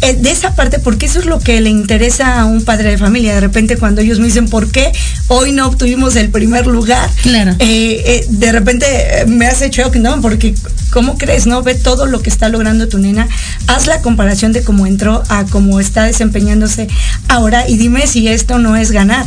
de 0.00 0.30
esa 0.30 0.54
parte, 0.54 0.78
porque 0.78 1.06
eso 1.06 1.18
es 1.18 1.26
lo 1.26 1.40
que 1.40 1.60
le 1.60 1.70
interesa 1.70 2.40
a 2.40 2.44
un 2.44 2.64
padre 2.64 2.90
de 2.90 2.98
familia. 2.98 3.34
De 3.34 3.40
repente, 3.40 3.76
cuando 3.76 4.00
ellos 4.00 4.18
me 4.20 4.26
dicen, 4.26 4.48
¿por 4.48 4.70
qué 4.70 4.92
hoy 5.28 5.52
no 5.52 5.66
obtuvimos 5.66 6.16
el 6.16 6.30
primer 6.30 6.66
lugar? 6.66 7.08
Claro. 7.22 7.52
Eh, 7.58 8.02
eh, 8.06 8.26
de 8.28 8.52
repente 8.52 8.86
me 9.26 9.46
has 9.46 9.60
hecho 9.62 9.90
que 9.90 9.98
no, 9.98 10.20
porque 10.20 10.54
¿cómo 10.90 11.18
crees? 11.18 11.46
¿No? 11.46 11.62
Ve 11.62 11.74
todo 11.74 12.06
lo 12.06 12.22
que 12.22 12.30
está 12.30 12.48
logrando 12.48 12.88
tu 12.88 12.98
nena. 12.98 13.28
Haz 13.66 13.86
la 13.86 14.00
comparación 14.00 14.52
de 14.52 14.62
cómo 14.62 14.86
entró 14.86 15.22
a 15.28 15.44
cómo 15.44 15.80
está 15.80 16.04
desempeñándose 16.04 16.88
ahora 17.28 17.68
y 17.68 17.76
dime 17.76 18.06
si 18.06 18.28
esto 18.28 18.58
no 18.58 18.76
es 18.76 18.92
ganar. 18.92 19.26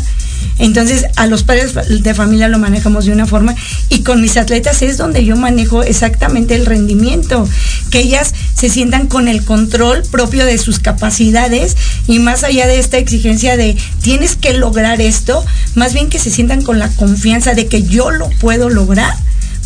Entonces, 0.59 1.05
a 1.15 1.25
los 1.25 1.43
padres 1.43 1.73
de 2.03 2.13
familia 2.13 2.47
lo 2.47 2.59
manejamos 2.59 3.05
de 3.05 3.11
una 3.11 3.25
forma 3.25 3.55
y 3.89 4.01
con 4.01 4.21
mis 4.21 4.37
atletas 4.37 4.81
es 4.81 4.97
donde 4.97 5.25
yo 5.25 5.35
manejo 5.35 5.83
exactamente 5.83 6.55
el 6.55 6.65
rendimiento, 6.65 7.47
que 7.89 7.99
ellas 7.99 8.33
se 8.55 8.69
sientan 8.69 9.07
con 9.07 9.27
el 9.27 9.43
control 9.43 10.03
propio 10.11 10.45
de 10.45 10.57
sus 10.57 10.79
capacidades 10.79 11.75
y 12.07 12.19
más 12.19 12.43
allá 12.43 12.67
de 12.67 12.79
esta 12.79 12.97
exigencia 12.99 13.57
de 13.57 13.75
tienes 14.01 14.35
que 14.35 14.53
lograr 14.53 15.01
esto, 15.01 15.43
más 15.75 15.93
bien 15.93 16.09
que 16.09 16.19
se 16.19 16.29
sientan 16.29 16.61
con 16.61 16.77
la 16.77 16.89
confianza 16.89 17.53
de 17.53 17.67
que 17.67 17.83
yo 17.83 18.11
lo 18.11 18.29
puedo 18.29 18.69
lograr 18.69 19.13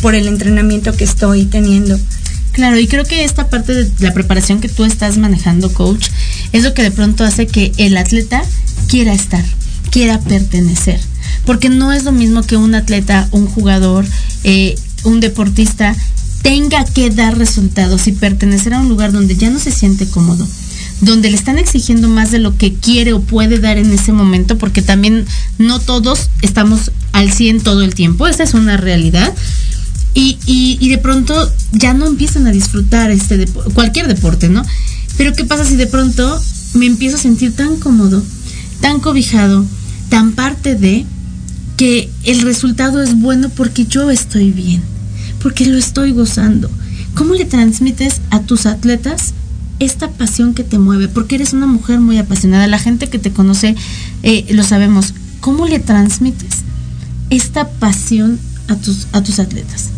por 0.00 0.14
el 0.14 0.26
entrenamiento 0.28 0.96
que 0.96 1.04
estoy 1.04 1.44
teniendo. 1.44 1.98
Claro, 2.52 2.78
y 2.78 2.86
creo 2.86 3.04
que 3.04 3.24
esta 3.24 3.50
parte 3.50 3.74
de 3.74 3.90
la 3.98 4.14
preparación 4.14 4.60
que 4.60 4.70
tú 4.70 4.86
estás 4.86 5.18
manejando, 5.18 5.70
coach, 5.74 6.08
es 6.52 6.62
lo 6.62 6.72
que 6.72 6.82
de 6.82 6.90
pronto 6.90 7.22
hace 7.22 7.46
que 7.46 7.72
el 7.76 7.98
atleta 7.98 8.42
quiera 8.88 9.12
estar 9.12 9.44
quiera 9.96 10.20
pertenecer. 10.20 11.00
Porque 11.46 11.70
no 11.70 11.90
es 11.90 12.04
lo 12.04 12.12
mismo 12.12 12.42
que 12.42 12.58
un 12.58 12.74
atleta, 12.74 13.26
un 13.30 13.46
jugador, 13.46 14.04
eh, 14.44 14.78
un 15.04 15.20
deportista 15.20 15.96
tenga 16.42 16.84
que 16.84 17.08
dar 17.08 17.38
resultados 17.38 18.06
y 18.06 18.12
pertenecer 18.12 18.74
a 18.74 18.80
un 18.80 18.90
lugar 18.90 19.10
donde 19.10 19.36
ya 19.36 19.48
no 19.48 19.58
se 19.58 19.70
siente 19.70 20.06
cómodo, 20.06 20.46
donde 21.00 21.30
le 21.30 21.36
están 21.38 21.56
exigiendo 21.56 22.08
más 22.08 22.30
de 22.30 22.40
lo 22.40 22.58
que 22.58 22.74
quiere 22.74 23.14
o 23.14 23.22
puede 23.22 23.58
dar 23.58 23.78
en 23.78 23.90
ese 23.90 24.12
momento, 24.12 24.58
porque 24.58 24.82
también 24.82 25.24
no 25.56 25.78
todos 25.78 26.28
estamos 26.42 26.90
al 27.12 27.32
100 27.32 27.62
todo 27.62 27.80
el 27.82 27.94
tiempo, 27.94 28.26
esa 28.26 28.42
es 28.42 28.52
una 28.52 28.76
realidad. 28.76 29.32
Y, 30.12 30.36
y, 30.44 30.88
de 30.90 30.98
pronto 30.98 31.34
ya 31.72 31.94
no 31.94 32.06
empiezan 32.06 32.46
a 32.46 32.52
disfrutar 32.52 33.10
este 33.10 33.46
cualquier 33.72 34.08
deporte, 34.08 34.50
¿no? 34.50 34.62
Pero 35.16 35.32
¿qué 35.32 35.46
pasa 35.46 35.64
si 35.64 35.76
de 35.76 35.86
pronto 35.86 36.38
me 36.74 36.84
empiezo 36.84 37.16
a 37.16 37.20
sentir 37.20 37.56
tan 37.56 37.76
cómodo, 37.76 38.22
tan 38.82 39.00
cobijado, 39.00 39.64
tan 40.08 40.32
parte 40.32 40.74
de 40.74 41.04
que 41.76 42.10
el 42.24 42.42
resultado 42.42 43.02
es 43.02 43.18
bueno 43.18 43.48
porque 43.50 43.84
yo 43.86 44.10
estoy 44.10 44.50
bien, 44.50 44.82
porque 45.42 45.66
lo 45.66 45.76
estoy 45.78 46.12
gozando. 46.12 46.70
¿Cómo 47.14 47.34
le 47.34 47.44
transmites 47.44 48.20
a 48.30 48.40
tus 48.40 48.66
atletas 48.66 49.34
esta 49.78 50.10
pasión 50.10 50.54
que 50.54 50.64
te 50.64 50.78
mueve? 50.78 51.08
Porque 51.08 51.36
eres 51.36 51.52
una 51.52 51.66
mujer 51.66 52.00
muy 52.00 52.18
apasionada. 52.18 52.66
La 52.66 52.78
gente 52.78 53.08
que 53.08 53.18
te 53.18 53.30
conoce 53.32 53.74
eh, 54.22 54.46
lo 54.50 54.62
sabemos. 54.62 55.14
¿Cómo 55.40 55.66
le 55.66 55.78
transmites 55.78 56.62
esta 57.30 57.68
pasión 57.68 58.38
a 58.68 58.76
tus, 58.76 59.06
a 59.12 59.22
tus 59.22 59.38
atletas? 59.38 59.90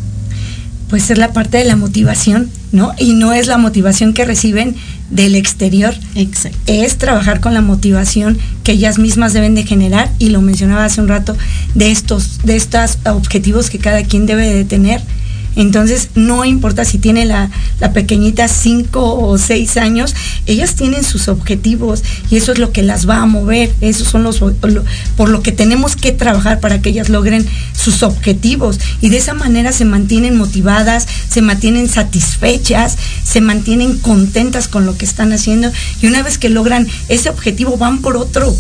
Pues 0.89 1.11
es 1.11 1.19
la 1.19 1.33
parte 1.33 1.59
de 1.59 1.65
la 1.65 1.77
motivación, 1.77 2.51
¿no? 2.73 2.93
Y 2.99 3.15
no 3.15 3.33
es 3.33 3.47
la 3.47 3.59
motivación 3.59 4.15
que 4.15 4.25
reciben 4.25 4.77
del 5.11 5.35
exterior. 5.35 5.95
Exacto. 6.15 6.59
Es 6.67 6.99
trabajar 6.99 7.41
con 7.41 7.55
la 7.55 7.61
motivación 7.61 8.39
que 8.65 8.73
ellas 8.73 8.99
mismas 8.99 9.33
deben 9.33 9.55
de 9.55 9.65
generar 9.65 10.11
y 10.19 10.31
lo 10.31 10.43
mencionaba 10.43 10.85
hace 10.85 11.01
un 11.01 11.09
rato 11.09 11.37
de 11.75 11.91
estos 11.91 12.43
de 12.43 12.57
estos 12.57 12.99
objetivos 13.07 13.71
que 13.71 13.79
cada 13.79 14.03
quien 14.03 14.27
debe 14.27 14.53
de 14.53 14.65
tener 14.65 15.01
entonces, 15.59 16.11
no 16.15 16.45
importa 16.45 16.85
si 16.85 16.99
tiene 16.99 17.25
la, 17.25 17.51
pequeñita 17.93 18.47
cinco 18.47 19.19
o 19.19 19.39
seis 19.39 19.77
años, 19.77 20.15
ellas 20.47 20.77
tienen 20.77 21.03
sus 21.03 21.27
objetivos 21.27 22.05
y 22.31 22.37
eso 22.37 22.53
es 22.53 22.61
lo 22.61 22.71
que 22.71 22.85
las 22.85 23.09
va 23.09 23.17
a 23.17 23.27
mover. 23.27 23.75
Esos 23.81 24.07
son 24.07 24.23
los 24.23 24.39
por 25.17 25.29
lo 25.29 25.43
que 25.43 25.51
tenemos 25.51 25.97
que 25.97 26.13
trabajar 26.13 26.61
para 26.61 26.81
que 26.81 26.91
ellas 26.91 27.09
logren 27.09 27.45
sus 27.77 28.05
objetivos. 28.05 28.79
Y 29.01 29.09
de 29.09 29.17
esa 29.17 29.35
manera 29.35 29.73
se 29.73 29.85
mantienen 29.85 30.37
motivadas, 30.37 31.09
se 31.29 31.43
mantienen 31.43 31.89
satisfechas, 31.89 32.97
se 33.25 33.41
mantienen 33.41 33.99
contentas 33.99 34.69
con 34.69 34.87
lo 34.87 34.97
que 34.97 35.07
están 35.07 35.33
haciendo. 35.33 35.73
Y 36.01 36.07
una 36.07 36.23
vez 36.23 36.39
que 36.39 36.51
logran 36.51 36.87
ese 37.09 37.31
objetivo, 37.31 37.77
van 37.77 38.01
por 38.01 38.17
otro. 38.17 38.55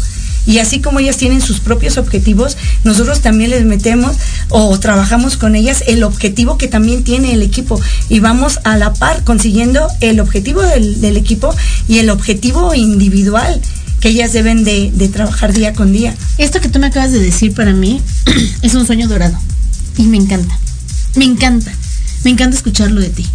Y 0.47 0.59
así 0.59 0.80
como 0.80 0.99
ellas 0.99 1.16
tienen 1.16 1.41
sus 1.41 1.61
propios 1.61 1.99
objetivos, 1.99 2.57
nosotros 2.84 3.20
también 3.20 3.51
les 3.51 3.64
metemos 3.64 4.16
o 4.49 4.78
trabajamos 4.78 5.36
con 5.36 5.55
ellas 5.55 5.84
el 5.86 6.03
objetivo 6.03 6.57
que 6.57 6.68
también 6.68 7.05
tiene 7.05 7.32
el 7.32 7.43
equipo. 7.43 7.80
Y 8.09 8.20
vamos 8.20 8.61
a 8.64 8.76
la 8.76 8.95
par 8.95 9.24
consiguiendo 9.24 9.86
el 10.01 10.20
objetivo 10.20 10.62
del, 10.62 11.16
equipo 11.16 11.55
y 11.86 11.99
el 11.99 12.11
objetivo 12.11 12.74
individual 12.74 13.61
que 14.01 14.11
ellas 14.11 14.32
deben 14.32 14.64
de, 14.64 14.91
de, 14.95 15.09
trabajar 15.09 15.53
día 15.53 15.74
con 15.74 15.93
día. 15.93 16.14
Esto 16.39 16.61
que 16.61 16.68
tú 16.68 16.78
me 16.78 16.86
acabas 16.86 17.12
de 17.12 17.18
decir 17.18 17.53
para 17.53 17.72
mí 17.72 18.01
es 18.62 18.74
un 18.74 18.86
sueño 18.86 19.09
dorado 19.09 19.39
y 19.99 20.05
me 20.05 20.16
encanta, 20.16 20.57
me 21.16 21.24
encanta, 21.24 21.72
me 22.24 22.30
encanta 22.30 22.57
escucharlo 22.57 23.01
de 23.01 23.11
ti. 23.11 23.26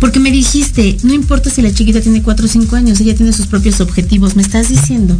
Porque 0.00 0.20
me 0.20 0.30
dijiste, 0.30 0.96
no 1.02 1.12
importa 1.12 1.50
si 1.50 1.60
la 1.60 1.72
chiquita 1.72 2.00
tiene 2.00 2.22
4 2.22 2.46
o 2.46 2.48
5 2.48 2.76
años, 2.76 3.00
ella 3.00 3.16
tiene 3.16 3.32
sus 3.32 3.46
propios 3.46 3.80
objetivos, 3.80 4.36
me 4.36 4.42
estás 4.42 4.68
diciendo 4.68 5.16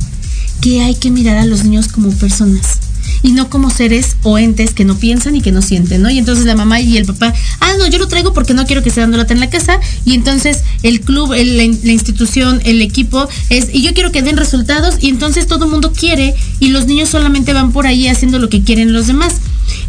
que 0.61 0.83
hay 0.83 0.95
que 0.95 1.11
mirar 1.11 1.39
a 1.39 1.45
los 1.45 1.65
niños 1.65 1.89
como 1.89 2.11
personas 2.11 2.79
y 3.23 3.33
no 3.33 3.51
como 3.51 3.71
seres 3.71 4.17
o 4.23 4.39
entes 4.39 4.73
que 4.73 4.85
no 4.85 4.97
piensan 4.97 5.37
y 5.37 5.41
que 5.41 5.53
no 5.53 5.63
sienten, 5.63 6.03
¿no? 6.03 6.11
Y 6.11 6.19
entonces 6.19 6.45
la 6.45 6.55
mamá 6.55 6.81
y 6.81 6.97
el 6.97 7.05
papá, 7.05 7.35
ah, 7.61 7.73
no, 7.79 7.87
yo 7.87 7.99
lo 7.99 8.09
traigo 8.09 8.33
porque 8.33 8.55
no 8.55 8.67
quiero 8.67 8.83
que 8.83 8.89
esté 8.91 9.01
dando 9.01 9.17
lata 9.17 9.35
en 9.35 9.41
la 9.41 9.51
casa, 9.51 9.81
y 10.05 10.15
entonces 10.15 10.63
el 10.83 11.01
club, 11.01 11.33
la, 11.33 11.65
institución, 11.65 12.61
el 12.65 12.81
equipo 12.83 13.29
es, 13.51 13.69
y 13.73 13.83
yo 13.83 13.93
quiero 13.95 14.13
que 14.13 14.23
den 14.23 14.37
resultados, 14.37 14.97
y 15.01 15.09
entonces 15.09 15.47
todo 15.47 15.65
el 15.65 15.71
mundo 15.71 15.93
quiere, 15.93 16.35
y 16.61 16.69
los 16.69 16.87
niños 16.87 17.09
solamente 17.09 17.53
van 17.53 17.73
por 17.73 17.87
ahí 17.87 18.09
haciendo 18.09 18.39
lo 18.39 18.49
que 18.49 18.63
quieren 18.63 18.93
los 18.93 19.07
demás. 19.07 19.35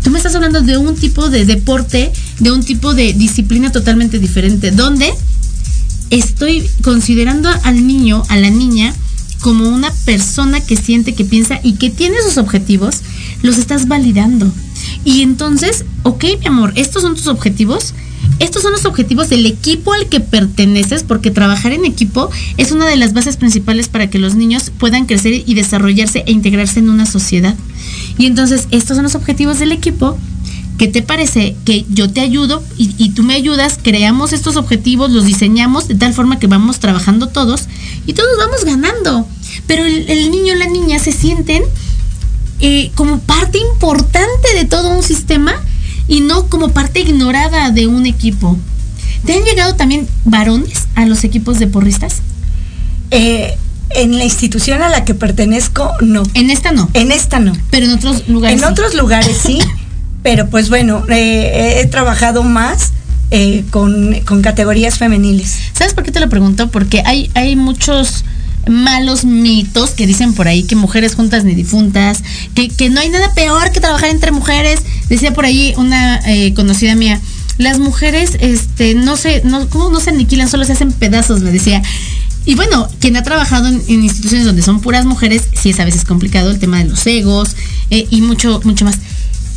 Tú 0.04 0.10
me 0.10 0.18
estás 0.18 0.36
hablando 0.36 0.62
de 0.62 0.78
un 0.78 0.96
tipo 0.96 1.30
de 1.30 1.46
deporte, 1.46 2.12
de 2.40 2.52
un 2.52 2.64
tipo 2.64 2.94
de 2.94 3.14
disciplina 3.14 3.72
totalmente 3.72 4.20
diferente, 4.20 4.72
donde 4.72 5.12
estoy 6.10 6.68
considerando 6.82 7.50
al 7.64 7.86
niño, 7.86 8.24
a 8.30 8.38
la 8.38 8.50
niña, 8.50 8.94
como 9.42 9.70
una 9.70 9.92
persona 10.06 10.62
que 10.62 10.76
siente, 10.76 11.16
que 11.16 11.26
piensa 11.26 11.60
y 11.64 11.74
que 11.74 11.90
tiene 11.90 12.18
sus 12.22 12.38
objetivos, 12.38 13.02
los 13.42 13.58
estás 13.58 13.88
validando. 13.88 14.52
Y 15.04 15.22
entonces, 15.22 15.86
ok, 16.04 16.26
mi 16.40 16.48
amor, 16.48 16.74
estos 16.76 17.02
son 17.02 17.16
tus 17.16 17.28
objetivos. 17.28 17.94
Estos 18.40 18.62
son 18.62 18.72
los 18.72 18.86
objetivos 18.86 19.30
del 19.30 19.46
equipo 19.46 19.94
al 19.94 20.08
que 20.08 20.20
perteneces, 20.20 21.04
porque 21.04 21.32
trabajar 21.32 21.74
en 21.74 21.84
equipo 21.84 22.30
es 22.58 22.72
una 22.72 22.86
de 22.86 22.96
las 22.96 23.14
bases 23.14 23.38
principales 23.38 23.90
para 23.90 24.10
que 24.10 24.20
los 24.20 24.36
niños 24.36 24.72
puedan 24.78 25.06
crecer 25.06 25.44
y 25.46 25.54
desarrollarse 25.56 26.24
e 26.26 26.32
integrarse 26.32 26.80
en 26.80 26.90
una 26.90 27.06
sociedad. 27.06 27.56
Y 28.18 28.26
entonces, 28.28 28.68
estos 28.72 28.96
son 28.96 29.04
los 29.04 29.16
objetivos 29.16 29.60
del 29.60 29.72
equipo. 29.72 30.18
¿Qué 30.80 30.88
te 30.88 31.02
parece 31.02 31.58
que 31.66 31.86
yo 31.90 32.10
te 32.10 32.22
ayudo 32.22 32.64
y, 32.78 32.96
y, 32.98 33.10
tú 33.10 33.22
me 33.22 33.34
ayudas? 33.34 33.78
Creamos 33.84 34.32
estos 34.32 34.56
objetivos, 34.56 35.12
los 35.12 35.26
diseñamos 35.26 35.90
de 35.90 35.96
tal 35.96 36.14
forma 36.14 36.40
que 36.40 36.48
vamos 36.48 36.80
trabajando 36.80 37.28
todos 37.28 37.66
y 38.06 38.14
todos 38.14 38.38
vamos 38.38 38.64
ganando. 38.64 39.28
Pero 39.68 39.84
el, 39.84 40.32
niño 40.32 40.54
o 40.54 40.56
la 40.56 40.68
niña 40.68 40.98
se 40.98 41.12
sienten 41.12 41.64
eh, 42.62 42.92
como 42.96 43.20
parte 43.20 43.58
importante 43.58 44.56
de 44.56 44.64
todo 44.64 44.90
un 44.90 45.04
sistema 45.04 45.54
y 46.08 46.22
no 46.22 46.48
como 46.48 46.70
parte 46.70 47.02
ignorada 47.02 47.72
de 47.72 47.88
un 47.88 48.06
equipo. 48.06 48.58
¿Te 49.26 49.34
han 49.34 49.44
llegado 49.44 49.76
también 49.76 50.08
varones 50.24 50.88
a 50.96 51.06
los 51.06 51.26
equipos 51.26 51.60
de 51.60 51.68
porristas? 51.68 52.22
Eh, 53.12 53.58
en 53.90 54.18
la 54.18 54.24
institución 54.24 54.82
a 54.82 54.88
la 54.88 55.04
que 55.04 55.14
pertenezco, 55.14 55.92
no. 56.00 56.24
En 56.36 56.52
esta 56.52 56.72
no. 56.72 56.90
En 56.94 57.12
esta 57.12 57.42
no. 57.42 57.52
Pero 57.70 57.88
en 57.88 57.92
otros 57.92 58.30
lugares. 58.30 58.62
En 58.62 58.66
otros 58.66 58.94
lugares 58.94 59.38
sí. 59.46 59.60
pero 60.24 60.50
pues 60.50 60.70
bueno, 60.70 61.04
eh, 61.10 61.82
he 61.82 61.86
trabajado 61.88 62.44
más 62.44 62.94
con, 63.70 64.20
con, 64.26 64.42
categorías 64.42 64.98
femeniles. 64.98 65.56
¿Sabes 65.74 65.94
por 65.94 66.04
qué 66.04 66.12
te 66.12 66.20
lo 66.20 66.30
pregunto? 66.30 66.72
Porque 66.72 67.04
hay, 67.06 67.30
hay 67.36 67.56
muchos 67.56 68.24
malos 68.68 69.26
mitos 69.26 69.92
que 69.92 70.08
dicen 70.08 70.34
por 70.34 70.48
ahí 70.48 70.64
que 70.64 70.76
mujeres 70.76 71.16
juntas 71.16 71.44
ni 71.44 71.56
difuntas, 71.56 72.24
que, 72.54 72.70
que 72.70 72.90
no 72.90 73.00
hay 73.00 73.10
nada 73.10 73.34
peor 73.34 73.72
que 73.72 73.80
trabajar 73.80 74.10
entre 74.10 74.32
mujeres. 74.32 74.82
Decía 75.10 75.34
por 75.34 75.46
ahí 75.46 75.74
una 75.78 76.20
eh, 76.26 76.54
conocida 76.54 76.96
mía, 76.96 77.20
las 77.58 77.80
mujeres 77.80 78.38
este, 78.40 78.96
no 78.96 79.18
se, 79.18 79.42
no, 79.44 79.68
¿cómo 79.70 79.90
no 79.90 80.00
se 80.00 80.12
aniquilan? 80.12 80.50
Solo 80.50 80.66
se 80.66 80.74
hacen 80.74 80.92
pedazos, 80.92 81.42
me 81.42 81.52
decía. 81.52 81.82
Y 82.46 82.56
bueno, 82.56 82.88
quien 83.00 83.18
ha 83.18 83.24
trabajado 83.24 83.68
en, 83.68 83.82
instituciones 83.90 84.46
donde 84.46 84.62
son 84.62 84.80
puras 84.80 85.06
mujeres, 85.06 85.44
sí 85.54 85.72
es 85.72 85.80
a 85.80 85.86
veces 85.86 86.06
complicado 86.06 86.50
el 86.50 86.60
tema 86.60 86.78
de 86.80 86.86
los 86.86 87.06
egos 87.06 87.56
eh, 87.90 88.08
y 88.10 88.22
mucho, 88.22 88.62
mucho 88.64 88.86
más. 88.86 88.98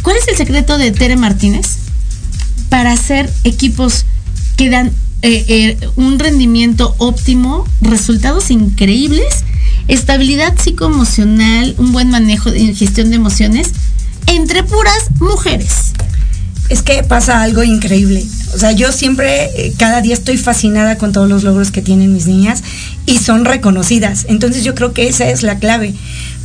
¿Cuál 0.02 0.16
es 0.16 0.28
el 0.28 0.36
secreto 0.36 0.78
de 0.78 0.90
Tere 0.90 1.16
Martínez 1.16 1.78
para 2.68 2.92
hacer 2.92 3.32
equipos 3.44 4.04
que 4.56 4.68
dan 4.68 4.88
eh, 5.22 5.44
eh, 5.48 5.88
un 5.94 6.18
rendimiento 6.18 6.96
óptimo, 6.98 7.64
resultados 7.80 8.50
increíbles, 8.50 9.44
estabilidad 9.86 10.58
psicoemocional, 10.58 11.76
un 11.78 11.92
buen 11.92 12.10
manejo 12.10 12.50
de 12.50 12.74
gestión 12.74 13.10
de 13.10 13.16
emociones 13.16 13.70
entre 14.26 14.64
puras 14.64 15.10
mujeres. 15.20 15.92
Es 16.68 16.82
que 16.82 17.04
pasa 17.04 17.42
algo 17.42 17.62
increíble. 17.62 18.24
O 18.54 18.58
sea, 18.58 18.72
yo 18.72 18.90
siempre, 18.90 19.44
eh, 19.56 19.72
cada 19.78 20.00
día 20.00 20.14
estoy 20.14 20.36
fascinada 20.36 20.98
con 20.98 21.12
todos 21.12 21.28
los 21.28 21.44
logros 21.44 21.70
que 21.70 21.82
tienen 21.82 22.12
mis 22.12 22.26
niñas 22.26 22.62
y 23.06 23.18
son 23.18 23.44
reconocidas. 23.44 24.26
Entonces 24.28 24.64
yo 24.64 24.74
creo 24.74 24.92
que 24.92 25.06
esa 25.06 25.28
es 25.28 25.42
la 25.42 25.58
clave 25.58 25.94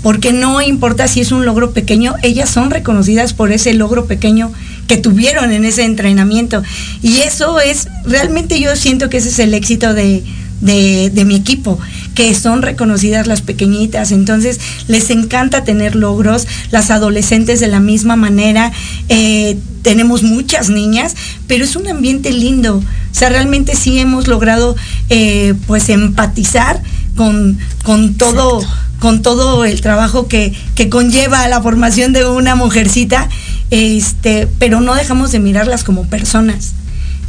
porque 0.08 0.32
no 0.32 0.62
importa 0.62 1.06
si 1.10 1.20
es 1.20 1.34
un 1.34 1.46
logro 1.46 1.72
pequeño, 1.72 2.16
ellas 2.24 2.50
son 2.50 2.72
reconocidas 2.72 3.34
por 3.34 3.52
ese 3.52 3.74
logro 3.74 4.06
pequeño 4.06 4.54
que 4.88 4.96
tuvieron 4.96 5.52
en 5.52 5.66
ese 5.66 5.84
entrenamiento. 5.84 6.64
Y 7.02 7.18
eso 7.18 7.60
es, 7.60 7.90
realmente 8.06 8.58
yo 8.62 8.74
siento 8.78 9.10
que 9.10 9.18
ese 9.18 9.28
es 9.28 9.40
el 9.40 9.54
éxito 9.54 9.94
de, 9.94 10.24
mi 10.62 11.36
equipo, 11.36 11.78
que 12.16 12.34
son 12.36 12.62
reconocidas 12.62 13.28
las 13.28 13.42
pequeñitas, 13.42 14.14
entonces 14.14 14.62
les 14.88 15.10
encanta 15.10 15.66
tener 15.66 15.98
logros, 15.98 16.48
las 16.72 16.90
adolescentes 16.90 17.60
de 17.60 17.68
la 17.68 17.82
misma 17.82 18.16
manera, 18.16 18.72
eh, 19.10 19.58
tenemos 19.82 20.24
muchas 20.24 20.70
niñas, 20.70 21.18
pero 21.48 21.66
es 21.66 21.76
un 21.76 21.86
ambiente 21.86 22.32
lindo, 22.32 22.78
o 22.78 23.14
sea, 23.14 23.28
realmente 23.28 23.76
sí 23.76 24.00
hemos 24.00 24.30
logrado 24.30 24.78
eh, 25.10 25.54
pues 25.68 25.90
empatizar 25.90 26.82
con, 27.18 27.60
con 27.84 28.16
todo 28.16 28.66
con 29.00 29.22
todo 29.22 29.66
el 29.66 29.82
trabajo 29.82 30.28
que, 30.28 30.54
que 30.76 30.90
conlleva 30.90 31.48
la 31.48 31.62
formación 31.62 32.14
de 32.14 32.26
una 32.26 32.56
mujercita, 32.56 33.30
este, 33.72 34.48
pero 34.60 34.82
no 34.82 34.96
dejamos 34.96 35.32
de 35.32 35.40
mirarlas 35.40 35.84
como 35.84 36.08
personas. 36.08 36.74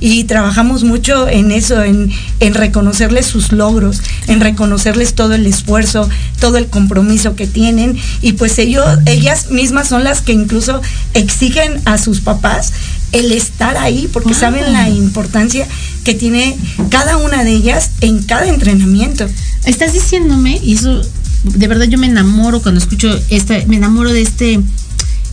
Y 0.00 0.24
trabajamos 0.24 0.84
mucho 0.84 1.28
en 1.28 1.50
eso, 1.50 1.82
en, 1.82 2.12
en, 2.38 2.54
reconocerles 2.54 3.26
sus 3.26 3.50
logros, 3.50 4.00
en 4.28 4.38
reconocerles 4.40 5.14
todo 5.14 5.34
el 5.34 5.44
esfuerzo, 5.44 6.08
todo 6.38 6.56
el 6.56 6.68
compromiso 6.68 7.34
que 7.34 7.48
tienen. 7.48 7.98
Y 8.22 8.34
pues 8.34 8.60
ellos, 8.60 8.86
ellas 9.06 9.50
mismas 9.50 9.88
son 9.88 10.04
las 10.04 10.22
que 10.22 10.32
incluso 10.32 10.80
exigen 11.14 11.80
a 11.84 11.98
sus 11.98 12.20
papás 12.20 12.72
el 13.10 13.32
estar 13.32 13.76
ahí 13.76 14.08
porque 14.12 14.34
saben 14.34 14.72
la 14.72 14.88
importancia 14.88 15.66
que 16.04 16.14
tiene 16.14 16.56
cada 16.90 17.16
una 17.16 17.42
de 17.42 17.52
ellas 17.52 17.90
en 18.00 18.22
cada 18.22 18.46
entrenamiento. 18.46 19.26
Estás 19.64 19.94
diciéndome, 19.94 20.60
y 20.62 20.74
eso 20.74 21.02
de 21.44 21.68
verdad 21.68 21.86
yo 21.86 21.98
me 21.98 22.06
enamoro 22.06 22.60
cuando 22.62 22.80
escucho 22.80 23.08
esta, 23.30 23.58
me 23.66 23.76
enamoro 23.76 24.12
de 24.12 24.22
este, 24.22 24.60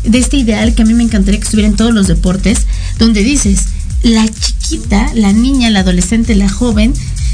de 0.03 0.17
este 0.17 0.37
ideal 0.37 0.75
que 0.75 0.83
a 0.83 0.85
mí 0.85 0.93
me 0.93 1.03
encantaría 1.03 1.39
que 1.39 1.45
estuviera 1.45 1.69
en 1.69 1.75
todos 1.75 1.93
los 1.93 2.07
deportes, 2.07 2.65
donde 2.99 3.23
dices, 3.23 3.65
la 4.03 4.27
chiquita, 4.27 5.11
la 5.15 5.33
niña, 5.33 5.69
la 5.71 5.79
adolescente, 5.79 6.35
la 6.35 6.49
joven, 6.49 6.93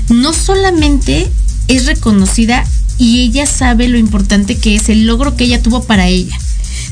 no 0.10 0.34
solamente 0.34 1.30
es 1.68 1.86
reconocida 1.86 2.66
y 2.98 3.22
ella 3.22 3.46
sabe 3.46 3.88
lo 3.88 3.98
importante 3.98 4.58
que 4.58 4.76
es 4.76 4.90
el 4.90 5.06
logro 5.06 5.36
que 5.36 5.46
ella 5.46 5.62
tuvo 5.62 5.84
para 5.84 6.08
ella, 6.08 6.38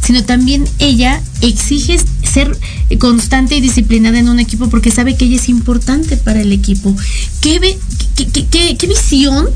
sino 0.02 0.24
también 0.24 0.66
ella 0.80 1.22
exige 1.42 2.00
ser 2.24 2.58
constante 3.00 3.56
y 3.56 3.62
disciplinada 3.62 4.20
en 4.20 4.30
un 4.30 4.40
equipo 4.40 4.70
porque 4.70 4.92
sabe 4.92 5.16
que 5.16 5.26
ella 5.26 5.38
es 5.38 5.50
importante 5.50 6.18
para 6.18 6.42
el 6.42 6.52
equipo. 6.52 6.96
¿Qué, 7.42 7.78
qué, 8.16 8.46
qué, 8.50 8.78
qué 8.78 8.88
visión 8.88 9.48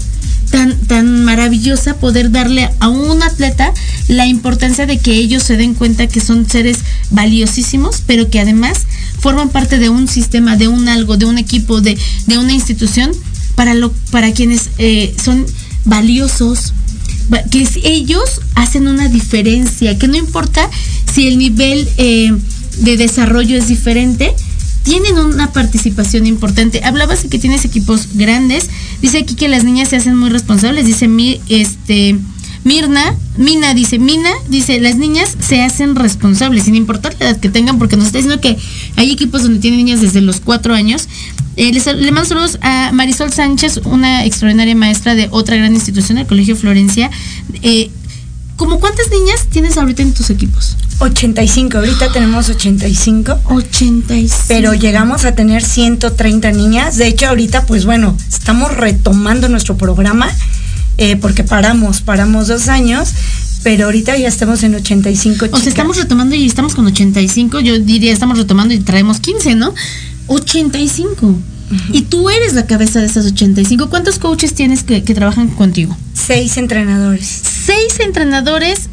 tan, 0.54 0.78
tan 0.86 1.26
maravillosa 1.26 1.96
poder 1.96 2.30
darle 2.30 2.70
a 2.80 2.88
un 2.88 3.24
atleta 3.24 3.74
la 4.08 4.28
importancia 4.28 4.86
de 4.86 5.00
que 5.00 5.16
ellos 5.16 5.42
se 5.42 5.58
den 5.58 5.74
cuenta 5.74 6.06
que 6.06 6.22
son 6.22 6.48
seres 6.48 6.78
valiosísimos, 7.10 8.04
pero 8.06 8.30
que 8.30 8.40
además 8.40 8.86
forman 9.20 9.50
parte 9.50 9.80
de 9.80 9.90
un 9.90 10.08
sistema, 10.08 10.56
de 10.56 10.68
un 10.68 10.88
algo, 10.90 11.18
de 11.18 11.26
un 11.26 11.40
equipo, 11.40 11.82
de, 11.82 11.98
de 12.28 12.38
una 12.38 12.54
institución 12.54 13.12
para, 13.56 13.74
lo, 13.74 13.92
para 14.12 14.32
quienes 14.32 14.70
eh, 14.78 15.16
son 15.24 15.44
valiosos, 15.86 16.74
que 17.50 17.68
ellos 17.84 18.42
hacen 18.54 18.88
una 18.88 19.10
diferencia, 19.10 19.98
que 19.98 20.08
no 20.08 20.18
importa 20.18 20.70
si 21.12 21.28
el 21.28 21.40
nivel 21.40 21.90
eh, 21.98 22.32
de 22.78 22.98
desarrollo 22.98 23.58
es 23.58 23.70
diferente, 23.70 24.36
tienen 24.84 25.18
una 25.18 25.52
participación 25.52 26.26
importante. 26.26 26.84
Hablabas 26.84 27.24
de 27.24 27.30
que 27.30 27.40
tienes 27.40 27.66
equipos 27.66 28.10
grandes. 28.14 28.70
Dice 29.02 29.20
aquí 29.20 29.36
que 29.36 29.48
las 29.48 29.64
niñas 29.64 29.90
se 29.90 29.96
hacen 29.96 30.16
muy 30.16 30.30
responsables. 30.30 30.86
Dice 30.86 31.08
mi, 31.08 31.42
este, 31.50 32.18
Mirna, 32.64 33.16
Mina 33.38 33.74
dice, 33.74 34.00
Mina 34.00 34.32
dice, 34.50 34.80
las 34.80 34.96
niñas 34.96 35.36
se 35.40 35.62
hacen 35.64 35.96
responsables, 35.96 36.66
sin 36.66 36.76
importar 36.76 37.16
la 37.20 37.30
edad 37.30 37.40
que 37.40 37.50
tengan, 37.50 37.78
porque 37.78 37.98
nos 37.98 38.08
está 38.08 38.20
diciendo 38.20 38.42
que 38.42 38.58
hay 38.96 39.12
equipos 39.12 39.44
donde 39.44 39.60
tienen 39.60 39.84
niñas 39.84 40.02
desde 40.02 40.22
los 40.22 40.40
cuatro 40.40 40.74
años. 40.74 41.08
Eh, 41.56 41.72
le 41.72 42.12
mando 42.12 42.28
saludos 42.28 42.58
a 42.62 42.92
Marisol 42.94 43.32
Sánchez, 43.32 43.82
una 43.86 44.26
extraordinaria 44.26 44.76
maestra 44.76 45.14
de 45.14 45.28
otra 45.32 45.56
gran 45.56 45.74
institución, 45.74 46.18
el 46.18 46.26
Colegio 46.26 46.56
Florencia. 46.56 47.12
Eh, 47.62 47.92
¿Cómo 48.56 48.80
cuántas 48.80 49.10
niñas 49.10 49.48
tienes 49.50 49.78
ahorita 49.78 50.02
en 50.04 50.14
tus 50.14 50.30
equipos? 50.30 50.78
85, 51.00 51.78
ahorita 51.80 52.12
tenemos 52.12 52.50
85. 52.50 53.40
85. 53.46 54.36
Pero 54.48 54.74
llegamos 54.74 55.26
a 55.26 55.34
tener 55.34 55.64
130 55.64 56.52
niñas. 56.52 56.98
De 56.98 57.08
hecho, 57.08 57.28
ahorita, 57.28 57.66
pues 57.66 57.86
bueno, 57.86 58.16
estamos 58.30 58.76
retomando 58.76 59.50
nuestro 59.50 59.76
programa 59.76 60.30
eh, 60.98 61.16
porque 61.16 61.44
paramos, 61.44 62.02
paramos 62.02 62.48
dos 62.48 62.68
años. 62.68 63.10
Pero 63.64 63.86
ahorita 63.86 64.18
ya 64.18 64.28
estamos 64.28 64.62
en 64.64 64.76
85 64.76 65.46
chicas. 65.46 65.60
O 65.60 65.64
sea, 65.64 65.70
estamos 65.70 65.98
retomando 65.98 66.36
y 66.36 66.46
estamos 66.46 66.76
con 66.76 66.86
85. 66.86 67.60
Yo 67.62 67.80
diría, 67.80 68.12
estamos 68.14 68.38
retomando 68.38 68.74
y 68.74 68.80
traemos 68.80 69.20
15, 69.20 69.56
¿no? 69.56 69.74
85. 70.28 71.36
Y 71.92 72.04
tú 72.04 72.30
eres 72.30 72.54
la 72.54 72.66
cabeza 72.66 73.00
de 73.00 73.08
esas 73.08 73.26
85. 73.26 73.90
¿Cuántos 73.90 74.20
coaches 74.20 74.54
tienes 74.54 74.84
que, 74.84 75.04
que 75.04 75.14
trabajan 75.14 75.48
contigo? 75.50 75.96
Seis 76.14 76.58
entrenadores. 76.58 77.42
Seis 77.66 78.00
entrenadores 78.00 78.90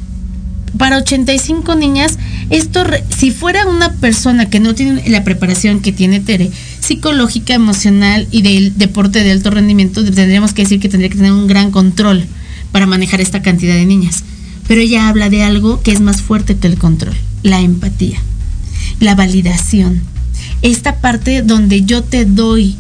para 0.80 0.98
85 0.98 1.74
niñas, 1.74 2.18
esto, 2.48 2.84
si 3.14 3.30
fuera 3.30 3.66
una 3.66 3.92
persona 3.92 4.48
que 4.48 4.60
no 4.60 4.74
tiene 4.74 5.08
la 5.10 5.24
preparación 5.24 5.80
que 5.80 5.92
tiene 5.92 6.20
Tere, 6.20 6.50
psicológica, 6.80 7.54
emocional 7.54 8.26
y 8.30 8.42
del 8.42 8.78
deporte 8.78 9.22
de 9.22 9.30
alto 9.32 9.50
rendimiento, 9.50 10.02
tendríamos 10.04 10.54
que 10.54 10.62
decir 10.62 10.80
que 10.80 10.88
tendría 10.88 11.10
que 11.10 11.18
tener 11.18 11.32
un 11.32 11.46
gran 11.46 11.70
control 11.70 12.24
para 12.72 12.86
manejar 12.86 13.20
esta 13.20 13.42
cantidad 13.42 13.74
de 13.74 13.84
niñas. 13.84 14.24
Pero 14.68 14.80
ella 14.80 15.08
habla 15.08 15.28
de 15.28 15.42
algo 15.42 15.82
que 15.82 15.92
es 15.92 16.00
más 16.00 16.22
fuerte 16.22 16.56
que 16.56 16.68
el 16.68 16.78
control, 16.78 17.16
la 17.42 17.60
empatía, 17.60 18.18
la 19.00 19.14
validación. 19.14 20.00
Esta 20.62 21.00
parte 21.00 21.42
donde 21.42 21.84
yo 21.84 22.02
te 22.02 22.24
doy 22.24 22.76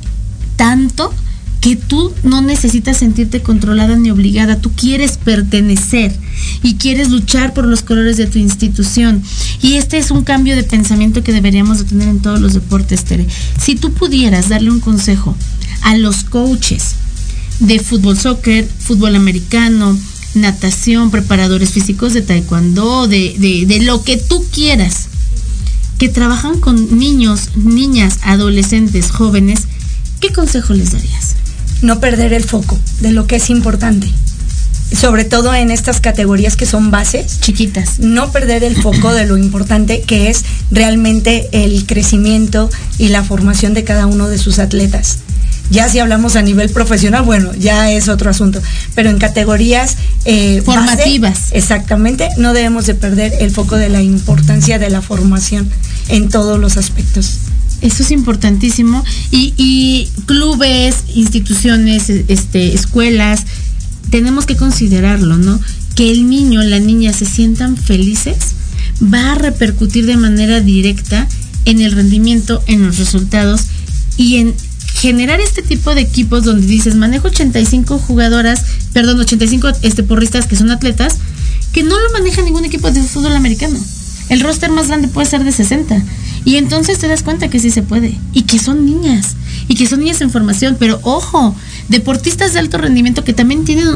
tanto 0.56 1.12
que 1.60 1.76
tú 1.76 2.12
no 2.22 2.40
necesitas 2.40 2.96
sentirte 2.96 3.42
controlada 3.42 3.96
ni 3.96 4.10
obligada, 4.10 4.60
tú 4.60 4.72
quieres 4.72 5.18
pertenecer 5.18 6.16
y 6.62 6.76
quieres 6.76 7.10
luchar 7.10 7.52
por 7.52 7.66
los 7.66 7.82
colores 7.82 8.16
de 8.16 8.26
tu 8.26 8.38
institución. 8.38 9.22
Y 9.60 9.74
este 9.74 9.98
es 9.98 10.10
un 10.10 10.24
cambio 10.24 10.56
de 10.56 10.62
pensamiento 10.62 11.22
que 11.22 11.32
deberíamos 11.32 11.78
de 11.78 11.84
tener 11.84 12.08
en 12.08 12.20
todos 12.20 12.40
los 12.40 12.54
deportes, 12.54 13.04
Tere. 13.04 13.26
Si 13.58 13.76
tú 13.76 13.92
pudieras 13.92 14.48
darle 14.48 14.70
un 14.70 14.80
consejo 14.80 15.36
a 15.82 15.96
los 15.96 16.24
coaches 16.24 16.94
de 17.60 17.78
fútbol, 17.78 18.18
soccer, 18.18 18.66
fútbol 18.66 19.14
americano, 19.16 19.98
natación, 20.34 21.10
preparadores 21.10 21.70
físicos 21.70 22.14
de 22.14 22.22
taekwondo, 22.22 23.06
de, 23.06 23.36
de, 23.38 23.66
de 23.66 23.84
lo 23.84 24.02
que 24.02 24.16
tú 24.16 24.44
quieras, 24.50 25.09
que 26.00 26.08
trabajan 26.08 26.58
con 26.58 26.98
niños, 26.98 27.50
niñas, 27.54 28.18
adolescentes, 28.22 29.12
jóvenes, 29.12 29.68
¿qué 30.18 30.32
consejo 30.32 30.72
les 30.72 30.90
darías? 30.90 31.36
no 31.82 32.00
perder 32.00 32.32
el 32.32 32.44
foco 32.44 32.78
de 33.00 33.12
lo 33.12 33.26
que 33.26 33.36
es 33.36 33.50
importante. 33.50 34.08
Sobre 34.92 35.24
todo 35.24 35.54
en 35.54 35.70
estas 35.70 36.00
categorías 36.00 36.56
que 36.56 36.66
son 36.66 36.90
bases. 36.90 37.40
Chiquitas. 37.40 38.00
No 38.00 38.32
perder 38.32 38.64
el 38.64 38.80
foco 38.80 39.12
de 39.12 39.24
lo 39.24 39.38
importante 39.38 40.02
que 40.02 40.30
es 40.30 40.44
realmente 40.72 41.48
el 41.52 41.86
crecimiento 41.86 42.68
y 42.98 43.08
la 43.08 43.22
formación 43.22 43.72
de 43.72 43.84
cada 43.84 44.06
uno 44.06 44.28
de 44.28 44.38
sus 44.38 44.58
atletas. 44.58 45.18
Ya 45.70 45.88
si 45.88 46.00
hablamos 46.00 46.36
a 46.36 46.42
nivel 46.42 46.68
profesional, 46.70 47.22
bueno, 47.22 47.54
ya 47.54 47.92
es 47.92 48.08
otro 48.08 48.30
asunto. 48.30 48.60
Pero 48.94 49.10
en 49.10 49.18
categorías 49.18 49.96
eh, 50.24 50.62
formativas. 50.64 51.48
exactamente, 51.52 52.28
no 52.36 52.52
debemos 52.52 52.86
de 52.86 52.94
perder 52.94 53.32
el 53.40 53.50
foco 53.50 53.76
de 53.76 53.88
la 53.88 54.02
importancia 54.02 54.78
de 54.78 54.90
la 54.90 55.00
formación 55.00 55.70
en 56.08 56.28
todos 56.28 56.58
los 56.58 56.76
aspectos. 56.76 57.38
Eso 57.82 58.02
es 58.02 58.10
importantísimo. 58.10 59.04
Y, 59.30 60.08
clubes, 60.26 60.96
instituciones, 61.14 62.10
este, 62.10 62.74
escuelas, 62.74 63.44
tenemos 64.10 64.46
que 64.46 64.56
considerarlo, 64.56 65.36
¿no? 65.36 65.60
Que 65.94 66.10
el 66.10 66.28
niño, 66.28 66.62
la 66.62 66.78
niña 66.78 67.12
se 67.12 67.26
sientan 67.26 67.76
felices, 67.76 68.36
va 69.02 69.32
a 69.32 69.34
repercutir 69.36 70.06
de 70.06 70.16
manera 70.16 70.60
directa 70.60 71.26
en 71.64 71.80
el 71.80 71.92
rendimiento, 71.92 72.62
en 72.66 72.86
los 72.86 72.98
resultados 72.98 73.62
y 74.16 74.36
en 74.36 74.54
generar 75.00 75.40
este 75.40 75.62
tipo 75.62 75.94
de 75.94 76.02
equipos 76.02 76.44
donde 76.44 76.66
dices, 76.66 76.94
manejo 76.94 77.28
85 77.28 77.98
jugadoras, 77.98 78.64
perdón, 78.92 79.18
85 79.20 79.68
este, 79.80 80.02
porristas 80.02 80.46
que 80.46 80.56
son 80.56 80.70
atletas, 80.70 81.16
que 81.72 81.82
no 81.82 81.98
lo 81.98 82.10
maneja 82.12 82.42
ningún 82.42 82.66
equipo 82.66 82.90
de 82.90 83.02
fútbol 83.02 83.32
americano. 83.32 83.78
El 84.28 84.40
roster 84.40 84.70
más 84.70 84.88
grande 84.88 85.08
puede 85.08 85.26
ser 85.26 85.42
de 85.42 85.52
60. 85.52 86.02
Y 86.44 86.56
entonces 86.56 86.98
te 86.98 87.08
das 87.08 87.22
cuenta 87.22 87.48
que 87.48 87.58
sí 87.58 87.70
se 87.70 87.82
puede. 87.82 88.16
Y 88.32 88.42
que 88.42 88.58
son 88.58 88.86
niñas. 88.86 89.34
Y 89.68 89.74
que 89.74 89.86
son 89.86 90.00
niñas 90.00 90.20
en 90.20 90.30
formación. 90.30 90.76
Pero 90.78 91.00
ojo, 91.02 91.54
deportistas 91.88 92.52
de 92.52 92.60
alto 92.60 92.78
rendimiento 92.78 93.24
que 93.24 93.32
también 93.32 93.64
tienen 93.64 93.88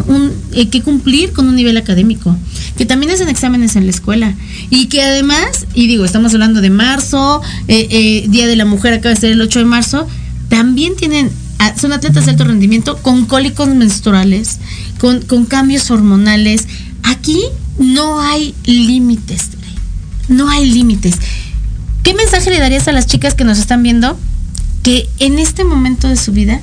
eh, 0.53 0.69
que 0.71 0.83
cumplir 0.83 1.33
con 1.33 1.49
un 1.49 1.55
nivel 1.55 1.77
académico. 1.77 2.37
Que 2.77 2.85
también 2.85 3.13
hacen 3.13 3.29
exámenes 3.29 3.77
en 3.77 3.85
la 3.85 3.91
escuela. 3.91 4.35
Y 4.71 4.87
que 4.87 5.03
además, 5.03 5.67
y 5.73 5.87
digo, 5.87 6.05
estamos 6.05 6.35
hablando 6.35 6.61
de 6.61 6.71
marzo, 6.71 7.41
eh, 7.69 7.87
eh, 7.91 8.25
Día 8.29 8.49
de 8.49 8.57
la 8.57 8.65
Mujer 8.65 8.95
acaba 8.95 9.15
de 9.15 9.21
ser 9.21 9.31
el 9.31 9.41
8 9.41 9.61
de 9.61 9.65
marzo. 9.67 10.09
También 10.55 10.95
tienen 10.95 11.33
ah, 11.59 11.75
son 11.77 11.93
atletas 11.93 12.27
de 12.27 12.31
alto 12.31 12.45
rendimiento 12.45 12.97
con 12.99 13.27
cólicos 13.27 13.67
menstruales, 13.71 14.61
con, 15.01 15.21
con 15.23 15.47
cambios 15.47 15.91
hormonales. 15.91 16.69
Aquí 17.03 17.43
no 17.81 18.21
hay 18.21 18.55
límites. 18.65 19.49
No 20.29 20.49
hay 20.49 20.71
límites. 20.71 21.17
¿Qué 22.05 22.15
mensaje 22.15 22.51
le 22.51 22.61
darías 22.61 22.87
a 22.87 22.93
las 22.93 23.09
chicas 23.09 23.35
que 23.35 23.43
nos 23.43 23.59
están 23.59 23.83
viendo 23.83 24.17
que 24.85 25.09
en 25.19 25.41
este 25.41 25.65
momento 25.65 26.07
de 26.07 26.17
su 26.17 26.31
vida 26.31 26.61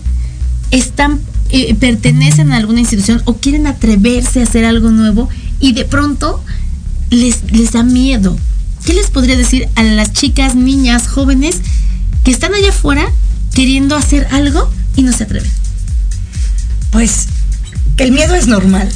están 0.71 1.19
eh, 1.49 1.75
pertenecen 1.75 2.53
a 2.53 2.55
alguna 2.55 2.79
institución 2.79 3.21
o 3.25 3.35
quieren 3.35 3.67
atreverse 3.67 4.39
a 4.39 4.43
hacer 4.43 4.63
algo 4.63 4.89
nuevo 4.89 5.27
y 5.59 5.73
de 5.73 5.83
pronto 5.83 6.41
les, 7.09 7.51
les 7.51 7.73
da 7.73 7.83
miedo? 7.83 8.37
¿Qué 8.85 8.93
les 8.93 9.09
podría 9.09 9.35
decir 9.35 9.67
a 9.75 9.83
las 9.83 10.13
chicas, 10.13 10.55
niñas, 10.55 11.09
jóvenes 11.09 11.59
que 12.23 12.31
están 12.31 12.53
allá 12.53 12.69
afuera 12.69 13.11
queriendo 13.54 13.95
hacer 13.95 14.28
algo 14.32 14.70
y 14.95 15.04
no 15.04 15.12
se 15.12 15.24
atreven? 15.24 15.52
Pues 16.91 17.28
que 17.97 18.04
el 18.04 18.12
miedo 18.12 18.36
es 18.36 18.47
normal. 18.47 18.89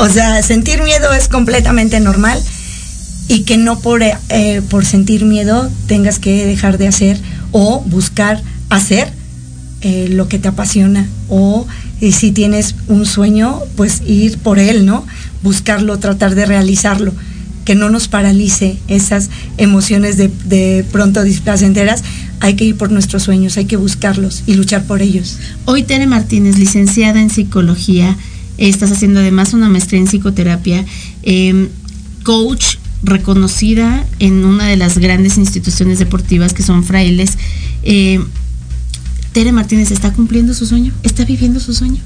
O 0.00 0.08
sea, 0.08 0.42
sentir 0.42 0.82
miedo 0.82 1.12
es 1.12 1.28
completamente 1.28 2.00
normal 2.00 2.42
y 3.28 3.42
que 3.42 3.56
no 3.56 3.78
por, 3.80 4.02
eh, 4.02 4.62
por 4.68 4.84
sentir 4.84 5.24
miedo 5.24 5.70
tengas 5.86 6.18
que 6.18 6.46
dejar 6.46 6.78
de 6.78 6.88
hacer 6.88 7.18
o 7.52 7.80
buscar 7.86 8.42
hacer 8.70 9.12
eh, 9.82 10.08
lo 10.10 10.28
que 10.28 10.38
te 10.38 10.48
apasiona 10.48 11.06
o 11.28 11.66
si 12.00 12.30
tienes 12.30 12.74
un 12.88 13.06
sueño, 13.06 13.60
pues 13.76 14.02
ir 14.06 14.38
por 14.38 14.58
él, 14.58 14.84
¿no? 14.84 15.06
Buscarlo, 15.42 15.98
tratar 15.98 16.34
de 16.34 16.44
realizarlo, 16.44 17.12
que 17.64 17.74
no 17.74 17.88
nos 17.88 18.08
paralice 18.08 18.78
esas 18.86 19.30
emociones 19.56 20.16
de, 20.16 20.30
de 20.44 20.84
pronto 20.92 21.22
displacenteras. 21.22 22.02
Hay 22.40 22.54
que 22.54 22.64
ir 22.64 22.76
por 22.76 22.90
nuestros 22.90 23.22
sueños, 23.22 23.56
hay 23.56 23.64
que 23.64 23.76
buscarlos 23.76 24.42
y 24.46 24.54
luchar 24.54 24.84
por 24.84 25.02
ellos. 25.02 25.38
Hoy 25.64 25.82
Tere 25.82 26.06
Martínez, 26.06 26.58
licenciada 26.58 27.20
en 27.20 27.30
psicología, 27.30 28.16
estás 28.58 28.92
haciendo 28.92 29.20
además 29.20 29.54
una 29.54 29.68
maestría 29.68 30.00
en 30.00 30.06
psicoterapia, 30.06 30.84
em, 31.22 31.68
coach 32.22 32.76
reconocida 33.02 34.04
en 34.18 34.44
una 34.44 34.66
de 34.66 34.76
las 34.76 34.98
grandes 34.98 35.38
instituciones 35.38 35.98
deportivas 35.98 36.52
que 36.52 36.62
son 36.62 36.84
frailes. 36.84 37.38
Eh, 37.82 38.20
Tere 39.32 39.52
Martínez 39.52 39.90
está 39.90 40.12
cumpliendo 40.12 40.54
su 40.54 40.66
sueño, 40.66 40.92
está 41.02 41.24
viviendo 41.24 41.60
su 41.60 41.74
sueño. 41.74 42.00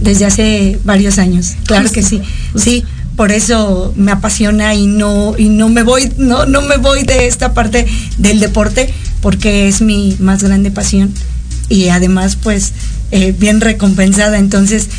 Desde 0.00 0.26
hace 0.26 0.78
varios 0.84 1.18
años, 1.18 1.54
claro 1.66 1.90
que 1.90 2.02
sí. 2.02 2.20
Sí, 2.56 2.84
por 3.16 3.32
eso 3.32 3.92
me 3.96 4.12
apasiona 4.12 4.74
y 4.74 4.86
no 4.86 5.34
y 5.38 5.48
no 5.48 5.68
me 5.68 5.82
voy 5.82 6.10
no 6.18 6.46
no 6.46 6.62
me 6.62 6.76
voy 6.78 7.04
de 7.04 7.26
esta 7.26 7.54
parte 7.54 7.86
del 8.18 8.40
deporte 8.40 8.92
porque 9.24 9.68
es 9.68 9.80
mi 9.80 10.14
más 10.18 10.42
grande 10.42 10.70
pasión 10.70 11.10
y 11.70 11.88
además 11.88 12.36
pues 12.36 12.72
eh, 13.10 13.32
bien 13.32 13.62
recompensada 13.62 14.38
entonces 14.38 14.90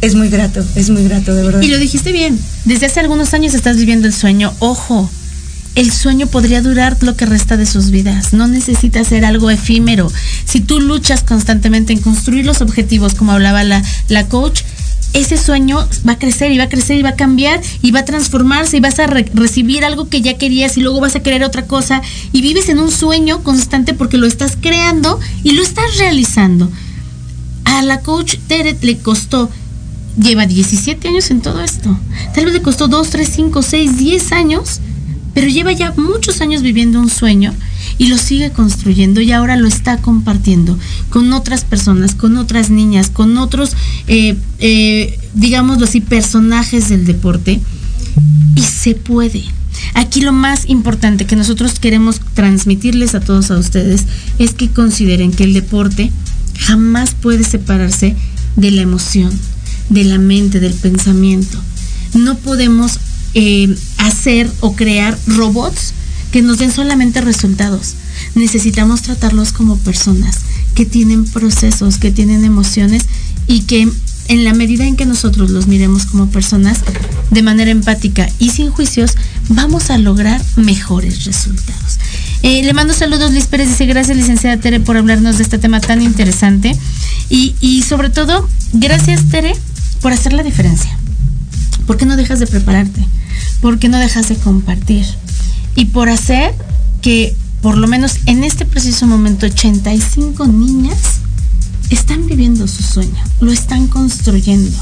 es 0.00 0.16
muy 0.16 0.30
grato, 0.30 0.64
es 0.74 0.90
muy 0.90 1.04
grato, 1.04 1.32
de 1.32 1.44
verdad. 1.44 1.62
Y 1.62 1.68
lo 1.68 1.78
dijiste 1.78 2.10
bien, 2.10 2.36
desde 2.64 2.86
hace 2.86 2.98
algunos 2.98 3.32
años 3.34 3.54
estás 3.54 3.76
viviendo 3.76 4.08
el 4.08 4.14
sueño, 4.14 4.52
ojo, 4.58 5.08
el 5.76 5.92
sueño 5.92 6.26
podría 6.26 6.60
durar 6.60 6.96
lo 7.02 7.16
que 7.16 7.24
resta 7.24 7.56
de 7.56 7.66
sus 7.66 7.90
vidas. 7.90 8.32
No 8.32 8.48
necesita 8.48 9.04
ser 9.04 9.24
algo 9.24 9.48
efímero. 9.50 10.10
Si 10.44 10.60
tú 10.60 10.80
luchas 10.80 11.22
constantemente 11.22 11.92
en 11.92 12.00
construir 12.00 12.46
los 12.46 12.62
objetivos, 12.62 13.14
como 13.14 13.30
hablaba 13.30 13.62
la, 13.62 13.84
la 14.08 14.26
coach, 14.26 14.62
ese 15.12 15.36
sueño 15.36 15.86
va 16.06 16.12
a 16.12 16.18
crecer 16.18 16.52
y 16.52 16.58
va 16.58 16.64
a 16.64 16.68
crecer 16.68 16.98
y 16.98 17.02
va 17.02 17.10
a 17.10 17.16
cambiar 17.16 17.60
y 17.82 17.90
va 17.90 18.00
a 18.00 18.04
transformarse 18.04 18.76
y 18.76 18.80
vas 18.80 18.98
a 18.98 19.06
recibir 19.06 19.84
algo 19.84 20.08
que 20.08 20.20
ya 20.20 20.38
querías 20.38 20.76
y 20.76 20.82
luego 20.82 21.00
vas 21.00 21.16
a 21.16 21.22
querer 21.22 21.44
otra 21.44 21.66
cosa 21.66 22.02
y 22.32 22.42
vives 22.42 22.68
en 22.68 22.78
un 22.78 22.90
sueño 22.90 23.42
constante 23.42 23.94
porque 23.94 24.18
lo 24.18 24.26
estás 24.26 24.56
creando 24.60 25.18
y 25.42 25.52
lo 25.52 25.62
estás 25.62 25.98
realizando. 25.98 26.70
A 27.64 27.82
la 27.82 28.00
coach 28.00 28.36
Teret 28.46 28.82
le 28.82 28.98
costó, 28.98 29.50
lleva 30.20 30.46
17 30.46 31.08
años 31.08 31.30
en 31.30 31.40
todo 31.40 31.62
esto. 31.62 31.98
Tal 32.34 32.44
vez 32.44 32.54
le 32.54 32.62
costó 32.62 32.88
2, 32.88 33.10
3, 33.10 33.28
5, 33.28 33.62
6, 33.62 33.98
10 33.98 34.32
años 34.32 34.80
pero 35.34 35.48
lleva 35.48 35.72
ya 35.72 35.92
muchos 35.96 36.40
años 36.40 36.62
viviendo 36.62 37.00
un 37.00 37.10
sueño 37.10 37.54
y 38.00 38.06
lo 38.06 38.16
sigue 38.16 38.50
construyendo 38.50 39.20
y 39.20 39.30
ahora 39.30 39.56
lo 39.56 39.68
está 39.68 39.98
compartiendo 39.98 40.78
con 41.10 41.34
otras 41.34 41.66
personas, 41.66 42.14
con 42.14 42.38
otras 42.38 42.70
niñas, 42.70 43.10
con 43.10 43.36
otros, 43.36 43.76
eh, 44.06 44.38
eh, 44.58 45.18
digámoslo 45.34 45.84
así, 45.84 46.00
personajes 46.00 46.88
del 46.88 47.04
deporte. 47.04 47.60
Y 48.56 48.62
se 48.62 48.94
puede. 48.94 49.44
Aquí 49.92 50.22
lo 50.22 50.32
más 50.32 50.66
importante 50.70 51.26
que 51.26 51.36
nosotros 51.36 51.78
queremos 51.78 52.22
transmitirles 52.32 53.14
a 53.14 53.20
todos 53.20 53.50
a 53.50 53.58
ustedes 53.58 54.06
es 54.38 54.54
que 54.54 54.70
consideren 54.70 55.30
que 55.30 55.44
el 55.44 55.52
deporte 55.52 56.10
jamás 56.58 57.14
puede 57.14 57.44
separarse 57.44 58.16
de 58.56 58.70
la 58.70 58.80
emoción, 58.80 59.30
de 59.90 60.04
la 60.04 60.16
mente, 60.16 60.58
del 60.58 60.72
pensamiento. 60.72 61.60
No 62.14 62.38
podemos 62.38 62.98
eh, 63.34 63.76
hacer 63.98 64.50
o 64.60 64.74
crear 64.74 65.18
robots 65.26 65.92
que 66.30 66.42
nos 66.42 66.58
den 66.58 66.72
solamente 66.72 67.20
resultados. 67.20 67.94
Necesitamos 68.34 69.02
tratarlos 69.02 69.52
como 69.52 69.76
personas 69.78 70.40
que 70.74 70.86
tienen 70.86 71.24
procesos, 71.24 71.98
que 71.98 72.10
tienen 72.10 72.44
emociones 72.44 73.04
y 73.46 73.62
que 73.62 73.88
en 74.28 74.44
la 74.44 74.54
medida 74.54 74.86
en 74.86 74.94
que 74.94 75.06
nosotros 75.06 75.50
los 75.50 75.66
miremos 75.66 76.06
como 76.06 76.28
personas 76.28 76.78
de 77.30 77.42
manera 77.42 77.72
empática 77.72 78.28
y 78.38 78.50
sin 78.50 78.70
juicios, 78.70 79.16
vamos 79.48 79.90
a 79.90 79.98
lograr 79.98 80.40
mejores 80.54 81.24
resultados. 81.24 81.98
Eh, 82.42 82.62
le 82.62 82.72
mando 82.72 82.94
saludos, 82.94 83.32
Liz 83.32 83.46
Pérez 83.46 83.68
dice 83.68 83.86
gracias 83.86 84.16
licenciada 84.16 84.56
Tere 84.56 84.80
por 84.80 84.96
hablarnos 84.96 85.36
de 85.38 85.42
este 85.42 85.58
tema 85.58 85.80
tan 85.80 86.00
interesante 86.00 86.76
y, 87.28 87.54
y 87.60 87.82
sobre 87.82 88.08
todo, 88.08 88.48
gracias 88.72 89.28
Tere 89.30 89.52
por 90.00 90.12
hacer 90.12 90.32
la 90.32 90.44
diferencia. 90.44 90.96
¿Por 91.86 91.96
qué 91.96 92.06
no 92.06 92.16
dejas 92.16 92.38
de 92.38 92.46
prepararte? 92.46 93.04
¿Por 93.60 93.80
qué 93.80 93.88
no 93.88 93.98
dejas 93.98 94.28
de 94.28 94.36
compartir? 94.36 95.06
Y 95.76 95.86
por 95.86 96.08
hacer 96.08 96.54
que 97.02 97.34
por 97.62 97.76
lo 97.76 97.86
menos 97.86 98.16
en 98.26 98.44
este 98.44 98.64
preciso 98.64 99.06
momento 99.06 99.46
85 99.46 100.46
niñas 100.46 101.20
están 101.90 102.26
viviendo 102.26 102.66
su 102.66 102.82
sueño, 102.82 103.22
lo 103.40 103.52
están 103.52 103.86
construyendo. 103.88 104.76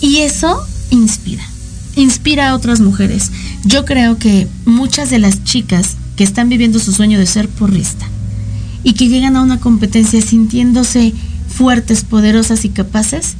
Y 0.00 0.18
eso 0.18 0.66
inspira, 0.90 1.44
inspira 1.96 2.50
a 2.50 2.54
otras 2.54 2.80
mujeres. 2.80 3.30
Yo 3.64 3.84
creo 3.84 4.18
que 4.18 4.48
muchas 4.64 5.10
de 5.10 5.18
las 5.18 5.44
chicas 5.44 5.96
que 6.16 6.24
están 6.24 6.48
viviendo 6.48 6.78
su 6.78 6.92
sueño 6.92 7.18
de 7.18 7.26
ser 7.26 7.48
porrista 7.48 8.06
y 8.82 8.94
que 8.94 9.08
llegan 9.08 9.36
a 9.36 9.42
una 9.42 9.60
competencia 9.60 10.22
sintiéndose 10.22 11.12
fuertes, 11.48 12.04
poderosas 12.04 12.64
y 12.64 12.70
capaces, 12.70 13.34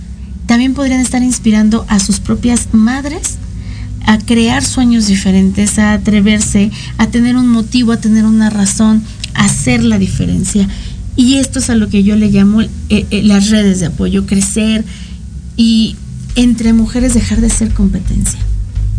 también 0.46 0.74
podrían 0.74 1.00
estar 1.00 1.22
inspirando 1.22 1.86
a 1.88 1.98
sus 1.98 2.20
propias 2.20 2.68
madres 2.72 3.36
a 4.06 4.18
crear 4.18 4.64
sueños 4.64 5.08
diferentes, 5.08 5.78
a 5.78 5.92
atreverse, 5.92 6.70
a 6.96 7.08
tener 7.08 7.36
un 7.36 7.48
motivo, 7.48 7.92
a 7.92 8.00
tener 8.00 8.24
una 8.24 8.50
razón, 8.50 9.02
a 9.34 9.44
hacer 9.44 9.82
la 9.82 9.98
diferencia. 9.98 10.68
Y 11.16 11.34
esto 11.34 11.58
es 11.58 11.70
a 11.70 11.74
lo 11.74 11.88
que 11.88 12.04
yo 12.04 12.14
le 12.14 12.30
llamo 12.30 12.62
eh, 12.62 12.70
eh, 12.88 13.22
las 13.24 13.50
redes 13.50 13.80
de 13.80 13.86
apoyo, 13.86 14.24
crecer 14.26 14.84
y 15.56 15.96
entre 16.36 16.72
mujeres 16.72 17.14
dejar 17.14 17.40
de 17.40 17.50
ser 17.50 17.74
competencia, 17.74 18.38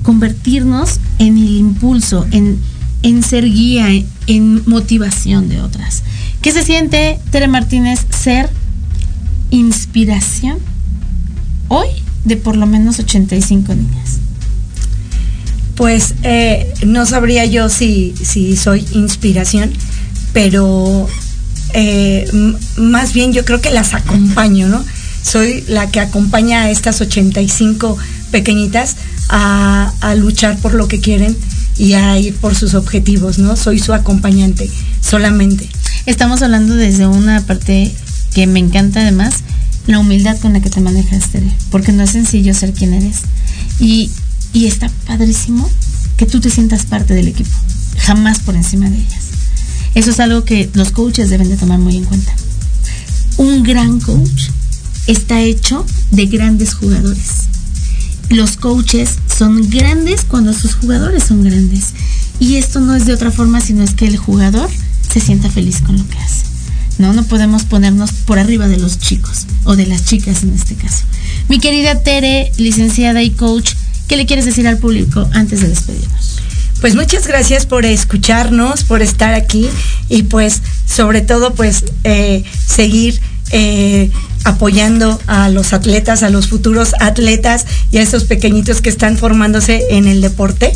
convertirnos 0.04 1.00
en 1.20 1.38
el 1.38 1.56
impulso, 1.56 2.26
en, 2.32 2.60
en 3.02 3.24
ser 3.24 3.46
guía, 3.46 3.88
en 4.28 4.62
motivación 4.66 5.48
de 5.48 5.62
otras. 5.62 6.04
¿Qué 6.42 6.52
se 6.52 6.64
siente, 6.64 7.20
Tere 7.32 7.48
Martínez, 7.48 8.06
ser 8.10 8.50
inspiración 9.52 10.58
hoy 11.70 11.88
de 12.26 12.36
por 12.36 12.58
lo 12.58 12.66
menos 12.66 13.00
85 13.00 13.74
niñas? 13.74 14.27
Pues 15.78 16.16
eh, 16.24 16.74
no 16.86 17.06
sabría 17.06 17.46
yo 17.46 17.70
si, 17.70 18.16
si 18.22 18.58
soy 18.58 18.86
inspiración, 18.94 19.72
pero 20.34 21.08
eh, 21.74 22.26
más 22.78 23.14
bien 23.14 23.32
yo 23.32 23.46
creo 23.46 23.62
que 23.62 23.70
las 23.70 23.94
acompaño, 23.94 24.68
¿no? 24.68 24.84
Soy 25.22 25.64
la 25.68 25.92
que 25.92 26.00
acompaña 26.00 26.64
a 26.64 26.72
estas 26.72 27.00
85 27.00 27.96
pequeñitas 28.32 28.96
a, 29.30 29.94
a, 30.02 30.16
luchar 30.16 30.58
por 30.58 30.74
lo 30.74 30.88
que 30.88 31.00
quieren 31.00 31.38
y 31.78 31.94
a 31.94 32.18
ir 32.18 32.36
por 32.38 32.56
sus 32.56 32.74
objetivos, 32.74 33.38
¿no? 33.38 33.56
Soy 33.56 33.78
su 33.78 33.94
acompañante 33.94 34.70
solamente. 35.02 35.70
Estamos 36.08 36.42
hablando 36.42 36.76
desde 36.76 37.06
una 37.06 37.42
parte 37.42 37.94
que 38.34 38.48
me 38.48 38.60
encanta 38.60 39.02
además, 39.02 39.44
la 39.88 40.00
humildad 40.00 40.38
con 40.40 40.54
la 40.54 40.60
que 40.60 40.70
te 40.70 40.82
manejas, 40.82 41.30
Tere, 41.30 41.52
porque 41.72 41.92
no 41.92 42.04
es 42.04 42.12
sencillo 42.12 42.54
ser 42.54 42.74
quien 42.74 42.94
eres. 42.94 43.22
Y 43.80 44.12
y 44.58 44.66
está 44.66 44.90
padrísimo 45.06 45.70
que 46.18 46.26
tú 46.26 46.40
te 46.40 46.50
sientas 46.50 46.88
parte 46.88 47.14
del 47.14 47.28
equipo, 47.28 47.56
jamás 48.00 48.40
por 48.40 48.56
encima 48.56 48.90
de 48.90 48.98
ellas. 48.98 49.26
Eso 49.94 50.10
es 50.10 50.20
algo 50.20 50.46
que 50.46 50.68
los 50.74 50.90
coaches 50.90 51.30
deben 51.30 51.48
de 51.50 51.58
tomar 51.58 51.78
muy 51.78 51.96
en 51.96 52.06
cuenta. 52.06 52.34
Un 53.38 53.62
gran 53.62 54.00
coach 54.00 54.50
está 55.06 55.42
hecho 55.42 55.86
de 56.10 56.26
grandes 56.26 56.74
jugadores. 56.74 57.44
Los 58.30 58.58
coaches 58.58 59.18
son 59.28 59.70
grandes 59.70 60.24
cuando 60.24 60.54
sus 60.54 60.74
jugadores 60.74 61.26
son 61.26 61.44
grandes. 61.44 61.94
Y 62.40 62.56
esto 62.56 62.80
no 62.80 62.96
es 62.96 63.06
de 63.06 63.14
otra 63.14 63.30
forma, 63.30 63.62
sino 63.62 63.84
es 63.84 63.94
que 63.94 64.08
el 64.08 64.18
jugador 64.18 64.72
se 65.08 65.20
sienta 65.20 65.52
feliz 65.52 65.82
con 65.82 66.00
lo 66.00 66.08
que 66.10 66.18
hace. 66.18 66.46
No, 66.98 67.14
no 67.14 67.24
podemos 67.26 67.64
ponernos 67.66 68.12
por 68.12 68.40
arriba 68.40 68.68
de 68.68 68.78
los 68.78 68.98
chicos 68.98 69.46
o 69.66 69.76
de 69.76 69.86
las 69.86 70.06
chicas 70.06 70.42
en 70.42 70.56
este 70.56 70.74
caso. 70.74 71.04
Mi 71.48 71.60
querida 71.60 72.02
Tere, 72.02 72.52
licenciada 72.58 73.22
y 73.22 73.30
coach, 73.30 73.76
¿Qué 74.08 74.16
le 74.16 74.26
quieres 74.26 74.46
decir 74.46 74.68
al 74.68 74.78
público 74.78 75.30
antes 75.34 75.62
de 75.62 75.70
despedirnos? 75.70 76.42
Pues 76.80 76.96
muchas 76.96 77.28
gracias 77.28 77.66
por 77.66 77.86
escucharnos, 77.86 78.84
por 78.84 79.02
estar 79.02 79.34
aquí 79.34 79.68
y 80.10 80.24
pues 80.24 80.62
sobre 80.86 81.22
todo 81.22 81.54
pues 81.54 81.84
eh, 82.04 82.44
seguir 82.66 83.20
eh, 83.52 84.12
apoyando 84.44 85.20
a 85.28 85.50
los 85.50 85.74
atletas, 85.74 86.24
a 86.24 86.30
los 86.30 86.48
futuros 86.48 86.94
atletas 87.00 87.66
y 87.92 87.98
a 87.98 88.02
esos 88.02 88.26
pequeñitos 88.26 88.82
que 88.82 88.90
están 88.90 89.18
formándose 89.18 89.84
en 89.90 90.08
el 90.08 90.22
deporte. 90.22 90.72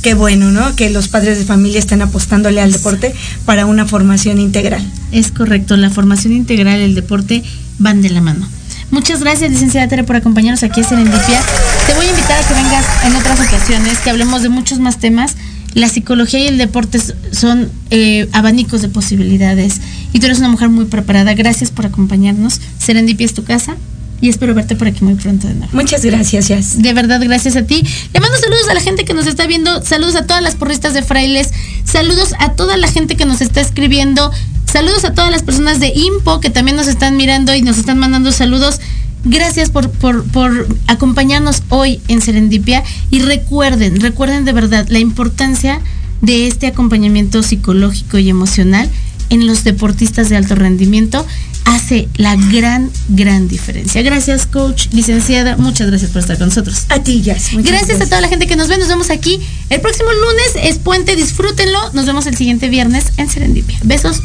Qué 0.00 0.14
bueno, 0.14 0.50
¿no? 0.50 0.74
Que 0.74 0.90
los 0.90 1.08
padres 1.08 1.38
de 1.38 1.44
familia 1.44 1.78
estén 1.78 2.02
apostándole 2.02 2.60
al 2.60 2.72
deporte 2.72 3.14
para 3.44 3.66
una 3.66 3.86
formación 3.86 4.38
integral. 4.38 4.84
Es 5.12 5.30
correcto, 5.30 5.76
la 5.76 5.90
formación 5.90 6.32
integral 6.32 6.80
y 6.80 6.84
el 6.84 6.94
deporte 6.94 7.42
van 7.78 8.00
de 8.02 8.10
la 8.10 8.20
mano. 8.20 8.48
Muchas 8.92 9.20
gracias, 9.20 9.50
licenciada 9.50 9.88
Tere, 9.88 10.04
por 10.04 10.16
acompañarnos 10.16 10.62
aquí 10.62 10.80
en 10.80 10.86
Serendipia. 10.86 11.40
Te 11.86 11.94
voy 11.94 12.04
a 12.04 12.10
invitar 12.10 12.38
a 12.38 12.46
que 12.46 12.52
vengas 12.52 12.84
en 13.06 13.16
otras 13.16 13.40
ocasiones, 13.40 13.98
que 13.98 14.10
hablemos 14.10 14.42
de 14.42 14.50
muchos 14.50 14.80
más 14.80 14.98
temas. 14.98 15.36
La 15.72 15.88
psicología 15.88 16.40
y 16.40 16.48
el 16.48 16.58
deporte 16.58 17.00
son 17.32 17.72
eh, 17.88 18.28
abanicos 18.32 18.82
de 18.82 18.90
posibilidades. 18.90 19.80
Y 20.12 20.20
tú 20.20 20.26
eres 20.26 20.40
una 20.40 20.50
mujer 20.50 20.68
muy 20.68 20.84
preparada. 20.84 21.32
Gracias 21.32 21.70
por 21.70 21.86
acompañarnos. 21.86 22.60
Serendipia 22.78 23.24
es 23.24 23.32
tu 23.32 23.44
casa 23.44 23.76
y 24.20 24.28
espero 24.28 24.54
verte 24.54 24.76
por 24.76 24.86
aquí 24.86 25.02
muy 25.02 25.14
pronto 25.14 25.48
de 25.48 25.54
nuevo. 25.54 25.72
Muchas 25.72 26.04
gracias, 26.04 26.48
Jazz. 26.48 26.82
De 26.82 26.92
verdad, 26.92 27.18
gracias 27.24 27.56
a 27.56 27.62
ti. 27.62 27.82
Le 28.12 28.20
mando 28.20 28.36
saludos 28.36 28.68
a 28.68 28.74
la 28.74 28.80
gente 28.80 29.06
que 29.06 29.14
nos 29.14 29.26
está 29.26 29.46
viendo, 29.46 29.82
saludos 29.82 30.16
a 30.16 30.26
todas 30.26 30.42
las 30.42 30.54
porristas 30.54 30.92
de 30.92 31.02
frailes, 31.02 31.48
saludos 31.84 32.34
a 32.38 32.52
toda 32.52 32.76
la 32.76 32.88
gente 32.88 33.16
que 33.16 33.24
nos 33.24 33.40
está 33.40 33.62
escribiendo. 33.62 34.30
Saludos 34.72 35.04
a 35.04 35.12
todas 35.12 35.30
las 35.30 35.42
personas 35.42 35.80
de 35.80 35.92
Impo 35.94 36.40
que 36.40 36.48
también 36.48 36.78
nos 36.78 36.88
están 36.88 37.18
mirando 37.18 37.54
y 37.54 37.60
nos 37.60 37.76
están 37.76 37.98
mandando 37.98 38.32
saludos. 38.32 38.80
Gracias 39.22 39.68
por, 39.68 39.90
por, 39.90 40.24
por, 40.24 40.66
acompañarnos 40.86 41.62
hoy 41.68 42.00
en 42.08 42.22
Serendipia 42.22 42.82
y 43.10 43.20
recuerden, 43.20 44.00
recuerden 44.00 44.46
de 44.46 44.52
verdad 44.52 44.86
la 44.88 44.98
importancia 44.98 45.82
de 46.22 46.46
este 46.46 46.68
acompañamiento 46.68 47.42
psicológico 47.42 48.16
y 48.16 48.30
emocional 48.30 48.88
en 49.28 49.46
los 49.46 49.62
deportistas 49.62 50.30
de 50.30 50.36
alto 50.36 50.54
rendimiento 50.54 51.26
hace 51.66 52.08
la 52.16 52.34
gran, 52.36 52.90
gran 53.08 53.48
diferencia. 53.48 54.00
Gracias, 54.00 54.46
coach, 54.46 54.86
licenciada. 54.92 55.58
Muchas 55.58 55.88
gracias 55.88 56.10
por 56.12 56.20
estar 56.20 56.38
con 56.38 56.48
nosotros. 56.48 56.86
A 56.88 57.02
ti. 57.02 57.22
Gracias, 57.22 57.62
gracias, 57.62 58.00
a 58.00 58.06
toda 58.06 58.22
la 58.22 58.28
gente 58.28 58.46
que 58.46 58.56
nos 58.56 58.68
ve. 58.68 58.78
Nos 58.78 58.88
vemos 58.88 59.10
aquí 59.10 59.38
el 59.68 59.82
próximo 59.82 60.08
lunes. 60.12 60.70
Es 60.70 60.78
puente, 60.78 61.14
disfrútenlo. 61.14 61.92
Nos 61.92 62.06
vemos 62.06 62.26
el 62.26 62.38
siguiente 62.38 62.70
viernes 62.70 63.12
en 63.18 63.28
Serendipia. 63.28 63.78
Besos 63.82 64.22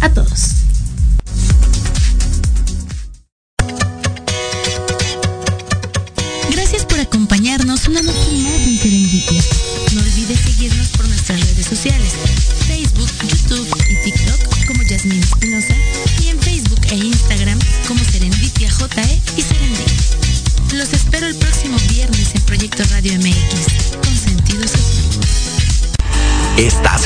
a 0.00 0.08
todos. 0.12 0.67